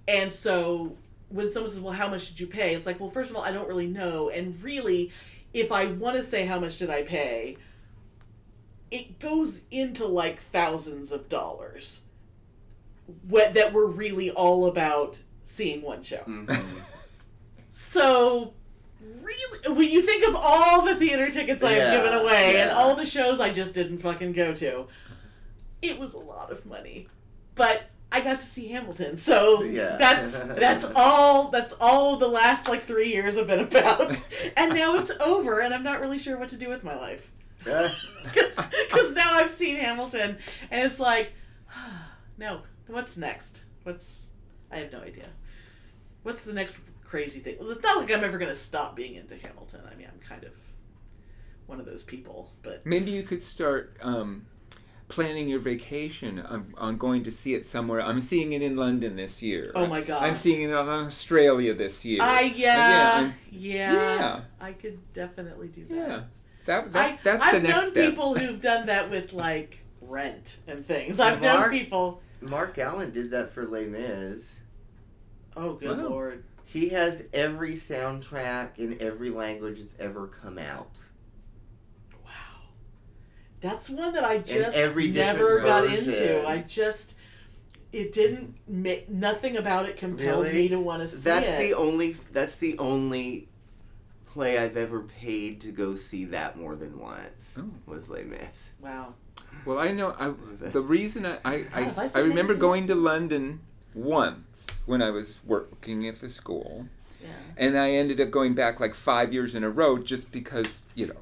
and 0.07 0.31
so 0.31 0.95
when 1.29 1.49
someone 1.49 1.69
says, 1.69 1.81
"Well, 1.81 1.93
how 1.93 2.07
much 2.09 2.29
did 2.29 2.39
you 2.39 2.47
pay?" 2.47 2.73
It's 2.75 2.85
like, 2.85 2.99
well, 2.99 3.09
first 3.09 3.29
of 3.29 3.35
all, 3.35 3.43
I 3.43 3.51
don't 3.51 3.67
really 3.67 3.87
know, 3.87 4.29
and 4.29 4.61
really, 4.63 5.11
if 5.53 5.71
I 5.71 5.85
want 5.87 6.15
to 6.17 6.23
say 6.23 6.45
how 6.45 6.59
much 6.59 6.77
did 6.77 6.89
I 6.89 7.03
pay, 7.03 7.57
it 8.91 9.19
goes 9.19 9.63
into 9.71 10.05
like 10.05 10.39
thousands 10.39 11.11
of 11.11 11.27
dollars. 11.29 12.01
What 13.27 13.53
that 13.53 13.73
were 13.73 13.87
really 13.87 14.31
all 14.31 14.65
about 14.65 15.21
seeing 15.43 15.81
one 15.81 16.03
show. 16.03 16.23
So, 17.69 18.53
really, 19.21 19.75
when 19.77 19.89
you 19.89 20.01
think 20.01 20.27
of 20.27 20.35
all 20.35 20.83
the 20.83 20.95
theater 20.95 21.29
tickets 21.29 21.63
I 21.63 21.73
have 21.73 22.01
given 22.03 22.17
away 22.19 22.59
and 22.59 22.71
all 22.71 22.95
the 22.95 23.05
shows 23.05 23.39
I 23.39 23.51
just 23.51 23.73
didn't 23.75 23.99
fucking 23.99 24.33
go 24.33 24.53
to, 24.55 24.87
it 25.81 25.99
was 25.99 26.13
a 26.13 26.19
lot 26.19 26.51
of 26.51 26.65
money. 26.65 27.07
But 27.55 27.83
I 28.11 28.21
got 28.21 28.39
to 28.39 28.45
see 28.45 28.67
Hamilton, 28.69 29.17
so 29.17 29.63
Yeah. 29.63 29.97
that's 29.97 30.33
that's 30.35 30.85
all 30.95 31.49
that's 31.49 31.73
all 31.81 32.17
the 32.17 32.27
last 32.27 32.67
like 32.67 32.83
three 32.85 33.09
years 33.09 33.35
have 33.37 33.47
been 33.47 33.59
about. 33.59 34.25
and 34.57 34.73
now 34.73 34.97
it's 34.97 35.11
over, 35.19 35.59
and 35.59 35.73
I'm 35.73 35.83
not 35.83 35.99
really 35.99 36.19
sure 36.19 36.37
what 36.37 36.49
to 36.49 36.57
do 36.57 36.69
with 36.69 36.83
my 36.83 36.95
life 36.95 37.31
because 37.57 39.13
now 39.15 39.33
I've 39.33 39.51
seen 39.51 39.75
Hamilton, 39.75 40.37
and 40.71 40.85
it's 40.85 40.99
like, 40.99 41.33
no, 42.37 42.61
what's 42.87 43.17
next? 43.17 43.65
What's 43.83 44.29
I 44.71 44.77
have 44.79 44.91
no 44.91 44.99
idea. 44.99 45.27
What's 46.23 46.43
the 46.43 46.53
next 46.53 46.77
crazy 47.03 47.39
thing? 47.39 47.57
Well, 47.59 47.71
it's 47.71 47.83
not 47.83 47.97
like 47.97 48.11
I'm 48.11 48.23
ever 48.23 48.37
gonna 48.37 48.55
stop 48.55 48.95
being 48.95 49.15
into 49.15 49.35
Hamilton. 49.35 49.81
I 49.91 49.95
mean, 49.95 50.07
I'm 50.11 50.19
kind 50.19 50.43
of 50.43 50.51
one 51.65 51.79
of 51.79 51.85
those 51.85 52.03
people, 52.03 52.51
but 52.63 52.85
Maybe 52.85 53.11
you 53.11 53.23
could 53.23 53.43
start 53.43 53.97
um, 54.01 54.45
planning 55.09 55.47
your 55.47 55.59
vacation 55.59 56.43
I'm 56.77 56.97
going 56.97 57.23
to 57.23 57.31
see 57.31 57.53
it 57.53 57.65
somewhere. 57.65 58.01
I'm 58.01 58.21
seeing 58.21 58.51
it 58.53 58.61
in 58.61 58.75
London 58.75 59.15
this 59.15 59.41
year. 59.41 59.71
Oh 59.73 59.87
my 59.87 60.01
God. 60.01 60.21
I'm 60.21 60.35
seeing 60.35 60.61
it 60.63 60.69
in 60.69 60.73
Australia 60.75 61.73
this 61.73 62.03
year. 62.03 62.19
I 62.21 62.41
yeah 62.55 63.11
I'm- 63.15 63.33
yeah, 63.51 63.93
Yeah. 63.93 64.41
I 64.59 64.73
could 64.73 64.99
definitely 65.13 65.69
do 65.69 65.85
that. 65.85 65.95
yeah. 65.95 66.21
That, 66.65 66.91
that 66.91 67.05
I, 67.13 67.19
that's 67.23 67.43
I've 67.45 67.53
the 67.61 67.67
next 67.69 67.95
known 67.95 68.09
people 68.09 68.35
who've 68.37 68.59
done 68.61 68.87
that 68.87 69.09
with 69.09 69.31
like 69.31 69.79
rent 70.01 70.57
and 70.67 70.85
things. 70.85 71.19
I've 71.19 71.41
known 71.41 71.69
people. 71.69 72.21
Mark 72.41 72.77
Allen 72.77 73.11
did 73.11 73.31
that 73.31 73.53
for 73.53 73.65
Les 73.65 73.85
Mis. 73.85 74.55
Oh, 75.55 75.73
good 75.73 75.97
Wow. 75.97 76.09
lord! 76.09 76.43
He 76.65 76.89
has 76.89 77.25
every 77.33 77.73
soundtrack 77.73 78.77
in 78.77 78.97
every 79.01 79.29
language 79.29 79.79
that's 79.79 79.95
ever 79.99 80.27
come 80.27 80.57
out. 80.59 80.99
Wow, 83.63 83.69
that's 83.69 83.89
one 83.89 84.13
that 84.13 84.23
I 84.23 84.39
just 84.39 84.77
every 84.77 85.09
never 85.09 85.59
got 85.61 85.85
version. 85.85 86.13
into. 86.13 86.47
I 86.47 86.59
just 86.59 87.15
it 87.91 88.11
didn't 88.11 88.55
make 88.67 89.09
nothing 89.09 89.55
about 89.57 89.87
it 89.87 89.97
compelled 89.97 90.45
Really? 90.45 90.55
me 90.63 90.67
to 90.69 90.79
want 90.79 91.01
to 91.01 91.07
see 91.07 91.21
That's 91.23 91.47
it. 91.47 91.57
the 91.59 91.73
only. 91.73 92.15
That's 92.31 92.57
the 92.57 92.77
only 92.77 93.47
play 94.25 94.57
I've 94.57 94.77
ever 94.77 95.01
paid 95.01 95.61
to 95.61 95.71
go 95.71 95.95
see 95.95 96.25
that 96.25 96.57
more 96.57 96.75
than 96.75 96.99
once. 96.99 97.57
Oh. 97.59 97.69
Was 97.85 98.09
Les 98.09 98.23
Mis. 98.23 98.71
wow. 98.81 99.13
Well, 99.65 99.79
I 99.79 99.91
know 99.91 100.15
I, 100.19 100.33
the 100.67 100.81
reason 100.81 101.25
I 101.25 101.39
I, 101.43 101.65
I, 101.73 101.81
have 101.83 101.97
I 102.15 102.19
I 102.19 102.23
remember 102.23 102.53
any 102.53 102.59
going 102.59 102.87
to 102.87 102.95
London 102.95 103.61
once 103.95 104.67
when 104.85 105.01
I 105.01 105.09
was 105.09 105.37
working 105.45 106.07
at 106.07 106.19
the 106.21 106.29
school, 106.29 106.87
Yeah. 107.21 107.29
and 107.57 107.77
I 107.77 107.91
ended 107.91 108.21
up 108.21 108.29
going 108.29 108.53
back 108.53 108.79
like 108.79 108.93
five 108.93 109.33
years 109.33 109.55
in 109.55 109.63
a 109.63 109.69
row 109.69 109.97
just 109.97 110.31
because 110.31 110.83
you 110.93 111.07
know. 111.07 111.15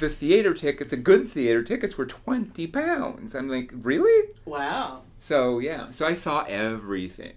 The 0.00 0.08
theater 0.08 0.54
tickets, 0.54 0.90
the 0.90 0.96
good 0.96 1.26
theater 1.26 1.62
tickets, 1.62 1.98
were 1.98 2.06
twenty 2.06 2.66
pounds. 2.66 3.34
I'm 3.34 3.48
like, 3.48 3.70
really? 3.74 4.30
Wow. 4.44 5.02
So 5.20 5.58
yeah, 5.58 5.90
so 5.90 6.06
I 6.06 6.14
saw 6.14 6.44
everything. 6.48 7.32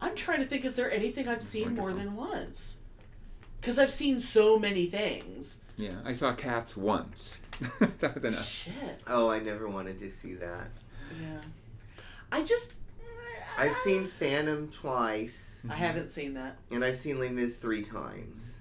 I'm 0.00 0.14
trying 0.16 0.40
to 0.40 0.46
think. 0.46 0.64
Is 0.64 0.76
there 0.76 0.90
anything 0.90 1.28
I've 1.28 1.42
seen 1.42 1.74
more 1.74 1.92
than 1.92 2.16
once? 2.16 2.76
Because 3.60 3.78
I've 3.78 3.90
seen 3.92 4.18
so 4.20 4.58
many 4.58 4.86
things. 4.86 5.62
Yeah, 5.76 5.96
I 6.04 6.12
saw 6.12 6.32
Cats 6.32 6.76
once. 6.76 7.36
that 8.00 8.14
was 8.14 8.24
enough. 8.24 8.48
Shit. 8.48 9.02
Oh, 9.06 9.30
I 9.30 9.40
never 9.40 9.68
wanted 9.68 9.98
to 9.98 10.10
see 10.10 10.34
that. 10.34 10.68
Yeah. 11.20 11.40
I 12.32 12.42
just. 12.42 12.74
I've 13.56 13.76
seen 13.78 14.04
Phantom 14.06 14.68
twice, 14.70 15.62
I 15.68 15.74
haven't 15.74 16.10
seen 16.10 16.34
that. 16.34 16.58
and 16.70 16.84
I've 16.84 16.96
seen 16.96 17.18
Les 17.18 17.28
Mis 17.30 17.56
three 17.56 17.82
times. 17.82 18.57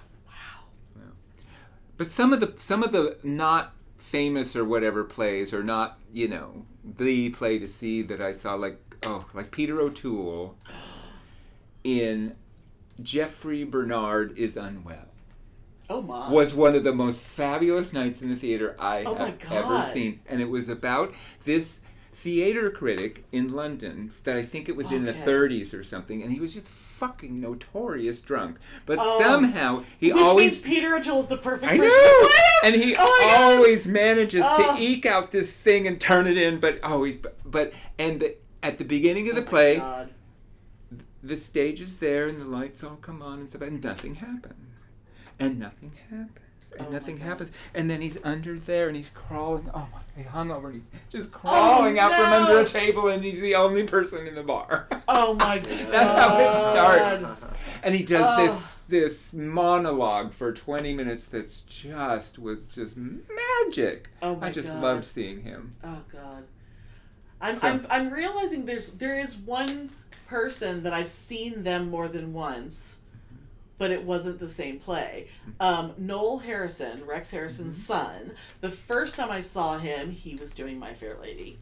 But 1.98 2.12
some 2.12 2.34
of 2.34 2.40
the 2.40 2.54
some 2.60 2.84
of 2.84 2.92
the 2.92 3.18
not 3.24 3.74
famous 3.98 4.56
or 4.56 4.64
whatever 4.64 5.04
plays 5.04 5.54
are 5.54 5.64
not 5.64 6.00
you 6.12 6.28
know 6.28 6.66
the 6.84 7.30
play 7.30 7.60
to 7.60 7.68
see 7.68 8.02
that 8.04 8.22
I 8.22 8.32
saw 8.32 8.54
like 8.56 8.80
oh 9.04 9.26
like 9.34 9.52
Peter 9.52 9.82
O'Toole 9.82 10.56
in 11.84 12.36
Jeffrey 13.02 13.64
Bernard 13.64 14.38
is 14.38 14.58
unwell. 14.58 15.08
Oh 15.90 16.02
my. 16.02 16.30
was 16.30 16.54
one 16.54 16.76
of 16.76 16.84
the 16.84 16.94
most 16.94 17.22
fabulous 17.22 17.94
nights 17.94 18.22
in 18.22 18.30
the 18.30 18.36
theater 18.36 18.76
I 18.78 19.04
Oh 19.04 19.16
have 19.16 19.42
ever 19.50 19.84
seen, 19.84 20.20
and 20.28 20.42
it 20.42 20.50
was 20.50 20.68
about 20.68 21.14
this 21.46 21.80
theater 22.20 22.72
critic 22.72 23.26
in 23.32 23.54
London 23.54 24.12
that 24.24 24.36
I 24.36 24.42
think 24.44 24.68
it 24.68 24.76
was 24.76 24.92
in 24.92 25.06
the 25.06 25.14
30s 25.14 25.72
or 25.74 25.84
something, 25.84 26.24
and 26.24 26.32
he 26.32 26.40
was 26.40 26.54
just 26.54 26.68
fucking 26.68 27.40
notorious 27.40 28.22
drunk, 28.22 28.58
but 28.88 28.98
Oh. 29.00 29.20
somehow 29.20 29.84
he 30.00 30.12
Which 30.12 30.22
always 30.24 30.52
means 30.54 30.62
Peter 30.62 30.96
O'Toole's 30.96 31.28
the 31.28 31.38
perfect 31.38 31.72
I 31.72 31.78
know, 31.78 32.30
and 32.64 32.74
he 32.76 32.96
Oh 32.98 33.34
always 33.38 33.88
manages 33.88 34.44
Oh. 34.46 34.76
to 34.76 34.82
eke 34.82 35.06
out 35.06 35.30
this 35.30 35.54
thing 35.54 35.86
and 35.86 36.02
turn 36.02 36.26
it 36.26 36.38
in, 36.38 36.60
but 36.60 36.84
always, 36.84 37.18
but, 37.18 37.38
but 37.46 37.72
and 38.00 38.20
the, 38.20 38.36
at 38.64 38.80
the 38.80 38.84
beginning 38.86 39.30
of 39.30 39.36
the 39.36 39.44
Oh 39.44 39.46
play, 39.46 39.78
God. 39.78 40.10
the 41.22 41.38
stage 41.38 41.82
is 41.82 42.00
there 42.00 42.28
and 42.28 42.42
the 42.42 42.46
lights 42.46 42.84
all 42.84 42.96
come 42.96 43.22
on 43.22 43.42
and 43.42 43.50
stuff, 43.50 43.62
and 43.62 43.84
nothing 43.84 44.16
happens, 44.16 44.80
and 45.40 45.60
nothing 45.60 45.92
happens, 46.10 46.32
and 46.78 46.88
Oh 46.88 46.92
nothing 46.92 47.22
uh, 47.22 47.26
happens, 47.26 47.52
and 47.74 47.90
then 47.90 48.02
he's 48.02 48.18
under 48.24 48.58
there 48.58 48.88
and 48.88 48.96
he's 48.98 49.10
crawling. 49.10 49.70
Oh 49.74 49.88
my! 49.92 50.00
He's 50.16 50.26
hung 50.28 50.50
over 50.52 50.70
and 50.70 50.82
he's 50.92 51.22
just 51.22 51.30
oh, 51.34 51.38
crawling 51.38 52.00
out 52.00 52.14
from 52.14 52.26
Oh, 52.34 52.46
under 52.46 52.60
a 52.62 52.66
table, 52.66 53.08
and 53.08 53.24
he's 53.24 53.40
the 53.42 53.56
only 53.56 53.84
person 53.84 54.26
in 54.28 54.36
the 54.36 54.44
bar. 54.44 54.88
Oh 55.10 55.36
my 55.36 55.60
god. 55.60 55.66
That's 55.90 56.20
how 56.20 56.38
it 56.38 57.22
starts. 57.22 57.42
And 57.82 57.96
he 57.96 58.04
does 58.04 58.26
Oh. 58.38 58.46
this 58.46 58.74
this 58.90 59.34
monologue 59.34 60.34
for 60.34 60.52
20 60.54 60.94
minutes 60.94 61.28
that's 61.28 61.62
just 61.62 62.38
was 62.40 62.74
just 62.76 62.96
magic. 62.98 64.10
Oh 64.22 64.36
my 64.36 64.48
I 64.48 64.52
just 64.52 64.68
God. 64.70 64.82
loved 64.84 65.06
seeing 65.06 65.42
him. 65.44 65.76
Oh 65.84 66.00
god. 66.12 66.44
I'm, 67.40 67.56
So- 67.56 67.68
I'm 67.68 67.88
I'm 67.90 68.10
realizing 68.10 68.66
there's 68.66 68.92
there 68.94 69.20
is 69.20 69.38
one 69.38 69.92
person 70.28 70.84
that 70.84 70.94
I've 70.94 71.08
seen 71.10 71.64
them 71.64 71.90
more 71.90 72.08
than 72.10 72.34
once, 72.34 72.97
but 73.78 73.92
it 73.92 74.04
wasn't 74.04 74.40
the 74.40 74.48
same 74.50 74.80
play. 74.80 75.28
Um, 75.60 75.94
Noel 75.98 76.40
Harrison, 76.40 77.06
Rex 77.06 77.32
Harrison's 77.32 77.82
son. 77.84 78.32
The 78.62 78.70
first 78.70 79.16
time 79.16 79.32
I 79.32 79.42
saw 79.42 79.78
him, 79.78 80.12
he 80.12 80.36
was 80.36 80.52
doing 80.52 80.80
My 80.80 80.94
Fair 80.94 81.18
Lady, 81.22 81.60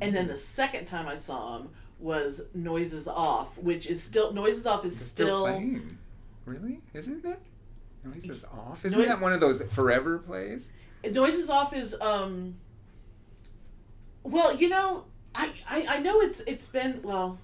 and 0.00 0.14
then 0.14 0.28
the 0.28 0.38
second 0.38 0.86
time 0.86 1.06
I 1.06 1.16
saw 1.16 1.58
him 1.58 1.68
was 1.98 2.42
Noises 2.54 3.08
Off, 3.08 3.58
which 3.58 3.86
is 3.86 4.02
still 4.02 4.32
Noises 4.32 4.66
Off 4.66 4.84
is 4.84 4.98
still, 4.98 5.26
still. 5.26 5.42
playing. 5.44 5.98
Really? 6.44 6.80
Isn't 6.94 7.24
it? 7.24 7.40
Noises 8.04 8.44
off. 8.44 8.84
Isn't 8.84 9.04
that 9.06 9.20
one 9.20 9.32
of 9.32 9.40
those 9.40 9.62
forever 9.62 10.18
plays? 10.18 10.68
Noises 11.04 11.50
Off 11.50 11.72
is 11.74 11.94
um. 12.00 12.56
Well, 14.22 14.56
you 14.56 14.68
know, 14.68 15.06
I, 15.34 15.50
I 15.68 15.86
I 15.88 15.98
know 15.98 16.20
it's 16.20 16.40
it's 16.40 16.68
been 16.68 17.00
well. 17.02 17.38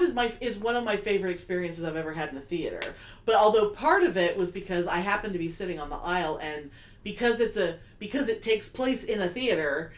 Off 0.00 0.08
is 0.08 0.14
my 0.14 0.32
is 0.40 0.58
one 0.58 0.76
of 0.76 0.84
my 0.84 0.96
favorite 0.96 1.30
experiences 1.30 1.84
I've 1.84 1.96
ever 1.96 2.12
had 2.12 2.30
in 2.30 2.36
a 2.36 2.40
theater. 2.40 2.80
But 3.24 3.34
although 3.34 3.70
part 3.70 4.02
of 4.02 4.16
it 4.16 4.36
was 4.36 4.50
because 4.50 4.86
I 4.86 5.00
happened 5.00 5.32
to 5.34 5.38
be 5.38 5.48
sitting 5.48 5.78
on 5.78 5.90
the 5.90 5.96
aisle 5.96 6.38
and 6.42 6.70
because 7.02 7.40
it's 7.40 7.56
a 7.56 7.78
because 7.98 8.28
it 8.28 8.42
takes 8.42 8.68
place 8.68 9.04
in 9.04 9.20
a 9.20 9.28
theater, 9.28 9.92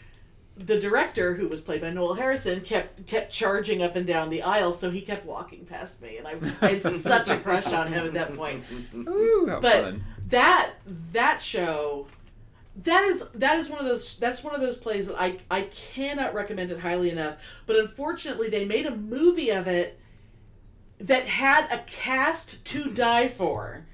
the 0.57 0.79
director 0.79 1.35
who 1.35 1.49
was 1.49 1.61
played 1.61 1.81
by 1.81 1.91
Noel 1.91 2.15
Harrison 2.15 2.61
kept 2.61 3.07
kept 3.07 3.33
charging 3.33 3.83
up 3.83 3.97
and 3.97 4.07
down 4.07 4.31
the 4.31 4.43
aisle, 4.43 4.73
so 4.73 4.91
he 4.91 5.01
kept 5.01 5.25
walking 5.25 5.65
past 5.65 6.03
me, 6.03 6.19
and 6.19 6.27
I, 6.27 6.35
I 6.61 6.71
had 6.75 6.83
such 6.85 7.29
a 7.29 7.39
crush 7.39 7.67
on 7.67 7.89
him 7.93 8.07
at 8.07 8.13
that 8.15 8.37
point 8.37 8.65
Ooh, 8.95 9.47
how 9.49 9.61
but 9.61 9.85
fun. 9.85 10.05
that 10.29 10.73
that 11.13 11.43
show 11.43 12.07
that 12.75 13.05
is 13.05 13.25
that 13.35 13.59
is 13.59 13.69
one 13.69 13.81
of 13.81 13.87
those 13.87 14.17
that's 14.17 14.43
one 14.43 14.55
of 14.55 14.61
those 14.61 14.79
plays 14.79 15.07
that 15.07 15.21
I 15.21 15.39
I 15.51 15.63
cannot 15.63 16.35
recommend 16.35 16.71
it 16.71 16.81
highly 16.81 17.11
enough. 17.11 17.37
But 17.67 17.77
unfortunately, 17.77 18.49
they 18.49 18.65
made 18.65 18.87
a 18.87 18.97
movie 18.97 19.51
of 19.51 19.67
it 19.67 19.99
that 20.99 21.27
had 21.27 21.71
a 21.71 21.83
cast 21.87 22.65
to 22.67 22.91
die 22.91 23.29
for. 23.29 23.87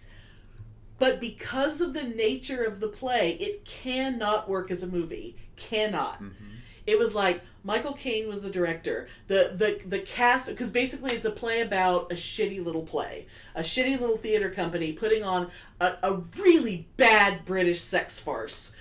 But 0.98 1.20
because 1.20 1.80
of 1.80 1.92
the 1.92 2.02
nature 2.02 2.64
of 2.64 2.80
the 2.80 2.88
play, 2.88 3.32
it 3.34 3.64
cannot 3.64 4.48
work 4.48 4.70
as 4.70 4.82
a 4.82 4.86
movie. 4.86 5.36
Cannot. 5.56 6.14
Mm-hmm. 6.14 6.44
It 6.86 6.98
was 6.98 7.14
like 7.14 7.42
Michael 7.64 7.92
Caine 7.92 8.28
was 8.28 8.40
the 8.40 8.50
director. 8.50 9.08
The 9.26 9.52
the 9.54 9.80
the 9.86 9.98
cast 10.00 10.48
because 10.48 10.70
basically 10.70 11.12
it's 11.12 11.24
a 11.24 11.30
play 11.30 11.60
about 11.60 12.12
a 12.12 12.14
shitty 12.14 12.64
little 12.64 12.84
play, 12.84 13.26
a 13.54 13.62
shitty 13.62 13.98
little 14.00 14.16
theater 14.16 14.50
company 14.50 14.92
putting 14.92 15.24
on 15.24 15.50
a, 15.80 15.94
a 16.02 16.22
really 16.38 16.86
bad 16.96 17.44
British 17.44 17.80
sex 17.80 18.18
farce, 18.18 18.72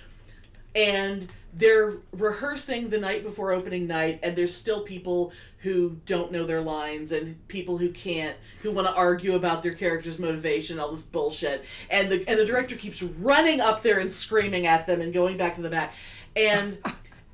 and 0.74 1.28
they're 1.52 1.96
rehearsing 2.12 2.90
the 2.90 2.98
night 2.98 3.22
before 3.22 3.52
opening 3.52 3.86
night 3.86 4.20
and 4.22 4.36
there's 4.36 4.54
still 4.54 4.82
people 4.82 5.32
who 5.62 5.98
don't 6.06 6.30
know 6.30 6.44
their 6.44 6.60
lines 6.60 7.10
and 7.10 7.46
people 7.48 7.78
who 7.78 7.90
can't 7.90 8.36
who 8.62 8.70
want 8.70 8.86
to 8.86 8.94
argue 8.94 9.34
about 9.34 9.62
their 9.62 9.72
character's 9.72 10.18
motivation 10.18 10.78
all 10.78 10.90
this 10.90 11.02
bullshit. 11.02 11.64
And 11.90 12.10
the 12.10 12.28
and 12.28 12.38
the 12.38 12.44
director 12.44 12.76
keeps 12.76 13.02
running 13.02 13.60
up 13.60 13.82
there 13.82 13.98
and 13.98 14.10
screaming 14.10 14.66
at 14.66 14.86
them 14.86 15.00
and 15.00 15.12
going 15.12 15.36
back 15.36 15.56
to 15.56 15.62
the 15.62 15.70
back. 15.70 15.94
And 16.36 16.78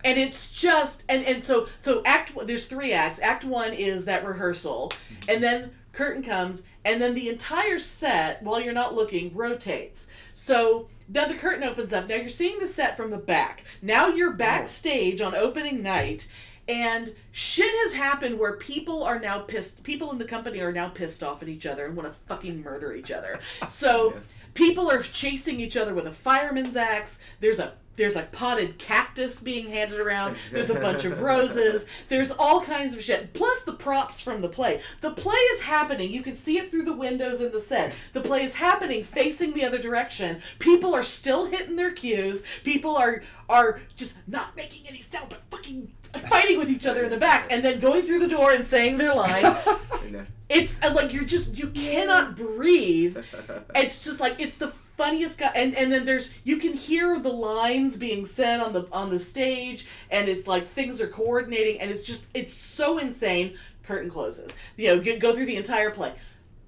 and 0.05 0.18
it's 0.18 0.52
just 0.52 1.02
and 1.09 1.24
and 1.24 1.42
so 1.42 1.68
so 1.78 2.02
act 2.05 2.32
there's 2.46 2.66
three 2.66 2.92
acts. 2.92 3.18
Act 3.20 3.44
one 3.44 3.72
is 3.72 4.05
that 4.05 4.24
rehearsal. 4.24 4.92
Mm-hmm. 4.92 5.30
And 5.30 5.42
then 5.42 5.70
curtain 5.92 6.22
comes 6.22 6.64
and 6.84 7.00
then 7.00 7.14
the 7.14 7.28
entire 7.28 7.78
set 7.78 8.42
while 8.42 8.61
you're 8.61 8.72
not 8.72 8.94
looking 8.94 9.34
rotates. 9.34 10.09
So 10.34 10.88
now 11.09 11.26
the 11.26 11.34
curtain 11.34 11.64
opens 11.64 11.92
up. 11.92 12.09
Now 12.09 12.16
you're 12.16 12.28
seeing 12.28 12.59
the 12.59 12.68
set 12.68 12.96
from 12.96 13.11
the 13.11 13.16
back. 13.16 13.64
Now 13.80 14.09
you're 14.09 14.32
oh. 14.32 14.36
backstage 14.36 15.20
on 15.20 15.34
opening 15.34 15.82
night 15.82 16.28
and 16.66 17.14
shit 17.30 17.74
has 17.82 17.92
happened 17.92 18.38
where 18.38 18.57
people 18.57 19.05
are 19.05 19.18
now 19.18 19.40
pissed 19.40 19.82
people 19.82 20.11
in 20.11 20.18
the 20.18 20.24
company 20.24 20.61
are 20.61 20.72
now 20.72 20.88
pissed 20.88 21.22
off 21.22 21.42
at 21.42 21.48
each 21.48 21.66
other 21.66 21.84
and 21.86 21.96
want 21.96 22.11
to 22.11 22.18
fucking 22.26 22.62
murder 22.62 22.94
each 22.94 23.11
other. 23.11 23.38
So 23.70 24.14
people 24.55 24.90
are 24.90 25.02
chasing 25.02 25.61
each 25.61 25.76
other 25.76 25.94
with 25.94 26.07
a 26.07 26.12
fireman's 26.12 26.76
axe. 26.76 27.20
There's 27.40 27.59
a 27.59 27.74
there's 27.97 28.16
a 28.16 28.22
potted 28.22 28.78
cactus 28.78 29.40
being 29.40 29.70
handed 29.70 30.01
around. 30.01 30.36
There's 30.53 30.70
a 30.70 30.74
bunch 30.74 31.05
of 31.05 31.20
roses. 31.22 31.86
There's 32.09 32.30
all 32.30 32.62
kinds 32.62 32.95
of 32.95 33.03
shit. 33.03 33.32
Plus 33.32 33.62
the 33.62 33.72
props 33.72 34.20
from 34.20 34.42
the 34.42 34.49
play. 34.49 34.80
The 35.01 35.12
play 35.12 35.34
is 35.34 35.62
happening. 35.62 36.12
You 36.12 36.22
can 36.22 36.36
see 36.36 36.59
it 36.59 36.70
through 36.70 36.84
the 36.84 36.97
windows 36.97 37.40
in 37.40 37.53
the 37.53 37.61
set. 37.61 37.95
The 38.12 38.20
play 38.20 38.42
is 38.42 38.55
happening 38.55 39.05
facing 39.05 39.55
the 39.55 39.64
other 39.64 39.78
direction. 39.78 40.42
People 40.59 40.95
are 40.95 41.03
still 41.03 41.47
hitting 41.47 41.76
their 41.76 41.92
cues. 41.92 42.42
People 42.64 42.97
are 42.97 43.22
are 43.49 43.80
just 43.95 44.16
not 44.26 44.57
making 44.57 44.86
any 44.88 45.01
sound 45.01 45.28
but 45.28 45.42
fucking 45.51 45.92
fighting 46.28 46.59
with 46.59 46.70
each 46.70 46.86
other 46.86 47.05
in 47.05 47.11
the 47.11 47.16
back 47.16 47.47
and 47.51 47.64
then 47.64 47.78
going 47.80 48.03
through 48.03 48.20
the 48.20 48.28
door 48.28 48.53
and 48.53 48.66
saying 48.66 48.99
their 48.99 49.14
line. 49.14 49.57
It's 50.47 50.76
uh, 50.82 50.92
like 50.95 51.12
you're 51.14 51.24
just 51.24 51.57
you 51.57 51.68
cannot 51.68 52.36
breathe. 52.36 53.16
It's 53.74 54.05
just 54.05 54.20
like 54.20 54.38
it's 54.38 54.57
the 54.59 54.72
funniest 54.97 55.38
guy 55.38 55.51
and 55.55 55.74
and 55.74 55.92
then 55.92 56.05
there's 56.05 56.30
you 56.45 56.57
can 56.59 56.72
hear 56.72 57.18
the 57.18 57.28
lines 57.32 57.97
being 57.97 58.26
said 58.26 58.61
on 58.61 58.72
the 58.72 58.86
on 58.92 59.11
the 59.11 59.18
stage 59.18 59.86
and 60.11 60.28
it's 60.28 60.47
like 60.47 60.68
things 60.72 61.01
are 61.01 61.07
coordinating 61.09 61.80
and 61.80 61.90
it's 61.90 62.05
just 62.05 62.26
it's 62.34 62.55
so 62.55 62.99
insane. 62.99 63.57
Curtain 63.82 64.11
closes. 64.11 64.51
You 64.76 64.97
know 64.97 65.18
go 65.18 65.34
through 65.34 65.47
the 65.47 65.57
entire 65.57 65.90
play. 65.90 66.14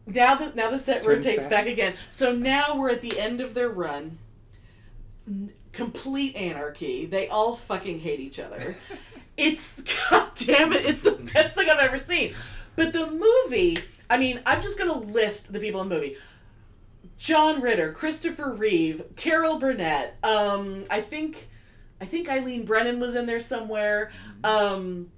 Now 0.06 0.34
the 0.34 0.52
now 0.54 0.70
the 0.70 0.78
set 0.78 1.02
Turns 1.02 1.24
rotates 1.24 1.44
back. 1.44 1.50
back 1.50 1.66
again. 1.66 1.94
So 2.10 2.34
now 2.34 2.76
we're 2.76 2.90
at 2.90 3.02
the 3.02 3.18
end 3.18 3.40
of 3.40 3.54
their 3.54 3.68
run. 3.68 4.18
N- 5.26 5.52
complete 5.72 6.34
anarchy. 6.36 7.06
They 7.06 7.28
all 7.28 7.56
fucking 7.56 8.00
hate 8.00 8.20
each 8.20 8.38
other. 8.38 8.76
It's 9.38 9.74
god 10.10 10.30
damn 10.34 10.72
it 10.72 10.86
it's 10.86 11.02
the 11.02 11.10
best 11.10 11.54
thing 11.54 11.68
i've 11.68 11.78
ever 11.78 11.98
seen. 11.98 12.34
But 12.74 12.94
the 12.94 13.10
movie 13.10 13.76
i 14.08 14.16
mean 14.16 14.40
i'm 14.46 14.62
just 14.62 14.78
gonna 14.78 14.96
list 14.98 15.52
the 15.52 15.60
people 15.60 15.82
in 15.82 15.90
the 15.90 15.94
movie 15.94 16.16
john 17.18 17.60
ritter 17.60 17.92
christopher 17.92 18.52
reeve 18.52 19.02
carol 19.16 19.58
burnett 19.58 20.16
um 20.22 20.84
i 20.90 21.00
think 21.00 21.48
i 22.00 22.04
think 22.04 22.28
eileen 22.28 22.64
brennan 22.64 23.00
was 23.00 23.14
in 23.14 23.26
there 23.26 23.40
somewhere. 23.40 24.10
Um 24.44 25.10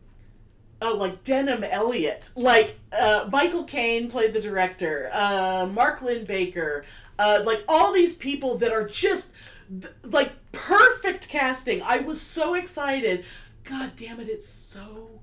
oh 0.81 0.95
like 0.95 1.25
denholm 1.25 1.69
elliott. 1.69 2.31
Like 2.37 2.79
uh 2.93 3.29
michael 3.33 3.65
caine 3.65 4.09
played 4.11 4.33
the 4.33 4.41
director. 4.41 5.11
Uh 5.13 5.69
mark 5.73 6.01
linn-baker. 6.03 6.85
Uh 7.19 7.43
like 7.45 7.65
all 7.67 7.93
these 7.93 8.15
people 8.15 8.57
that 8.59 8.71
are 8.73 8.87
just 8.87 9.33
th- 9.69 9.93
like 10.05 10.33
perfect 10.53 11.29
casting. 11.29 11.83
I 11.83 11.99
was 11.99 12.21
so 12.21 12.55
excited. 12.55 13.25
God 13.65 13.93
damn 13.97 14.21
it 14.21 14.29
it's 14.29 14.49
so 14.49 15.18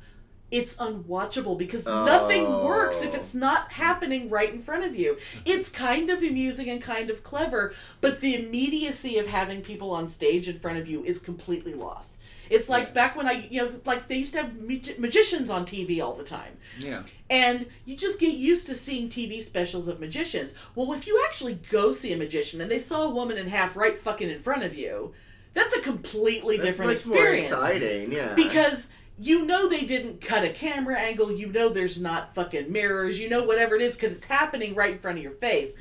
it's 0.52 0.76
unwatchable 0.78 1.58
because 1.58 1.86
nothing 1.86 2.46
oh. 2.46 2.66
works 2.66 3.02
if 3.02 3.14
Oh. 3.14 3.18
it's 3.18 3.34
not 3.34 3.72
happening 3.74 4.30
right 4.30 4.54
in 4.54 4.60
front 4.60 4.84
of 4.84 4.96
you. 4.96 5.18
It's 5.44 5.70
kind 5.70 6.10
of 6.10 6.22
amusing 6.22 6.70
and 6.70 6.82
kind 6.82 7.10
of 7.10 7.24
clever, 7.24 7.74
but 8.02 8.22
the 8.22 8.36
immediacy 8.36 9.18
of 9.18 9.28
having 9.28 9.62
people 9.62 9.92
on 9.92 10.08
stage 10.08 10.48
in 10.48 10.58
front 10.60 10.78
of 10.78 10.88
you 10.88 11.04
is 11.04 11.20
completely 11.20 11.74
lost. 11.74 12.16
It's 12.48 12.70
like 12.70 12.88
Yeah. 12.90 12.94
back 12.94 13.16
when 13.16 13.28
I, 13.28 13.48
you 13.50 13.62
know, 13.64 13.72
like 13.86 14.08
they 14.08 14.18
used 14.18 14.34
to 14.34 14.44
have 14.44 14.56
magi- 14.62 14.96
magicians 15.00 15.50
on 15.50 15.66
TV 15.66 16.00
all 16.00 16.14
the 16.14 16.24
time. 16.24 16.58
Yeah. 16.80 17.02
And 17.28 17.66
you 17.86 17.96
just 17.96 18.20
get 18.20 18.36
used 18.36 18.68
to 18.68 18.76
seeing 18.76 19.10
TV 19.10 19.42
specials 19.44 19.88
of 19.88 20.00
magicians. 20.00 20.54
Well, 20.76 20.94
if 20.94 21.08
you 21.08 21.24
actually 21.28 21.56
go 21.72 21.92
see 21.92 22.14
a 22.14 22.18
magician 22.18 22.62
and 22.62 22.70
they 22.70 22.78
saw 22.78 23.02
a 23.04 23.10
woman 23.10 23.38
in 23.38 23.48
half 23.48 23.76
right 23.76 23.98
fucking 23.98 24.30
in 24.30 24.40
front 24.40 24.62
of 24.62 24.76
you, 24.76 25.14
that's 25.56 25.74
a 25.74 25.82
completely 25.82 26.58
That's 26.58 26.68
different 26.68 26.92
experience 26.92 27.50
more 27.50 27.60
exciting, 27.66 28.12
yeah. 28.12 28.34
because 28.36 28.90
you 29.18 29.46
know 29.46 29.70
they 29.70 29.86
didn't 29.86 30.20
cut 30.22 30.44
a 30.44 30.50
camera 30.50 31.00
angle 31.00 31.32
you 31.32 31.48
know 31.48 31.70
there's 31.70 32.00
not 32.02 32.36
fucking 32.36 32.72
mirrors 32.72 33.20
you 33.20 33.30
know 33.30 33.44
whatever 33.44 33.76
it 33.76 33.82
is 33.82 33.96
because 33.96 34.14
it's 34.14 34.26
happening 34.26 34.76
right 34.76 34.94
in 34.94 35.00
front 35.00 35.18
of 35.18 35.24
your 35.24 35.34
face. 35.34 35.78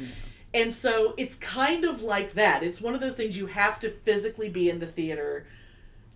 And 0.53 0.73
so 0.73 1.15
it's 1.17 1.35
kind 1.35 1.85
of 1.85 2.03
like 2.03 2.35
that. 2.35 2.63
It's 2.63 2.81
one 2.81 2.95
of 2.95 3.01
those 3.01 3.17
things 3.17 3.37
you 3.37 3.47
have 3.47 3.81
to 3.81 3.91
physically 3.91 4.49
be 4.49 4.71
in 4.71 4.79
the 4.79 4.87
theater 4.87 5.47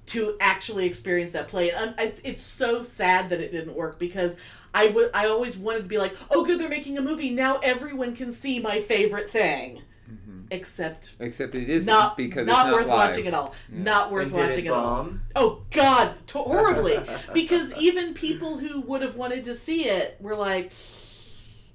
to 0.07 0.37
actually 0.41 0.87
experience 0.87 1.33
that 1.33 1.49
play. 1.49 1.73
And 1.73 1.93
it's, 1.99 2.21
it's 2.23 2.43
so 2.43 2.83
sad 2.83 3.31
that 3.31 3.41
it 3.41 3.51
didn't 3.51 3.75
work 3.75 3.99
because 3.99 4.39
I 4.73 4.87
would 4.89 5.11
I 5.13 5.27
always 5.27 5.57
wanted 5.57 5.81
to 5.81 5.89
be 5.89 5.99
like 5.99 6.17
oh 6.31 6.45
good 6.45 6.61
they're 6.61 6.69
making 6.69 6.99
a 6.99 7.03
movie. 7.03 7.31
Now 7.31 7.59
everyone 7.59 8.15
can 8.15 8.33
see 8.33 8.61
my 8.61 8.81
favorite 8.81 9.33
thing 9.33 9.83
Mm-hmm. 10.11 10.41
except 10.51 11.13
Except 11.21 11.55
it 11.55 11.69
isn't 11.69 11.87
not 11.87 12.17
because 12.17 12.47
not 12.47 12.67
it's 12.67 12.71
not 12.71 12.73
worth 12.73 12.87
live. 12.87 13.09
watching 13.11 13.27
at 13.27 13.35
all 13.35 13.55
not 13.69 14.11
worth 14.11 14.27
And 14.27 14.35
did 14.35 14.49
watching 14.49 14.65
it 14.65 14.69
at 14.69 14.75
all? 14.75 15.09
Oh 15.37 15.63
God, 15.71 16.15
to- 16.29 16.39
horribly. 16.39 16.99
because 17.35 17.75
even 17.77 18.15
people 18.15 18.57
who 18.59 18.81
would 18.81 19.03
have 19.03 19.17
wanted 19.17 19.45
to 19.45 19.55
see 19.55 19.85
it 19.85 20.17
were 20.21 20.35
like, 20.37 20.73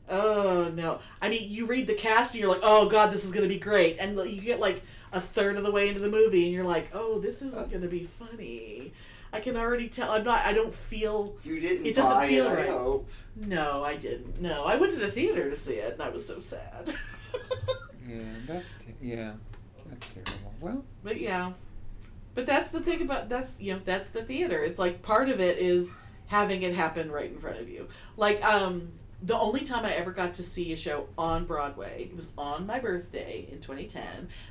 "Oh 0.09 0.71
no!" 0.73 0.99
I 1.21 1.29
mean, 1.29 1.49
you 1.51 1.65
read 1.65 1.87
the 1.87 1.93
cast 1.93 2.33
and 2.33 2.41
you're 2.41 2.49
like, 2.49 2.61
"Oh 2.63 2.89
God, 2.89 3.11
this 3.11 3.23
is 3.23 3.31
going 3.31 3.43
to 3.43 3.53
be 3.53 3.59
great," 3.59 3.97
and 3.99 4.17
you 4.17 4.41
get 4.41 4.59
like 4.59 4.81
a 5.11 5.19
third 5.21 5.57
of 5.57 5.63
the 5.63 5.71
way 5.71 5.87
into 5.89 6.01
the 6.01 6.09
movie 6.09 6.45
and 6.45 6.53
you're 6.53 6.63
like, 6.63 6.89
"Oh, 6.93 7.19
this 7.19 7.41
isn't 7.43 7.63
uh. 7.63 7.67
going 7.67 7.81
to 7.83 7.87
be 7.87 8.05
funny." 8.05 8.93
I 9.31 9.39
can 9.39 9.57
already 9.57 9.89
tell. 9.89 10.11
I'm 10.11 10.23
not. 10.23 10.45
I 10.45 10.53
don't 10.53 10.73
feel. 10.73 11.35
You 11.43 11.59
didn't 11.59 11.85
It 11.87 11.95
doesn't 11.95 12.13
buy 12.17 12.27
feel 12.27 12.45
it, 12.45 12.49
I 12.51 12.55
right. 12.55 12.69
hope. 12.69 13.09
No, 13.35 13.83
I 13.83 13.95
didn't. 13.95 14.39
No, 14.39 14.63
I 14.63 14.75
went 14.75 14.93
to 14.93 14.99
the 14.99 15.09
theater 15.11 15.49
to 15.49 15.55
see 15.55 15.73
it, 15.75 15.93
and 15.93 16.01
I 16.03 16.09
was 16.09 16.23
so 16.27 16.37
sad. 16.39 16.93
Yeah, 18.07 18.21
that's 18.47 18.67
te- 18.79 19.07
yeah, 19.07 19.33
that's 19.89 20.07
terrible. 20.07 20.53
Well, 20.59 20.85
But 21.03 21.19
yeah. 21.19 21.53
But 22.35 22.45
that's 22.47 22.69
the 22.69 22.81
thing 22.81 23.01
about 23.01 23.29
that's 23.29 23.59
you 23.59 23.73
know, 23.73 23.81
that's 23.83 24.09
the 24.09 24.23
theater. 24.23 24.63
It's 24.63 24.79
like 24.79 25.01
part 25.01 25.29
of 25.29 25.39
it 25.39 25.59
is 25.59 25.95
having 26.27 26.63
it 26.63 26.73
happen 26.73 27.11
right 27.11 27.29
in 27.31 27.37
front 27.37 27.59
of 27.59 27.69
you. 27.69 27.87
Like 28.17 28.43
um 28.43 28.93
the 29.21 29.39
only 29.39 29.61
time 29.61 29.85
I 29.85 29.93
ever 29.93 30.11
got 30.11 30.33
to 30.35 30.43
see 30.43 30.73
a 30.73 30.75
show 30.75 31.07
on 31.17 31.45
Broadway, 31.45 32.09
it 32.11 32.15
was 32.15 32.27
on 32.37 32.67
my 32.67 32.79
birthday 32.79 33.47
in 33.49 33.61
2010, 33.61 34.03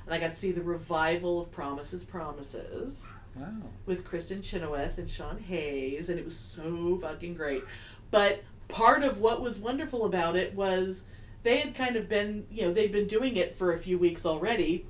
and 0.06 0.14
I 0.14 0.18
got 0.18 0.28
to 0.28 0.34
see 0.34 0.50
the 0.50 0.62
revival 0.62 1.38
of 1.38 1.52
Promises 1.52 2.04
Promises 2.04 3.06
wow. 3.36 3.52
with 3.84 4.06
Kristin 4.06 4.42
Chenoweth 4.42 4.96
and 4.96 5.10
Sean 5.10 5.38
Hayes, 5.38 6.08
and 6.08 6.18
it 6.18 6.24
was 6.24 6.38
so 6.38 6.98
fucking 7.02 7.34
great. 7.34 7.62
But 8.10 8.42
part 8.68 9.02
of 9.02 9.18
what 9.18 9.42
was 9.42 9.58
wonderful 9.58 10.06
about 10.06 10.36
it 10.36 10.54
was 10.54 11.06
they 11.42 11.58
had 11.58 11.74
kind 11.74 11.96
of 11.96 12.08
been, 12.08 12.46
you 12.50 12.62
know, 12.62 12.72
they'd 12.72 12.92
been 12.92 13.06
doing 13.06 13.36
it 13.36 13.56
for 13.56 13.72
a 13.72 13.78
few 13.78 13.98
weeks 13.98 14.24
already, 14.24 14.86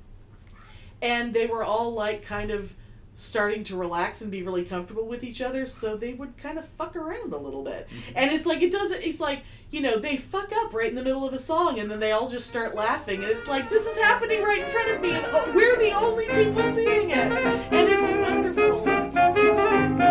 and 1.01 1.33
they 1.33 1.47
were 1.47 1.63
all 1.63 1.91
like 1.93 2.23
kind 2.23 2.51
of 2.51 2.73
starting 3.15 3.63
to 3.63 3.75
relax 3.75 4.21
and 4.21 4.31
be 4.31 4.41
really 4.41 4.65
comfortable 4.65 5.05
with 5.05 5.23
each 5.23 5.41
other, 5.41 5.65
so 5.65 5.95
they 5.95 6.13
would 6.13 6.35
kind 6.37 6.57
of 6.57 6.67
fuck 6.69 6.95
around 6.95 7.31
a 7.31 7.37
little 7.37 7.63
bit. 7.63 7.87
Mm-hmm. 7.87 8.11
And 8.15 8.31
it's 8.31 8.45
like, 8.45 8.61
it 8.61 8.71
doesn't, 8.71 9.03
it's 9.03 9.19
like, 9.19 9.43
you 9.69 9.81
know, 9.81 9.99
they 9.99 10.17
fuck 10.17 10.51
up 10.51 10.73
right 10.73 10.89
in 10.89 10.95
the 10.95 11.03
middle 11.03 11.25
of 11.27 11.33
a 11.33 11.39
song 11.39 11.79
and 11.79 11.91
then 11.91 11.99
they 11.99 12.11
all 12.11 12.27
just 12.27 12.47
start 12.47 12.73
laughing, 12.73 13.21
and 13.21 13.31
it's 13.31 13.47
like, 13.47 13.69
this 13.69 13.85
is 13.85 13.97
happening 13.97 14.41
right 14.41 14.63
in 14.63 14.71
front 14.71 14.89
of 14.89 14.99
me, 15.01 15.11
and 15.11 15.25
oh, 15.27 15.51
we're 15.53 15.77
the 15.77 15.91
only 15.91 16.25
people 16.27 16.63
seeing 16.73 17.11
it. 17.11 17.17
And 17.17 17.87
it's 17.87 18.09
wonderful. 18.09 18.83
It's 18.87 19.13
just 19.13 20.02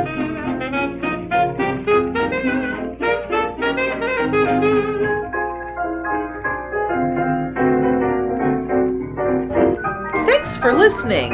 for 10.62 10.72
listening. 10.72 11.32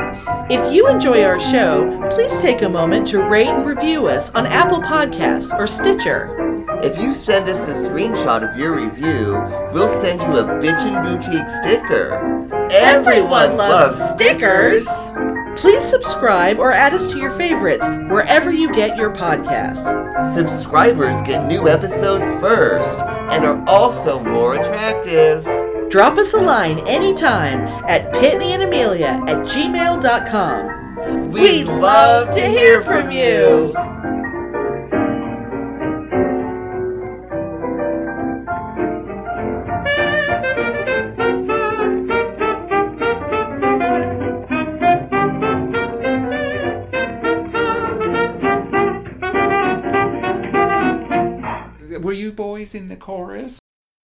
If 0.48 0.72
you 0.72 0.88
enjoy 0.88 1.22
our 1.22 1.38
show, 1.38 2.08
please 2.10 2.40
take 2.40 2.62
a 2.62 2.68
moment 2.68 3.06
to 3.08 3.22
rate 3.22 3.48
and 3.48 3.66
review 3.66 4.06
us 4.06 4.30
on 4.30 4.46
Apple 4.46 4.80
Podcasts 4.80 5.52
or 5.52 5.66
Stitcher. 5.66 6.34
If 6.82 6.96
you 6.96 7.12
send 7.12 7.46
us 7.46 7.68
a 7.68 7.90
screenshot 7.90 8.48
of 8.48 8.58
your 8.58 8.74
review, 8.74 9.32
we'll 9.74 10.00
send 10.00 10.22
you 10.22 10.38
a 10.38 10.44
Bitchin' 10.44 11.02
Boutique 11.02 11.48
sticker. 11.60 12.14
Everyone 12.72 13.58
loves 13.58 14.02
stickers. 14.14 14.86
Please 15.60 15.84
subscribe 15.84 16.58
or 16.58 16.72
add 16.72 16.94
us 16.94 17.12
to 17.12 17.18
your 17.18 17.32
favorites 17.32 17.86
wherever 18.08 18.50
you 18.50 18.72
get 18.72 18.96
your 18.96 19.12
podcasts. 19.12 20.34
Subscribers 20.34 21.20
get 21.26 21.46
new 21.46 21.68
episodes 21.68 22.26
first 22.40 23.00
and 23.00 23.44
are 23.44 23.62
also 23.66 24.20
more 24.20 24.54
attractive. 24.54 25.67
Drop 25.90 26.18
us 26.18 26.34
a 26.34 26.38
line 26.38 26.80
anytime 26.80 27.60
at 27.88 28.12
Pitney 28.12 28.50
and 28.50 28.62
Amelia 28.62 29.22
at 29.26 29.38
gmail.com. 29.46 31.30
We'd 31.30 31.64
love 31.64 32.30
to 32.34 32.46
hear 32.46 32.82
from 32.82 33.10
you. 33.10 33.72
Were 52.02 52.12
you 52.12 52.32
boys 52.32 52.74
in 52.74 52.88
the 52.88 52.96
chorus? 52.96 53.58